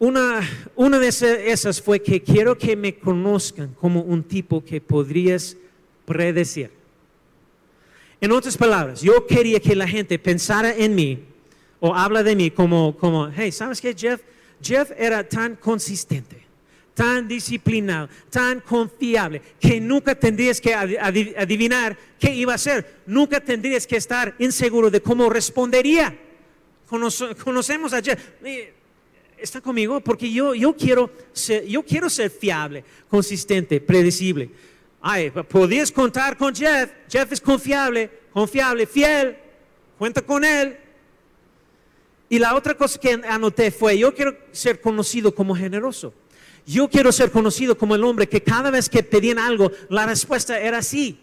Una, 0.00 0.40
una 0.76 0.98
de 0.98 1.08
esas 1.08 1.82
fue 1.82 2.00
que 2.00 2.22
quiero 2.22 2.56
que 2.56 2.74
me 2.74 2.98
conozcan 2.98 3.74
como 3.78 4.00
un 4.00 4.22
tipo 4.22 4.64
que 4.64 4.80
podrías 4.80 5.58
predecir. 6.06 6.70
En 8.18 8.32
otras 8.32 8.56
palabras, 8.56 9.02
yo 9.02 9.26
quería 9.26 9.60
que 9.60 9.76
la 9.76 9.86
gente 9.86 10.18
pensara 10.18 10.74
en 10.74 10.94
mí 10.94 11.22
o 11.80 11.94
habla 11.94 12.22
de 12.22 12.34
mí 12.34 12.50
como, 12.50 12.96
como 12.96 13.28
hey, 13.28 13.52
¿sabes 13.52 13.78
qué, 13.78 13.94
Jeff? 13.94 14.22
Jeff 14.62 14.90
era 14.96 15.28
tan 15.28 15.56
consistente, 15.56 16.46
tan 16.94 17.28
disciplinado, 17.28 18.08
tan 18.30 18.60
confiable, 18.60 19.42
que 19.60 19.82
nunca 19.82 20.14
tendrías 20.14 20.62
que 20.62 20.74
adivinar 20.74 21.98
qué 22.18 22.34
iba 22.34 22.52
a 22.52 22.56
hacer. 22.56 23.02
Nunca 23.04 23.38
tendrías 23.38 23.86
que 23.86 23.98
estar 23.98 24.34
inseguro 24.38 24.90
de 24.90 25.02
cómo 25.02 25.28
respondería. 25.28 26.18
Conocemos 26.88 27.92
a 27.92 28.00
Jeff. 28.00 28.18
¿Está 29.42 29.60
conmigo? 29.60 30.00
Porque 30.00 30.30
yo, 30.30 30.54
yo, 30.54 30.76
quiero 30.76 31.10
ser, 31.32 31.66
yo 31.66 31.82
quiero 31.82 32.10
ser 32.10 32.30
fiable, 32.30 32.84
consistente, 33.08 33.80
predecible. 33.80 34.50
Ay, 35.00 35.30
podías 35.30 35.90
contar 35.90 36.36
con 36.36 36.54
Jeff. 36.54 36.90
Jeff 37.08 37.32
es 37.32 37.40
confiable, 37.40 38.10
confiable, 38.32 38.86
fiel. 38.86 39.36
Cuenta 39.98 40.22
con 40.22 40.44
él. 40.44 40.78
Y 42.28 42.38
la 42.38 42.54
otra 42.54 42.74
cosa 42.74 42.98
que 42.98 43.20
anoté 43.28 43.70
fue, 43.70 43.98
yo 43.98 44.14
quiero 44.14 44.36
ser 44.52 44.80
conocido 44.80 45.34
como 45.34 45.54
generoso. 45.54 46.14
Yo 46.66 46.88
quiero 46.88 47.10
ser 47.10 47.30
conocido 47.30 47.76
como 47.76 47.94
el 47.94 48.04
hombre 48.04 48.28
que 48.28 48.42
cada 48.42 48.70
vez 48.70 48.88
que 48.88 49.02
pedían 49.02 49.38
algo, 49.38 49.72
la 49.88 50.06
respuesta 50.06 50.58
era 50.60 50.82
sí. 50.82 51.18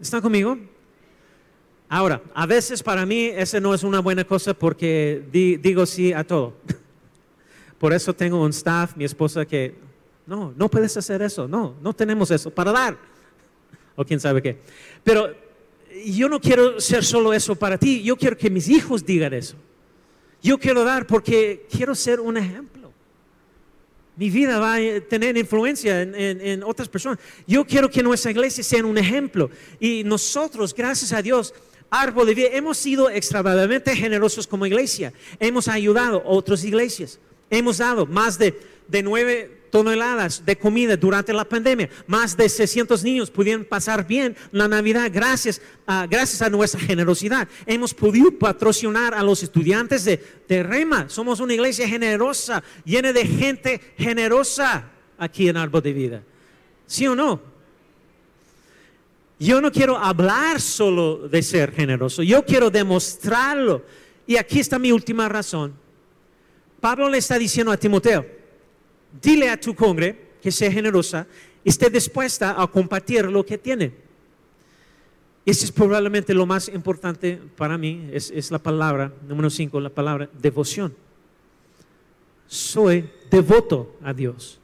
¿Están 0.00 0.20
conmigo? 0.20 0.58
Ahora, 1.94 2.22
a 2.32 2.46
veces 2.46 2.82
para 2.82 3.04
mí 3.04 3.26
esa 3.26 3.60
no 3.60 3.74
es 3.74 3.82
una 3.82 4.00
buena 4.00 4.24
cosa 4.24 4.54
porque 4.54 5.22
digo 5.30 5.84
sí 5.84 6.10
a 6.10 6.24
todo. 6.24 6.54
Por 7.78 7.92
eso 7.92 8.14
tengo 8.14 8.42
un 8.42 8.48
staff, 8.48 8.96
mi 8.96 9.04
esposa 9.04 9.44
que 9.44 9.74
no, 10.26 10.54
no 10.56 10.70
puedes 10.70 10.96
hacer 10.96 11.20
eso. 11.20 11.46
No, 11.46 11.74
no 11.82 11.92
tenemos 11.92 12.30
eso 12.30 12.50
para 12.50 12.72
dar. 12.72 12.96
O 13.94 14.06
quién 14.06 14.18
sabe 14.18 14.40
qué. 14.40 14.58
Pero 15.04 15.34
yo 16.02 16.30
no 16.30 16.40
quiero 16.40 16.80
ser 16.80 17.04
solo 17.04 17.34
eso 17.34 17.54
para 17.56 17.76
ti. 17.76 18.02
Yo 18.02 18.16
quiero 18.16 18.38
que 18.38 18.48
mis 18.48 18.70
hijos 18.70 19.04
digan 19.04 19.34
eso. 19.34 19.56
Yo 20.42 20.56
quiero 20.56 20.84
dar 20.84 21.06
porque 21.06 21.66
quiero 21.70 21.94
ser 21.94 22.20
un 22.20 22.38
ejemplo. 22.38 22.90
Mi 24.16 24.30
vida 24.30 24.58
va 24.58 24.76
a 24.76 25.00
tener 25.10 25.36
influencia 25.36 26.00
en, 26.00 26.14
en, 26.14 26.62
otras 26.62 26.88
personas. 26.88 27.18
Yo 27.46 27.66
quiero 27.66 27.90
que 27.90 28.02
nuestra 28.02 28.30
iglesia 28.30 28.64
sea 28.64 28.82
un 28.82 28.96
ejemplo. 28.96 29.50
Y 29.78 30.04
nosotros, 30.04 30.74
gracias 30.74 31.12
a 31.12 31.20
Dios, 31.20 31.52
Árbol 31.92 32.26
de 32.26 32.34
Vida, 32.34 32.48
hemos 32.52 32.78
sido 32.78 33.10
extravagantmente 33.10 33.94
generosos 33.94 34.46
como 34.46 34.64
iglesia. 34.64 35.12
Hemos 35.38 35.68
ayudado 35.68 36.22
a 36.24 36.28
otras 36.30 36.64
iglesias. 36.64 37.20
Hemos 37.50 37.78
dado 37.78 38.06
más 38.06 38.38
de, 38.38 38.58
de 38.88 39.02
nueve 39.02 39.60
toneladas 39.70 40.42
de 40.46 40.56
comida 40.56 40.96
durante 40.96 41.34
la 41.34 41.44
pandemia. 41.44 41.90
Más 42.06 42.34
de 42.34 42.48
600 42.48 43.04
niños 43.04 43.30
pudieron 43.30 43.66
pasar 43.66 44.06
bien 44.06 44.34
la 44.52 44.68
Navidad 44.68 45.10
gracias 45.12 45.60
a, 45.86 46.06
gracias 46.06 46.40
a 46.40 46.48
nuestra 46.48 46.80
generosidad. 46.80 47.46
Hemos 47.66 47.92
podido 47.92 48.38
patrocinar 48.38 49.12
a 49.12 49.22
los 49.22 49.42
estudiantes 49.42 50.06
de, 50.06 50.18
de 50.48 50.62
Rema. 50.62 51.10
Somos 51.10 51.40
una 51.40 51.52
iglesia 51.52 51.86
generosa, 51.86 52.64
llena 52.86 53.12
de 53.12 53.26
gente 53.26 53.80
generosa 53.98 54.90
aquí 55.18 55.46
en 55.46 55.58
Árbol 55.58 55.82
de 55.82 55.92
Vida. 55.92 56.22
¿Sí 56.86 57.06
o 57.06 57.14
no? 57.14 57.51
Yo 59.38 59.60
no 59.60 59.72
quiero 59.72 59.98
hablar 59.98 60.60
solo 60.60 61.28
de 61.28 61.42
ser 61.42 61.72
generoso, 61.72 62.22
yo 62.22 62.44
quiero 62.44 62.70
demostrarlo. 62.70 63.82
Y 64.26 64.36
aquí 64.36 64.60
está 64.60 64.78
mi 64.78 64.92
última 64.92 65.28
razón. 65.28 65.74
Pablo 66.80 67.08
le 67.08 67.18
está 67.18 67.38
diciendo 67.38 67.72
a 67.72 67.76
Timoteo, 67.76 68.26
dile 69.20 69.48
a 69.50 69.60
tu 69.60 69.74
congre 69.74 70.32
que 70.42 70.50
sea 70.50 70.70
generosa, 70.70 71.26
esté 71.64 71.88
dispuesta 71.90 72.60
a 72.60 72.66
compartir 72.66 73.26
lo 73.26 73.44
que 73.46 73.58
tiene. 73.58 73.92
Ese 75.44 75.64
es 75.64 75.72
probablemente 75.72 76.34
lo 76.34 76.46
más 76.46 76.68
importante 76.68 77.40
para 77.56 77.76
mí, 77.76 78.08
es, 78.12 78.50
la 78.50 78.58
palabra, 78.60 79.12
número 79.26 79.50
cinco, 79.50 79.80
la 79.80 79.90
palabra 79.90 80.28
devoción. 80.40 80.94
soy 82.46 83.08
devoto 83.30 83.96
a 84.02 84.12
Dios. 84.12 84.61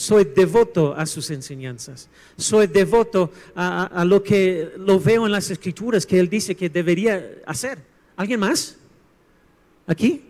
Soy 0.00 0.24
devoto 0.24 0.94
a 0.94 1.04
sus 1.04 1.28
enseñanzas. 1.28 2.08
Soy 2.38 2.68
devoto 2.68 3.30
a, 3.54 4.02
lo 4.06 4.22
que 4.22 4.72
lo 4.78 4.98
veo 4.98 5.26
en 5.26 5.32
las 5.32 5.50
escrituras 5.50 6.06
que 6.06 6.18
Él 6.18 6.30
dice 6.30 6.54
que 6.54 6.70
debería 6.70 7.22
hacer. 7.44 7.84
¿Alguien 8.16 8.40
más? 8.40 8.78
¿Aquí? 9.86 10.22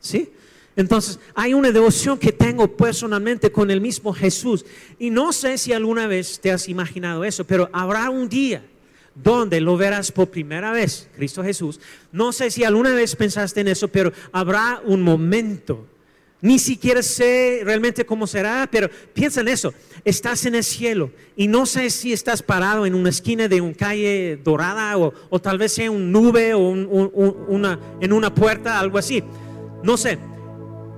¿Sí? 0.00 0.32
Entonces, 0.74 1.20
hay 1.36 1.54
una 1.54 1.70
devoción 1.70 2.18
que 2.18 2.32
tengo 2.32 2.76
personalmente 2.76 3.52
con 3.52 3.70
el 3.70 3.80
mismo 3.80 4.12
Jesús. 4.12 4.66
Y 4.98 5.10
no 5.10 5.32
sé 5.32 5.56
si 5.56 5.72
alguna 5.72 6.08
vez 6.08 6.40
te 6.40 6.50
has 6.50 6.68
imaginado 6.68 7.22
eso, 7.22 7.44
pero 7.44 7.70
habrá 7.72 8.10
un 8.10 8.28
día 8.28 8.66
donde 9.14 9.60
lo 9.60 9.76
verás 9.76 10.10
por 10.10 10.30
primera 10.30 10.72
vez, 10.72 11.08
Cristo 11.14 11.44
Jesús. 11.44 11.78
No 12.10 12.32
sé 12.32 12.50
si 12.50 12.64
alguna 12.64 12.92
vez 12.92 13.14
pensaste 13.14 13.60
en 13.60 13.68
eso, 13.68 13.86
pero 13.86 14.12
habrá 14.32 14.82
un 14.84 15.00
momento. 15.00 15.86
Ni 16.46 16.60
siquiera 16.60 17.02
sé 17.02 17.62
realmente 17.64 18.06
cómo 18.06 18.24
será, 18.24 18.68
pero 18.70 18.88
piensa 19.12 19.40
en 19.40 19.48
eso. 19.48 19.74
Estás 20.04 20.46
en 20.46 20.54
el 20.54 20.62
cielo 20.62 21.10
y 21.34 21.48
no 21.48 21.66
sé 21.66 21.90
si 21.90 22.12
estás 22.12 22.40
parado 22.40 22.86
en 22.86 22.94
una 22.94 23.08
esquina 23.08 23.48
de 23.48 23.60
una 23.60 23.74
calle 23.74 24.38
dorada 24.44 24.96
o, 24.96 25.40
tal 25.40 25.58
vez 25.58 25.72
sea 25.72 25.90
un 25.90 26.12
nube 26.12 26.54
o 26.54 26.60
una, 26.60 27.80
en 28.00 28.12
una 28.12 28.32
puerta, 28.32 28.78
algo 28.78 28.96
así. 28.96 29.24
No 29.82 29.96
sé. 29.96 30.20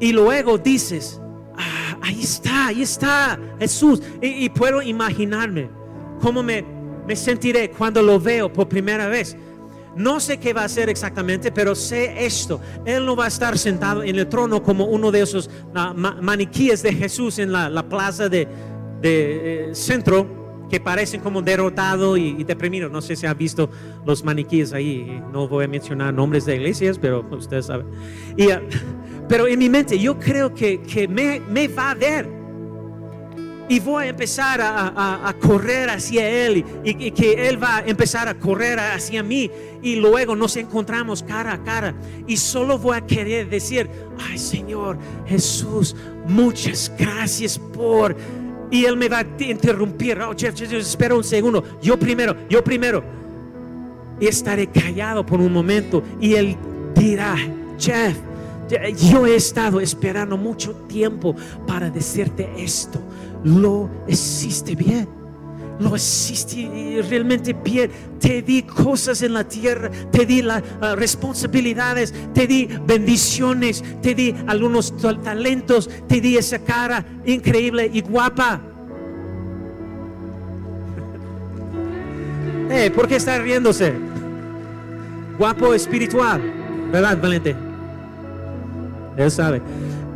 Y 0.00 0.12
luego 0.12 0.58
dices, 0.58 1.18
ah, 1.56 1.98
ahí 2.02 2.20
está, 2.20 2.66
ahí 2.66 2.82
está 2.82 3.40
Jesús. 3.58 4.02
Y, 4.20 4.50
puedo 4.50 4.82
imaginarme 4.82 5.70
cómo 6.20 6.42
me, 6.42 6.62
me 7.06 7.16
sentiré 7.16 7.70
cuando 7.70 8.02
lo 8.02 8.20
veo 8.20 8.52
por 8.52 8.68
primera 8.68 9.08
vez. 9.08 9.34
No 9.96 10.20
sé 10.20 10.38
qué 10.38 10.52
va 10.52 10.62
a 10.62 10.64
hacer 10.64 10.88
exactamente, 10.88 11.50
pero 11.52 11.74
sé 11.74 12.24
esto. 12.24 12.60
Él 12.84 13.04
no 13.04 13.16
va 13.16 13.24
a 13.24 13.28
estar 13.28 13.58
sentado 13.58 14.02
en 14.02 14.16
el 14.16 14.28
trono 14.28 14.62
como 14.62 14.84
uno 14.84 15.10
de 15.10 15.22
esos 15.22 15.48
uh, 15.74 15.94
maniquíes 15.94 16.82
de 16.82 16.92
Jesús 16.94 17.38
en 17.38 17.52
la, 17.52 17.88
plaza 17.88 18.28
de, 18.28 18.48
eh, 19.02 19.70
centro 19.72 20.66
que 20.68 20.80
parecen 20.80 21.20
como 21.20 21.42
derrotado 21.42 22.16
y, 22.16 22.44
deprimido. 22.44 22.88
No 22.88 23.00
sé 23.00 23.16
si 23.16 23.26
ha 23.26 23.34
visto 23.34 23.70
los 24.04 24.22
maniquíes 24.22 24.72
ahí. 24.72 25.22
No 25.32 25.48
voy 25.48 25.64
a 25.64 25.68
mencionar 25.68 26.12
nombres 26.12 26.44
de 26.44 26.56
iglesias, 26.56 26.98
pero 26.98 27.26
ustedes 27.30 27.66
saben. 27.66 27.86
Uh, 27.86 28.68
pero 29.28 29.46
en 29.46 29.58
mi 29.58 29.68
mente 29.68 29.98
yo 29.98 30.18
creo 30.18 30.54
que, 30.54 31.08
me, 31.08 31.68
va 31.68 31.90
a 31.90 31.94
ver. 31.94 32.37
Y 33.68 33.80
voy 33.80 34.04
a 34.04 34.08
empezar 34.08 34.60
a, 34.62 35.28
a, 35.28 35.32
correr 35.34 35.90
hacia 35.90 36.28
Él 36.28 36.64
y, 36.84 37.06
y, 37.06 37.10
que 37.10 37.48
Él 37.48 37.62
va 37.62 37.78
a 37.78 37.80
empezar 37.86 38.26
a 38.26 38.34
correr 38.34 38.80
hacia 38.80 39.22
mí. 39.22 39.50
Y 39.82 39.96
luego 39.96 40.34
nos 40.34 40.56
encontramos 40.56 41.22
cara 41.22 41.52
a 41.52 41.62
cara. 41.62 41.94
Y 42.26 42.38
solo 42.38 42.78
voy 42.78 42.96
a 42.96 43.06
querer 43.06 43.50
decir, 43.50 43.88
ay 44.18 44.38
Señor 44.38 44.98
Jesús, 45.26 45.94
muchas 46.26 46.90
gracias 46.98 47.58
por... 47.58 48.16
Y 48.70 48.84
Él 48.84 48.96
me 48.96 49.08
va 49.08 49.18
a 49.18 49.42
interrumpir. 49.42 50.20
Oh, 50.20 50.34
Jeff, 50.36 50.54
Jeff, 50.54 50.72
espera 50.72 51.14
un 51.14 51.24
segundo. 51.24 51.64
Yo 51.80 51.98
primero, 51.98 52.36
yo 52.48 52.62
primero. 52.62 53.02
Y 54.20 54.26
estaré 54.26 54.66
callado 54.66 55.24
por 55.24 55.40
un 55.40 55.52
momento. 55.52 56.02
Y 56.20 56.34
Él 56.34 56.56
dirá, 56.94 57.36
Jeff, 57.78 58.16
yo 58.96 59.26
he 59.26 59.36
estado 59.36 59.80
esperando 59.80 60.36
mucho 60.36 60.72
tiempo 60.86 61.34
para 61.66 61.90
decirte 61.90 62.48
esto. 62.58 63.00
Lo 63.44 63.88
hiciste 64.06 64.74
bien. 64.74 65.08
Lo 65.78 65.94
hiciste 65.94 67.02
realmente 67.08 67.52
bien. 67.52 67.90
Te 68.18 68.42
di 68.42 68.62
cosas 68.62 69.22
en 69.22 69.34
la 69.34 69.44
tierra. 69.44 69.90
Te 70.10 70.26
di 70.26 70.42
las 70.42 70.62
uh, 70.82 70.96
responsabilidades. 70.96 72.12
Te 72.34 72.46
di 72.46 72.68
bendiciones. 72.86 73.84
Te 74.02 74.14
di 74.14 74.34
algunos 74.46 74.94
talentos. 74.96 75.88
Te 76.08 76.20
di 76.20 76.36
esa 76.36 76.58
cara 76.58 77.04
increíble 77.24 77.90
y 77.92 78.00
guapa. 78.00 78.60
Eh, 82.70 82.90
¿Por 82.90 83.08
qué 83.08 83.16
está 83.16 83.38
riéndose? 83.38 83.94
Guapo 85.38 85.72
espiritual. 85.72 86.42
¿Verdad, 86.92 87.18
Valente? 87.18 87.56
Él 89.16 89.30
sabe. 89.30 89.62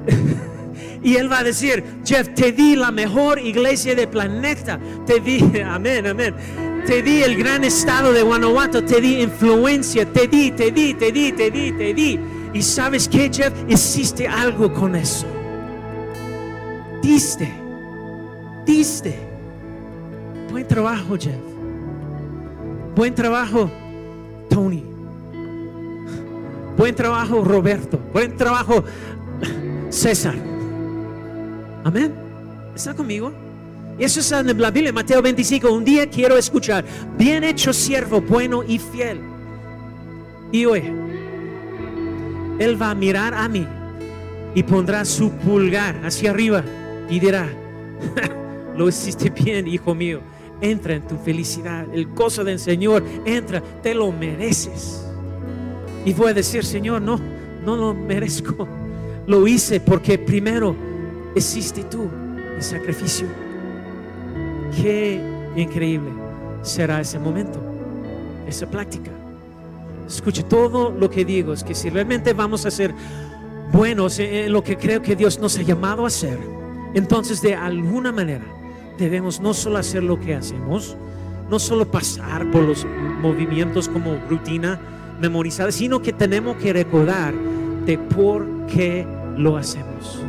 Y 1.03 1.16
él 1.16 1.30
va 1.30 1.40
a 1.40 1.44
decir, 1.44 1.82
Jeff, 2.05 2.28
te 2.34 2.53
di 2.53 2.76
la 2.76 2.90
mejor 2.90 3.38
iglesia 3.38 3.94
del 3.94 4.09
planeta. 4.09 4.78
Te 5.07 5.20
di, 5.20 5.42
amén, 5.64 6.07
amén. 6.07 6.34
Te 6.86 7.03
di 7.03 7.22
el 7.22 7.36
gran 7.36 7.64
estado 7.64 8.12
de 8.12 8.22
Guanajuato. 8.22 8.84
Te 8.84 9.00
di 9.00 9.20
influencia. 9.20 10.07
Te 10.07 10.28
di, 10.28 10.53
te 10.53 10.70
di, 10.70 10.94
te 10.94 11.11
di, 11.11 11.32
te 11.32 11.50
di, 11.50 11.72
te 11.72 11.94
di. 11.94 12.20
Y 12.55 12.62
sabes 12.62 13.09
que, 13.09 13.30
Jeff, 13.32 13.53
hiciste 13.68 14.28
algo 14.28 14.72
con 14.72 14.94
eso. 14.94 15.26
Diste. 17.03 17.48
Diste. 18.64 19.18
Buen 20.50 20.68
trabajo, 20.68 21.16
Jeff. 21.18 21.40
Buen 22.94 23.14
trabajo, 23.14 23.70
Tony. 24.48 24.84
Buen 26.76 26.94
trabajo, 26.94 27.42
Roberto. 27.42 27.98
Buen 28.12 28.36
trabajo, 28.36 28.84
César. 29.88 30.51
Amén. 31.85 32.12
¿Está 32.74 32.95
conmigo? 32.95 33.33
Eso 33.99 34.20
está 34.20 34.41
en 34.41 34.61
la 34.61 34.70
Biblia, 34.70 34.93
Mateo 34.93 35.20
25. 35.20 35.70
Un 35.70 35.85
día 35.85 36.09
quiero 36.09 36.37
escuchar, 36.37 36.85
bien 37.18 37.45
hecho 37.45 37.72
siervo, 37.72 38.20
bueno 38.20 38.62
y 38.62 38.78
fiel. 38.78 39.20
Y 40.51 40.64
hoy, 40.64 40.83
Él 42.59 42.80
va 42.80 42.91
a 42.91 42.95
mirar 42.95 43.35
a 43.35 43.49
mí 43.49 43.66
y 44.55 44.62
pondrá 44.62 45.05
su 45.05 45.30
pulgar 45.30 46.01
hacia 46.05 46.30
arriba 46.30 46.64
y 47.09 47.18
dirá, 47.20 47.49
lo 48.76 48.89
hiciste 48.89 49.30
bien, 49.30 49.66
hijo 49.66 49.95
mío. 49.95 50.20
Entra 50.61 50.95
en 50.95 51.03
tu 51.03 51.16
felicidad, 51.16 51.87
el 51.93 52.07
gozo 52.07 52.45
del 52.45 52.59
Señor, 52.59 53.03
entra, 53.24 53.61
te 53.83 53.95
lo 53.95 54.12
mereces. 54.12 55.05
Y 56.05 56.12
voy 56.12 56.30
a 56.30 56.35
decir, 56.35 56.64
Señor, 56.64 57.03
no, 57.03 57.20
no 57.64 57.76
lo 57.76 57.95
merezco. 57.95 58.68
Lo 59.26 59.47
hice 59.47 59.80
porque 59.80 60.18
primero 60.18 60.74
hiciste 61.35 61.85
tú 61.85 62.09
el 62.57 62.62
sacrificio. 62.62 63.26
Qué 64.76 65.20
increíble 65.57 66.11
será 66.62 67.01
ese 67.01 67.18
momento, 67.18 67.61
esa 68.47 68.66
práctica. 68.66 69.11
Escuche, 70.07 70.43
todo 70.43 70.91
lo 70.91 71.11
que 71.11 71.24
digo 71.24 71.53
es 71.53 71.64
que 71.64 71.74
si 71.74 71.91
realmente 71.91 72.33
vamos 72.33 72.66
a 72.66 72.70
ser 72.70 72.95
buenos 73.72 74.18
en 74.18 74.53
lo 74.53 74.62
que 74.62 74.76
creo 74.76 75.03
que 75.03 75.16
Dios 75.16 75.39
nos 75.39 75.59
ha 75.59 75.62
llamado 75.62 76.05
a 76.05 76.09
hacer, 76.09 76.39
entonces 76.95 77.41
de 77.41 77.55
alguna 77.55 78.12
manera 78.12 78.45
debemos 78.99 79.41
no 79.41 79.55
solo 79.55 79.78
hacer 79.78 80.03
lo 80.03 80.20
que 80.20 80.35
hacemos, 80.35 80.97
no 81.51 81.59
solo 81.59 81.91
pasar 81.91 82.51
por 82.51 82.62
los 82.62 82.87
movimientos 83.20 83.89
como 83.89 84.16
rutina, 84.28 84.78
memorizada, 85.20 85.72
sino 85.72 86.03
que 86.03 86.12
tenemos 86.12 86.57
que 86.57 86.72
recordar 86.72 87.35
de 87.87 87.99
por 87.99 88.47
qué 88.66 89.07
lo 89.37 89.57
hacemos. 89.57 90.22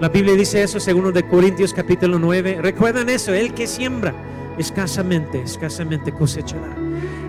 La 0.00 0.08
Biblia 0.08 0.34
dice 0.34 0.62
eso, 0.62 0.80
según 0.80 1.12
de 1.12 1.22
Corintios 1.28 1.74
capítulo 1.74 2.18
9. 2.18 2.60
Recuerdan 2.62 3.08
eso, 3.10 3.34
el 3.34 3.52
que 3.52 3.66
siembra 3.66 4.14
escasamente, 4.56 5.42
escasamente 5.42 6.12
cosechará. 6.12 6.74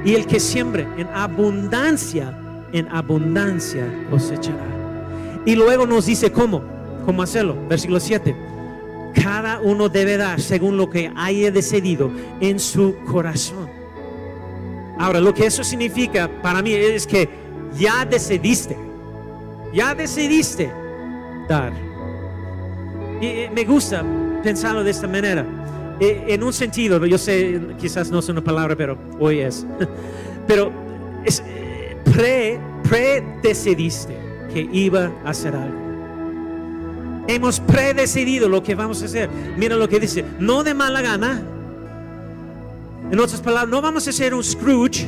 Y 0.05 0.15
el 0.15 0.25
que 0.25 0.39
siembre 0.39 0.87
en 0.97 1.07
abundancia, 1.07 2.37
en 2.71 2.87
abundancia 2.87 3.85
cosechará. 4.09 4.65
Y 5.45 5.55
luego 5.55 5.85
nos 5.85 6.05
dice 6.05 6.31
cómo, 6.31 6.63
cómo 7.05 7.21
hacerlo. 7.21 7.57
Versículo 7.67 7.99
7. 7.99 8.35
Cada 9.21 9.59
uno 9.59 9.89
debe 9.89 10.15
dar 10.15 10.39
según 10.39 10.77
lo 10.77 10.89
que 10.89 11.11
haya 11.15 11.51
decidido 11.51 12.09
en 12.39 12.59
su 12.59 12.95
corazón 13.05 13.81
Ahora, 15.01 15.19
lo 15.19 15.33
que 15.33 15.47
eso 15.47 15.63
significa 15.63 16.29
para 16.43 16.61
mí 16.61 16.73
es 16.73 17.07
que 17.07 17.27
ya 17.75 18.05
decidiste, 18.05 18.77
ya 19.73 19.95
decidiste 19.95 20.71
dar. 21.49 21.90
Y 23.21 23.53
me 23.53 23.63
gusta 23.63 24.03
pensarlo 24.43 24.83
de 24.83 24.91
esta 24.91 25.07
manera. 25.07 25.45
E, 25.99 26.25
en 26.29 26.43
un 26.43 26.51
sentido, 26.51 27.05
yo 27.05 27.17
sé, 27.19 27.61
quizás 27.79 28.09
no 28.09 28.19
es 28.19 28.27
una 28.29 28.43
palabra, 28.43 28.75
pero 28.75 28.97
hoy 29.19 29.39
es. 29.39 29.65
Pero 30.47 30.71
es, 31.23 31.41
pre, 32.03 32.59
decidiste 33.43 34.17
que 34.51 34.67
iba 34.73 35.11
a 35.23 35.29
hacer 35.29 35.55
algo. 35.55 35.79
Hemos 37.27 37.59
predecidido 37.59 38.49
lo 38.49 38.61
que 38.63 38.73
vamos 38.75 39.01
a 39.03 39.05
hacer. 39.05 39.29
Mira 39.55 39.75
lo 39.75 39.87
que 39.87 39.99
dice, 39.99 40.25
no 40.39 40.63
de 40.63 40.73
mala 40.73 41.01
gana, 41.01 41.41
en 43.11 43.19
otras 43.19 43.39
palabras, 43.41 43.69
no 43.69 43.81
vamos 43.81 44.07
a 44.07 44.11
ser 44.11 44.33
un 44.33 44.43
Scrooge, 44.43 45.05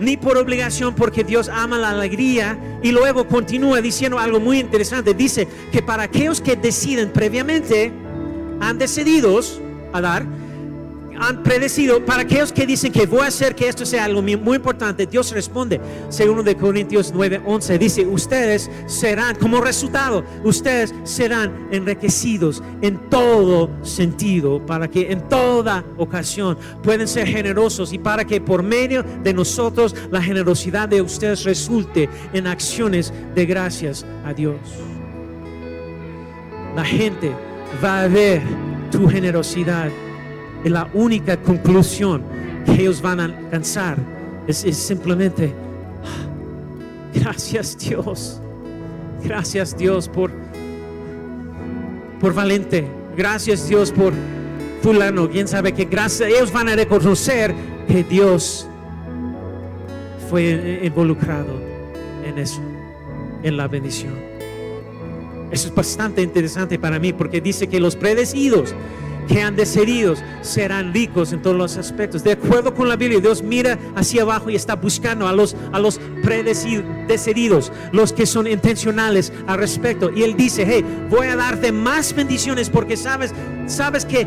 ni 0.00 0.16
por 0.16 0.38
obligación, 0.38 0.94
porque 0.94 1.24
Dios 1.24 1.48
ama 1.48 1.78
la 1.78 1.90
alegría. 1.90 2.58
Y 2.82 2.92
luego 2.92 3.26
continúa 3.26 3.80
diciendo 3.80 4.18
algo 4.18 4.40
muy 4.40 4.58
interesante. 4.58 5.14
Dice 5.14 5.48
que 5.72 5.82
para 5.82 6.04
aquellos 6.04 6.40
que 6.40 6.56
deciden 6.56 7.10
previamente, 7.12 7.92
han 8.60 8.78
decidido 8.78 9.40
a 9.92 10.00
dar, 10.00 10.26
han 11.20 11.42
predecido, 11.42 12.04
para 12.04 12.22
aquellos 12.22 12.52
que 12.52 12.66
dicen 12.66 12.92
que 12.92 13.06
voy 13.06 13.20
a 13.20 13.26
hacer 13.26 13.54
que 13.54 13.68
esto 13.68 13.84
sea 13.84 14.04
algo 14.04 14.22
muy 14.22 14.56
importante, 14.56 15.06
Dios 15.06 15.32
responde, 15.32 15.80
según 16.08 16.44
de 16.44 16.56
Corintios 16.56 17.12
9, 17.14 17.42
11, 17.44 17.78
dice, 17.78 18.06
ustedes 18.06 18.70
serán, 18.86 19.36
como 19.36 19.60
resultado, 19.60 20.24
ustedes 20.44 20.94
serán 21.04 21.68
enriquecidos 21.70 22.62
en 22.82 22.98
todo 23.10 23.70
sentido, 23.82 24.64
para 24.64 24.88
que 24.88 25.10
en 25.12 25.28
toda 25.28 25.84
ocasión 25.96 26.56
pueden 26.82 27.08
ser 27.08 27.26
generosos 27.26 27.92
y 27.92 27.98
para 27.98 28.24
que 28.24 28.40
por 28.40 28.62
medio 28.62 29.02
de 29.02 29.32
nosotros 29.32 29.94
la 30.10 30.22
generosidad 30.22 30.88
de 30.88 31.02
ustedes 31.02 31.44
resulte 31.44 32.08
en 32.32 32.46
acciones 32.46 33.12
de 33.34 33.46
gracias 33.46 34.04
a 34.24 34.32
Dios. 34.32 34.58
La 36.76 36.84
gente 36.84 37.32
va 37.82 38.02
a 38.02 38.08
ver 38.08 38.42
tu 38.90 39.08
generosidad 39.08 39.90
y 40.64 40.68
la 40.68 40.88
única 40.94 41.36
conclusión 41.36 42.22
que 42.64 42.72
ellos 42.72 43.00
van 43.00 43.20
a 43.20 43.24
alcanzar. 43.24 43.96
Es, 44.46 44.58
simplemente, 44.58 45.52
gracias 47.12 47.76
Dios, 47.78 48.40
gracias 49.22 49.76
Dios 49.76 50.08
por, 50.08 50.30
por 52.20 52.32
Valente, 52.32 52.86
gracias 53.16 53.68
Dios 53.68 53.92
por 53.92 54.14
fulano, 54.82 55.28
quién 55.28 55.46
sabe 55.48 55.72
que 55.72 55.84
gracias, 55.84 56.30
ellos 56.30 56.52
van 56.52 56.68
a 56.70 56.76
reconocer 56.76 57.54
que 57.86 58.04
Dios 58.04 58.66
fue 60.30 60.80
involucrado 60.82 61.60
en 62.24 62.38
eso, 62.38 62.60
en 63.42 63.56
la 63.56 63.68
bendición. 63.68 64.14
Eso 65.50 65.68
es 65.68 65.74
bastante 65.74 66.22
interesante 66.22 66.78
para 66.78 66.98
mí 66.98 67.12
porque 67.12 67.40
dice 67.40 67.68
que 67.68 67.80
los 67.80 67.96
predecidos 67.96 68.74
que 69.28 69.42
han 69.42 69.54
decidido 69.54 70.14
serán 70.40 70.92
ricos 70.92 71.32
en 71.32 71.42
todos 71.42 71.56
los 71.56 71.76
aspectos. 71.76 72.24
De 72.24 72.32
acuerdo 72.32 72.74
con 72.74 72.88
la 72.88 72.96
Biblia, 72.96 73.20
Dios 73.20 73.42
mira 73.42 73.78
hacia 73.94 74.22
abajo 74.22 74.50
y 74.50 74.56
está 74.56 74.74
buscando 74.74 75.28
a 75.28 75.32
los, 75.32 75.54
a 75.72 75.78
los 75.78 76.00
predecidos, 76.22 77.70
los 77.92 78.12
que 78.12 78.26
son 78.26 78.46
intencionales 78.46 79.32
al 79.46 79.58
respecto. 79.58 80.10
Y 80.10 80.22
Él 80.22 80.36
dice, 80.36 80.64
hey, 80.66 80.84
voy 81.10 81.28
a 81.28 81.36
darte 81.36 81.70
más 81.70 82.14
bendiciones 82.14 82.70
porque 82.70 82.96
sabes, 82.96 83.32
sabes 83.66 84.04
que 84.04 84.26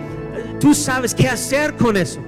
tú 0.60 0.74
sabes 0.74 1.16
qué 1.16 1.28
hacer 1.28 1.76
con 1.76 1.98
eso. 1.98 2.22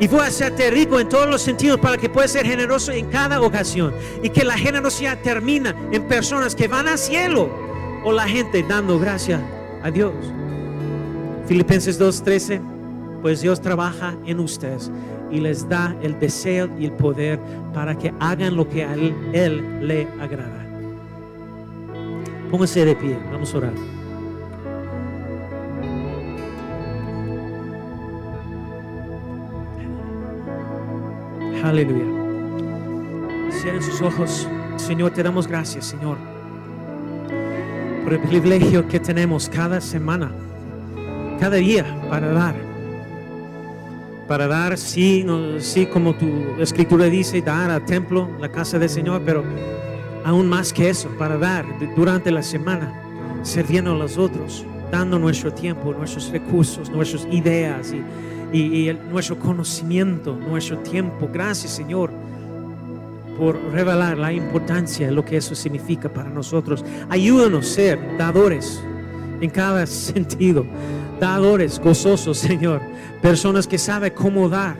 Y 0.00 0.06
voy 0.06 0.20
a 0.20 0.26
hacerte 0.26 0.70
rico 0.70 1.00
en 1.00 1.08
todos 1.08 1.28
los 1.28 1.42
sentidos 1.42 1.80
para 1.80 1.96
que 1.96 2.08
puedas 2.08 2.30
ser 2.30 2.46
generoso 2.46 2.92
en 2.92 3.06
cada 3.06 3.40
ocasión. 3.40 3.92
Y 4.22 4.30
que 4.30 4.44
la 4.44 4.56
generosidad 4.56 5.18
termina 5.22 5.74
en 5.92 6.06
personas 6.06 6.54
que 6.54 6.68
van 6.68 6.86
al 6.86 6.98
cielo 6.98 7.50
o 8.04 8.12
la 8.12 8.28
gente 8.28 8.62
dando 8.62 8.98
gracias 8.98 9.40
a 9.82 9.90
Dios. 9.90 10.14
Filipenses 11.48 11.98
2:13, 11.98 12.60
pues 13.22 13.40
Dios 13.40 13.62
trabaja 13.62 14.14
en 14.26 14.38
ustedes 14.38 14.92
y 15.30 15.40
les 15.40 15.66
da 15.66 15.96
el 16.02 16.20
deseo 16.20 16.68
y 16.78 16.84
el 16.84 16.92
poder 16.92 17.40
para 17.72 17.96
que 17.96 18.12
hagan 18.20 18.54
lo 18.54 18.68
que 18.68 18.84
a 18.84 18.92
él, 18.92 19.80
le 19.80 20.06
agrada. 20.20 20.66
Póngase 22.50 22.84
de 22.84 22.94
pie, 22.94 23.18
vamos 23.32 23.54
a 23.54 23.58
orar. 23.58 23.72
Aleluya. 31.64 32.04
Cierren 33.52 33.82
sus 33.82 34.02
ojos. 34.02 34.46
Señor, 34.76 35.12
te 35.12 35.22
damos 35.22 35.46
gracias, 35.46 35.86
Señor, 35.86 36.18
por 38.04 38.12
el 38.12 38.20
privilegio 38.20 38.86
que 38.86 39.00
tenemos 39.00 39.48
cada 39.48 39.80
semana 39.80 40.30
cada 41.38 41.56
día 41.56 41.84
para 42.08 42.28
dar. 42.28 42.54
Para 44.26 44.46
dar, 44.46 44.76
sí, 44.76 45.24
sí, 45.58 45.86
como 45.86 46.14
tu 46.14 46.26
escritura 46.60 47.06
dice, 47.06 47.40
dar 47.40 47.70
al 47.70 47.84
templo, 47.84 48.28
la 48.38 48.50
casa 48.50 48.78
del 48.78 48.90
Señor, 48.90 49.22
pero 49.24 49.42
aún 50.24 50.46
más 50.48 50.72
que 50.72 50.90
eso, 50.90 51.08
para 51.18 51.38
dar 51.38 51.64
durante 51.96 52.30
la 52.30 52.42
semana, 52.42 52.92
sirviendo 53.42 53.92
a 53.92 53.94
los 53.94 54.18
otros, 54.18 54.66
dando 54.92 55.18
nuestro 55.18 55.52
tiempo, 55.52 55.94
nuestros 55.94 56.30
recursos, 56.30 56.90
nuestras 56.90 57.26
ideas 57.30 57.94
y, 58.52 58.58
y 58.58 58.98
nuestro 59.10 59.38
conocimiento, 59.38 60.36
nuestro 60.36 60.78
tiempo. 60.78 61.28
Gracias, 61.32 61.72
Señor 61.72 62.10
por 63.38 63.56
revelar 63.72 64.18
la 64.18 64.32
importancia 64.32 65.06
de 65.06 65.12
lo 65.12 65.24
que 65.24 65.36
eso 65.36 65.54
significa 65.54 66.08
para 66.08 66.28
nosotros. 66.28 66.84
Ayúdanos 67.08 67.70
a 67.70 67.74
ser 67.74 68.18
dadores 68.18 68.82
en 69.40 69.48
cada 69.48 69.86
sentido 69.86 70.66
dadores 71.20 71.78
gozosos, 71.78 72.38
Señor. 72.38 72.80
Personas 73.20 73.66
que 73.66 73.78
saben 73.78 74.12
cómo 74.14 74.48
dar. 74.48 74.76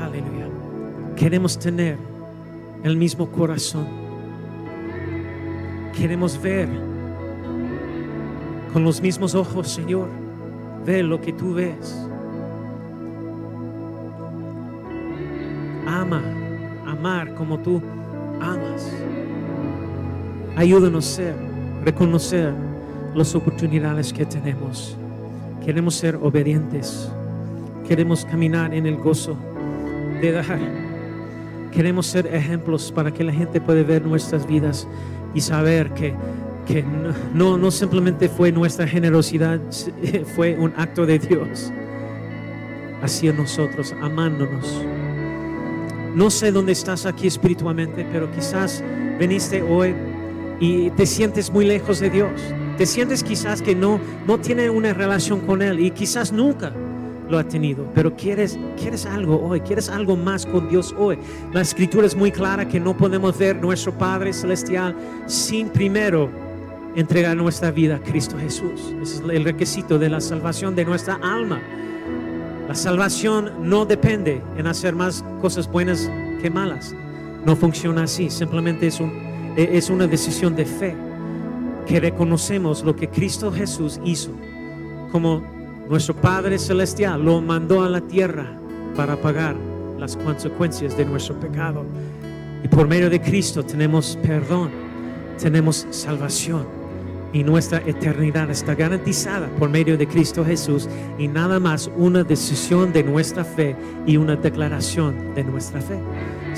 Aleluya. 0.00 0.48
Queremos 1.16 1.58
tener 1.58 1.98
el 2.82 2.96
mismo 2.96 3.30
corazón. 3.30 3.86
Queremos 5.96 6.40
ver 6.40 6.68
con 8.72 8.84
los 8.84 9.00
mismos 9.00 9.34
ojos, 9.34 9.68
Señor. 9.68 10.08
Ver 10.86 11.04
lo 11.04 11.20
que 11.20 11.32
tú 11.32 11.54
ves. 11.54 12.06
Ama, 15.86 16.22
amar 16.86 17.34
como 17.34 17.58
tú 17.58 17.82
amas. 18.40 18.92
Ayúdanos 20.56 21.06
a 21.06 21.16
ser, 21.16 21.36
reconocer 21.84 22.67
las 23.14 23.34
oportunidades 23.34 24.12
que 24.12 24.26
tenemos. 24.26 24.96
Queremos 25.64 25.94
ser 25.94 26.16
obedientes. 26.16 27.10
Queremos 27.86 28.24
caminar 28.24 28.74
en 28.74 28.86
el 28.86 28.96
gozo 28.96 29.36
de 30.20 30.32
dar. 30.32 30.58
Queremos 31.72 32.06
ser 32.06 32.26
ejemplos 32.26 32.90
para 32.92 33.12
que 33.12 33.24
la 33.24 33.32
gente 33.32 33.60
pueda 33.60 33.82
ver 33.82 34.04
nuestras 34.04 34.46
vidas 34.46 34.86
y 35.34 35.40
saber 35.40 35.92
que, 35.92 36.14
que 36.66 36.84
no, 37.34 37.58
no 37.58 37.70
simplemente 37.70 38.28
fue 38.28 38.50
nuestra 38.52 38.86
generosidad, 38.86 39.60
fue 40.36 40.56
un 40.58 40.72
acto 40.76 41.06
de 41.06 41.18
Dios 41.18 41.72
hacia 43.02 43.32
nosotros, 43.32 43.94
amándonos. 44.00 44.82
No 46.14 46.30
sé 46.30 46.50
dónde 46.50 46.72
estás 46.72 47.06
aquí 47.06 47.26
espiritualmente, 47.26 48.06
pero 48.10 48.30
quizás 48.32 48.82
viniste 49.18 49.62
hoy 49.62 49.94
y 50.58 50.90
te 50.90 51.06
sientes 51.06 51.50
muy 51.52 51.64
lejos 51.64 52.00
de 52.00 52.10
Dios 52.10 52.30
te 52.78 52.86
sientes 52.86 53.24
quizás 53.24 53.60
que 53.60 53.74
no, 53.74 54.00
no 54.24 54.38
tiene 54.38 54.70
una 54.70 54.94
relación 54.94 55.40
con 55.40 55.62
Él 55.62 55.80
y 55.80 55.90
quizás 55.90 56.32
nunca 56.32 56.72
lo 57.28 57.36
ha 57.36 57.44
tenido, 57.44 57.84
pero 57.92 58.14
quieres, 58.14 58.56
quieres 58.80 59.04
algo 59.04 59.42
hoy, 59.42 59.60
quieres 59.60 59.90
algo 59.90 60.16
más 60.16 60.46
con 60.46 60.68
Dios 60.68 60.94
hoy. 60.96 61.18
La 61.52 61.60
escritura 61.60 62.06
es 62.06 62.14
muy 62.14 62.30
clara 62.30 62.68
que 62.68 62.78
no 62.78 62.96
podemos 62.96 63.36
ver 63.36 63.60
nuestro 63.60 63.92
Padre 63.92 64.32
Celestial 64.32 64.94
sin 65.26 65.68
primero 65.68 66.30
entregar 66.94 67.36
nuestra 67.36 67.72
vida 67.72 67.96
a 67.96 67.98
Cristo 67.98 68.38
Jesús. 68.38 68.94
Ese 69.02 69.16
es 69.16 69.22
el 69.28 69.44
requisito 69.44 69.98
de 69.98 70.08
la 70.08 70.20
salvación 70.20 70.76
de 70.76 70.84
nuestra 70.84 71.18
alma. 71.20 71.60
La 72.68 72.76
salvación 72.76 73.68
no 73.68 73.86
depende 73.86 74.40
en 74.56 74.68
hacer 74.68 74.94
más 74.94 75.24
cosas 75.40 75.68
buenas 75.68 76.08
que 76.40 76.48
malas. 76.48 76.94
No 77.44 77.56
funciona 77.56 78.04
así, 78.04 78.30
simplemente 78.30 78.86
es, 78.86 79.00
un, 79.00 79.12
es 79.56 79.90
una 79.90 80.06
decisión 80.06 80.54
de 80.54 80.64
fe 80.64 81.07
que 81.88 81.98
reconocemos 82.00 82.84
lo 82.84 82.94
que 82.94 83.08
Cristo 83.08 83.50
Jesús 83.50 83.98
hizo, 84.04 84.30
como 85.10 85.42
nuestro 85.88 86.14
Padre 86.14 86.58
Celestial 86.58 87.24
lo 87.24 87.40
mandó 87.40 87.82
a 87.82 87.88
la 87.88 88.02
tierra 88.02 88.46
para 88.94 89.16
pagar 89.16 89.56
las 89.98 90.14
consecuencias 90.16 90.96
de 90.98 91.06
nuestro 91.06 91.40
pecado. 91.40 91.86
Y 92.62 92.68
por 92.68 92.86
medio 92.86 93.08
de 93.08 93.20
Cristo 93.20 93.64
tenemos 93.64 94.18
perdón, 94.22 94.70
tenemos 95.40 95.86
salvación 95.90 96.66
y 97.32 97.42
nuestra 97.42 97.78
eternidad 97.78 98.50
está 98.50 98.74
garantizada 98.74 99.48
por 99.58 99.70
medio 99.70 99.96
de 99.96 100.06
Cristo 100.06 100.44
Jesús 100.44 100.88
y 101.18 101.26
nada 101.26 101.58
más 101.58 101.90
una 101.96 102.22
decisión 102.22 102.92
de 102.92 103.02
nuestra 103.02 103.44
fe 103.44 103.74
y 104.06 104.18
una 104.18 104.36
declaración 104.36 105.34
de 105.34 105.42
nuestra 105.42 105.80
fe. 105.80 105.98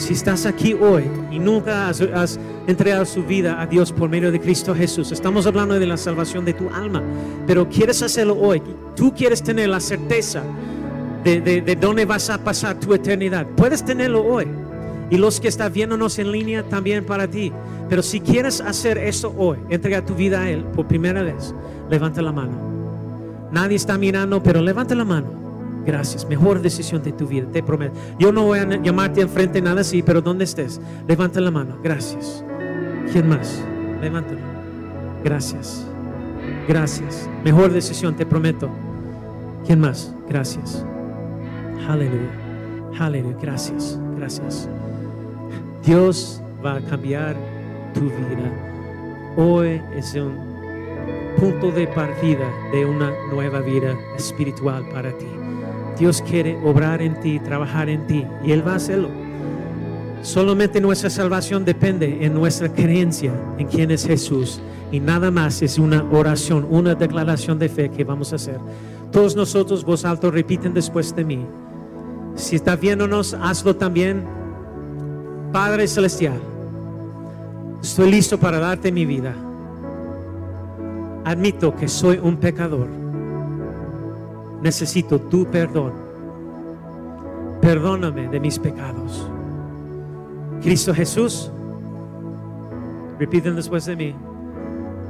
Si 0.01 0.15
estás 0.15 0.47
aquí 0.47 0.73
hoy 0.73 1.05
y 1.31 1.39
nunca 1.39 1.91
has, 1.91 2.41
entregado 2.67 3.05
su 3.05 3.23
vida 3.23 3.61
a 3.61 3.67
Dios 3.67 3.93
por 3.93 4.09
medio 4.09 4.33
de 4.33 4.41
Cristo 4.41 4.75
Jesús, 4.75 5.13
estamos 5.13 5.47
hablando 5.47 5.79
de 5.79 5.87
la 5.87 5.99
salvación 5.99 6.47
de 6.47 6.55
tu 6.55 6.71
alma, 6.71 7.03
pero 7.47 7.69
quieres 7.69 8.03
hacerlo 8.03 8.35
hoy, 8.41 8.63
tú 8.97 9.13
quieres 9.15 9.43
tener 9.43 9.69
la 9.69 9.79
certeza 9.79 10.43
de, 11.23 11.41
de 11.41 11.77
dónde 11.77 12.07
vas 12.07 12.31
a 12.31 12.43
pasar 12.43 12.81
tu 12.81 12.95
eternidad, 12.95 13.47
puedes 13.57 13.85
tenerlo 13.85 14.25
hoy. 14.25 14.47
Y 15.11 15.19
los 15.19 15.39
que 15.39 15.49
están 15.49 15.71
viéndonos 15.73 16.19
en 16.19 16.33
línea 16.33 16.63
también 16.63 17.05
para 17.05 17.29
ti. 17.29 17.53
Pero 17.89 18.03
si 18.03 18.21
quieres 18.21 18.61
hacer 18.61 18.97
eso 18.97 19.35
hoy, 19.37 19.59
entrega 19.69 20.05
tu 20.05 20.15
vida 20.15 20.43
a 20.43 20.51
Él 20.51 20.65
por 20.65 20.87
primera 20.87 21.23
vez, 21.23 21.55
levanta 21.91 22.23
la 22.23 22.33
mano. 22.33 22.57
Nadie 23.53 23.77
está 23.77 23.99
mirando, 23.99 24.43
pero 24.43 24.63
levanta 24.63 24.95
la 24.95 25.05
mano. 25.05 25.40
Gracias, 25.85 26.29
mejor 26.29 26.61
decisión 26.61 27.03
de 27.03 27.13
tu 27.13 27.27
vida, 27.27 27.47
te 27.51 27.63
prometo. 27.63 27.99
Yo 28.19 28.33
no 28.33 28.45
voy 28.45 28.59
a 28.59 28.83
llamarte 28.83 29.21
enfrente 29.21 29.63
nada 29.63 29.81
así, 29.81 30.03
pero 30.03 30.21
donde 30.21 30.45
estés, 30.45 30.81
levanta 31.09 31.41
la 31.41 31.51
mano. 31.51 31.79
Gracias. 31.83 32.45
¿Quién 33.13 33.29
más? 33.29 33.65
Levántalo. 34.01 34.41
Gracias. 35.25 35.87
Gracias. 36.69 37.29
Mejor 37.45 37.73
decisión, 37.73 38.15
te 38.15 38.27
prometo. 38.27 38.71
¿Quién 39.67 39.81
más? 39.81 40.15
Gracias. 40.29 40.85
Aleluya. 41.89 42.31
Aleluya. 42.99 43.37
Gracias. 43.41 43.99
Gracias. 44.17 44.69
Dios 45.85 46.43
va 46.65 46.77
a 46.77 46.81
cambiar 46.81 47.37
tu 47.95 48.03
vida. 48.03 48.53
Hoy 49.37 49.81
es 49.97 50.15
un 50.15 50.51
punto 51.39 51.71
de 51.71 51.87
partida 51.87 52.51
de 52.73 52.85
una 52.85 53.13
nueva 53.33 53.61
vida 53.61 53.97
espiritual 54.17 54.85
para 54.93 55.17
ti. 55.17 55.40
Dios 55.99 56.23
quiere 56.23 56.59
obrar 56.65 57.03
en 57.03 57.21
ti, 57.21 57.39
trabajar 57.41 57.89
en 57.89 58.07
ti, 58.07 58.25
y 58.45 58.53
Él 58.53 58.67
va 58.67 58.73
a 58.73 58.77
hacerlo. 58.77 59.09
Solamente 60.23 60.81
nuestra 60.81 61.09
salvación 61.09 61.65
depende 61.65 62.25
en 62.25 62.35
nuestra 62.35 62.71
creencia 62.71 63.33
en 63.59 63.67
quién 63.67 63.91
es 63.91 64.07
Jesús 64.07 64.61
y 64.93 65.01
nada 65.01 65.31
más 65.31 65.63
es 65.63 65.79
una 65.79 66.05
oración, 66.11 66.67
una 66.69 66.95
declaración 66.95 67.59
de 67.59 67.69
fe 67.69 67.91
que 67.91 68.05
vamos 68.05 68.33
a 68.33 68.37
hacer. 68.37 68.59
Todos 69.13 69.35
nosotros, 69.35 69.85
voz 69.85 70.05
alto, 70.05 70.31
repiten 70.31 70.75
después 70.75 71.15
de 71.17 71.25
mí. 71.25 71.47
Si 72.35 72.57
estás 72.57 72.79
viéndonos, 72.79 73.35
hazlo 73.35 73.77
también. 73.77 74.25
Padre 75.53 75.89
Celestial, 75.89 76.41
estoy 77.83 78.11
listo 78.11 78.39
para 78.39 78.59
darte 78.59 78.93
mi 78.93 79.07
vida. 79.07 79.35
Admito 81.25 81.75
que 81.75 81.89
soy 81.89 82.19
un 82.23 82.37
pecador. 82.37 83.00
Necesito 84.63 85.19
tu 85.21 85.47
perdón. 85.47 85.93
Perdóname 87.61 88.29
de 88.29 88.41
mis 88.41 88.59
pecados. 88.59 89.27
Cristo 90.63 90.95
Jesús, 90.95 91.51
repiten 93.19 93.57
después 93.57 93.87
de 93.87 93.97
mí, 93.97 94.15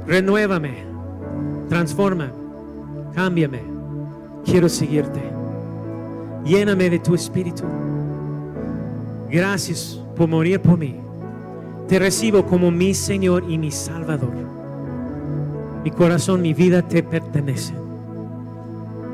renuévame, 0.07 0.85
transforma, 1.69 2.31
cámbiame. 3.13 3.61
Quiero 4.45 4.69
seguirte. 4.69 5.21
Lléname 6.45 6.89
de 6.89 6.99
tu 6.99 7.13
espíritu. 7.13 7.63
Gracias 9.29 10.01
por 10.15 10.27
morir 10.27 10.59
por 10.61 10.77
mí. 10.77 10.95
Te 11.87 11.99
recibo 11.99 12.45
como 12.45 12.71
mi 12.71 12.93
Señor 12.93 13.43
y 13.47 13.57
mi 13.57 13.71
Salvador. 13.71 14.31
Mi 15.83 15.91
corazón, 15.91 16.41
mi 16.41 16.53
vida 16.53 16.81
te 16.81 17.03
pertenece. 17.03 17.73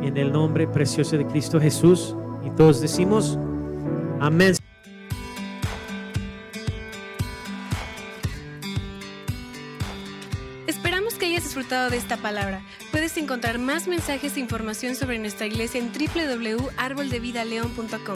En 0.01 0.17
el 0.17 0.31
nombre 0.31 0.67
precioso 0.67 1.17
de 1.17 1.25
Cristo 1.25 1.59
Jesús. 1.59 2.15
Y 2.45 2.51
todos 2.51 2.79
decimos, 2.81 3.39
amén. 4.19 4.53
Esperamos 10.67 11.15
que 11.15 11.25
hayas 11.25 11.43
disfrutado 11.43 11.89
de 11.89 11.97
esta 11.97 12.17
palabra. 12.17 12.61
Puedes 12.91 13.17
encontrar 13.17 13.57
más 13.59 13.87
mensajes 13.87 14.37
e 14.37 14.39
información 14.39 14.95
sobre 14.95 15.19
nuestra 15.19 15.45
iglesia 15.47 15.81
en 15.81 15.91
www.arboldevidaleon.com. 15.91 18.15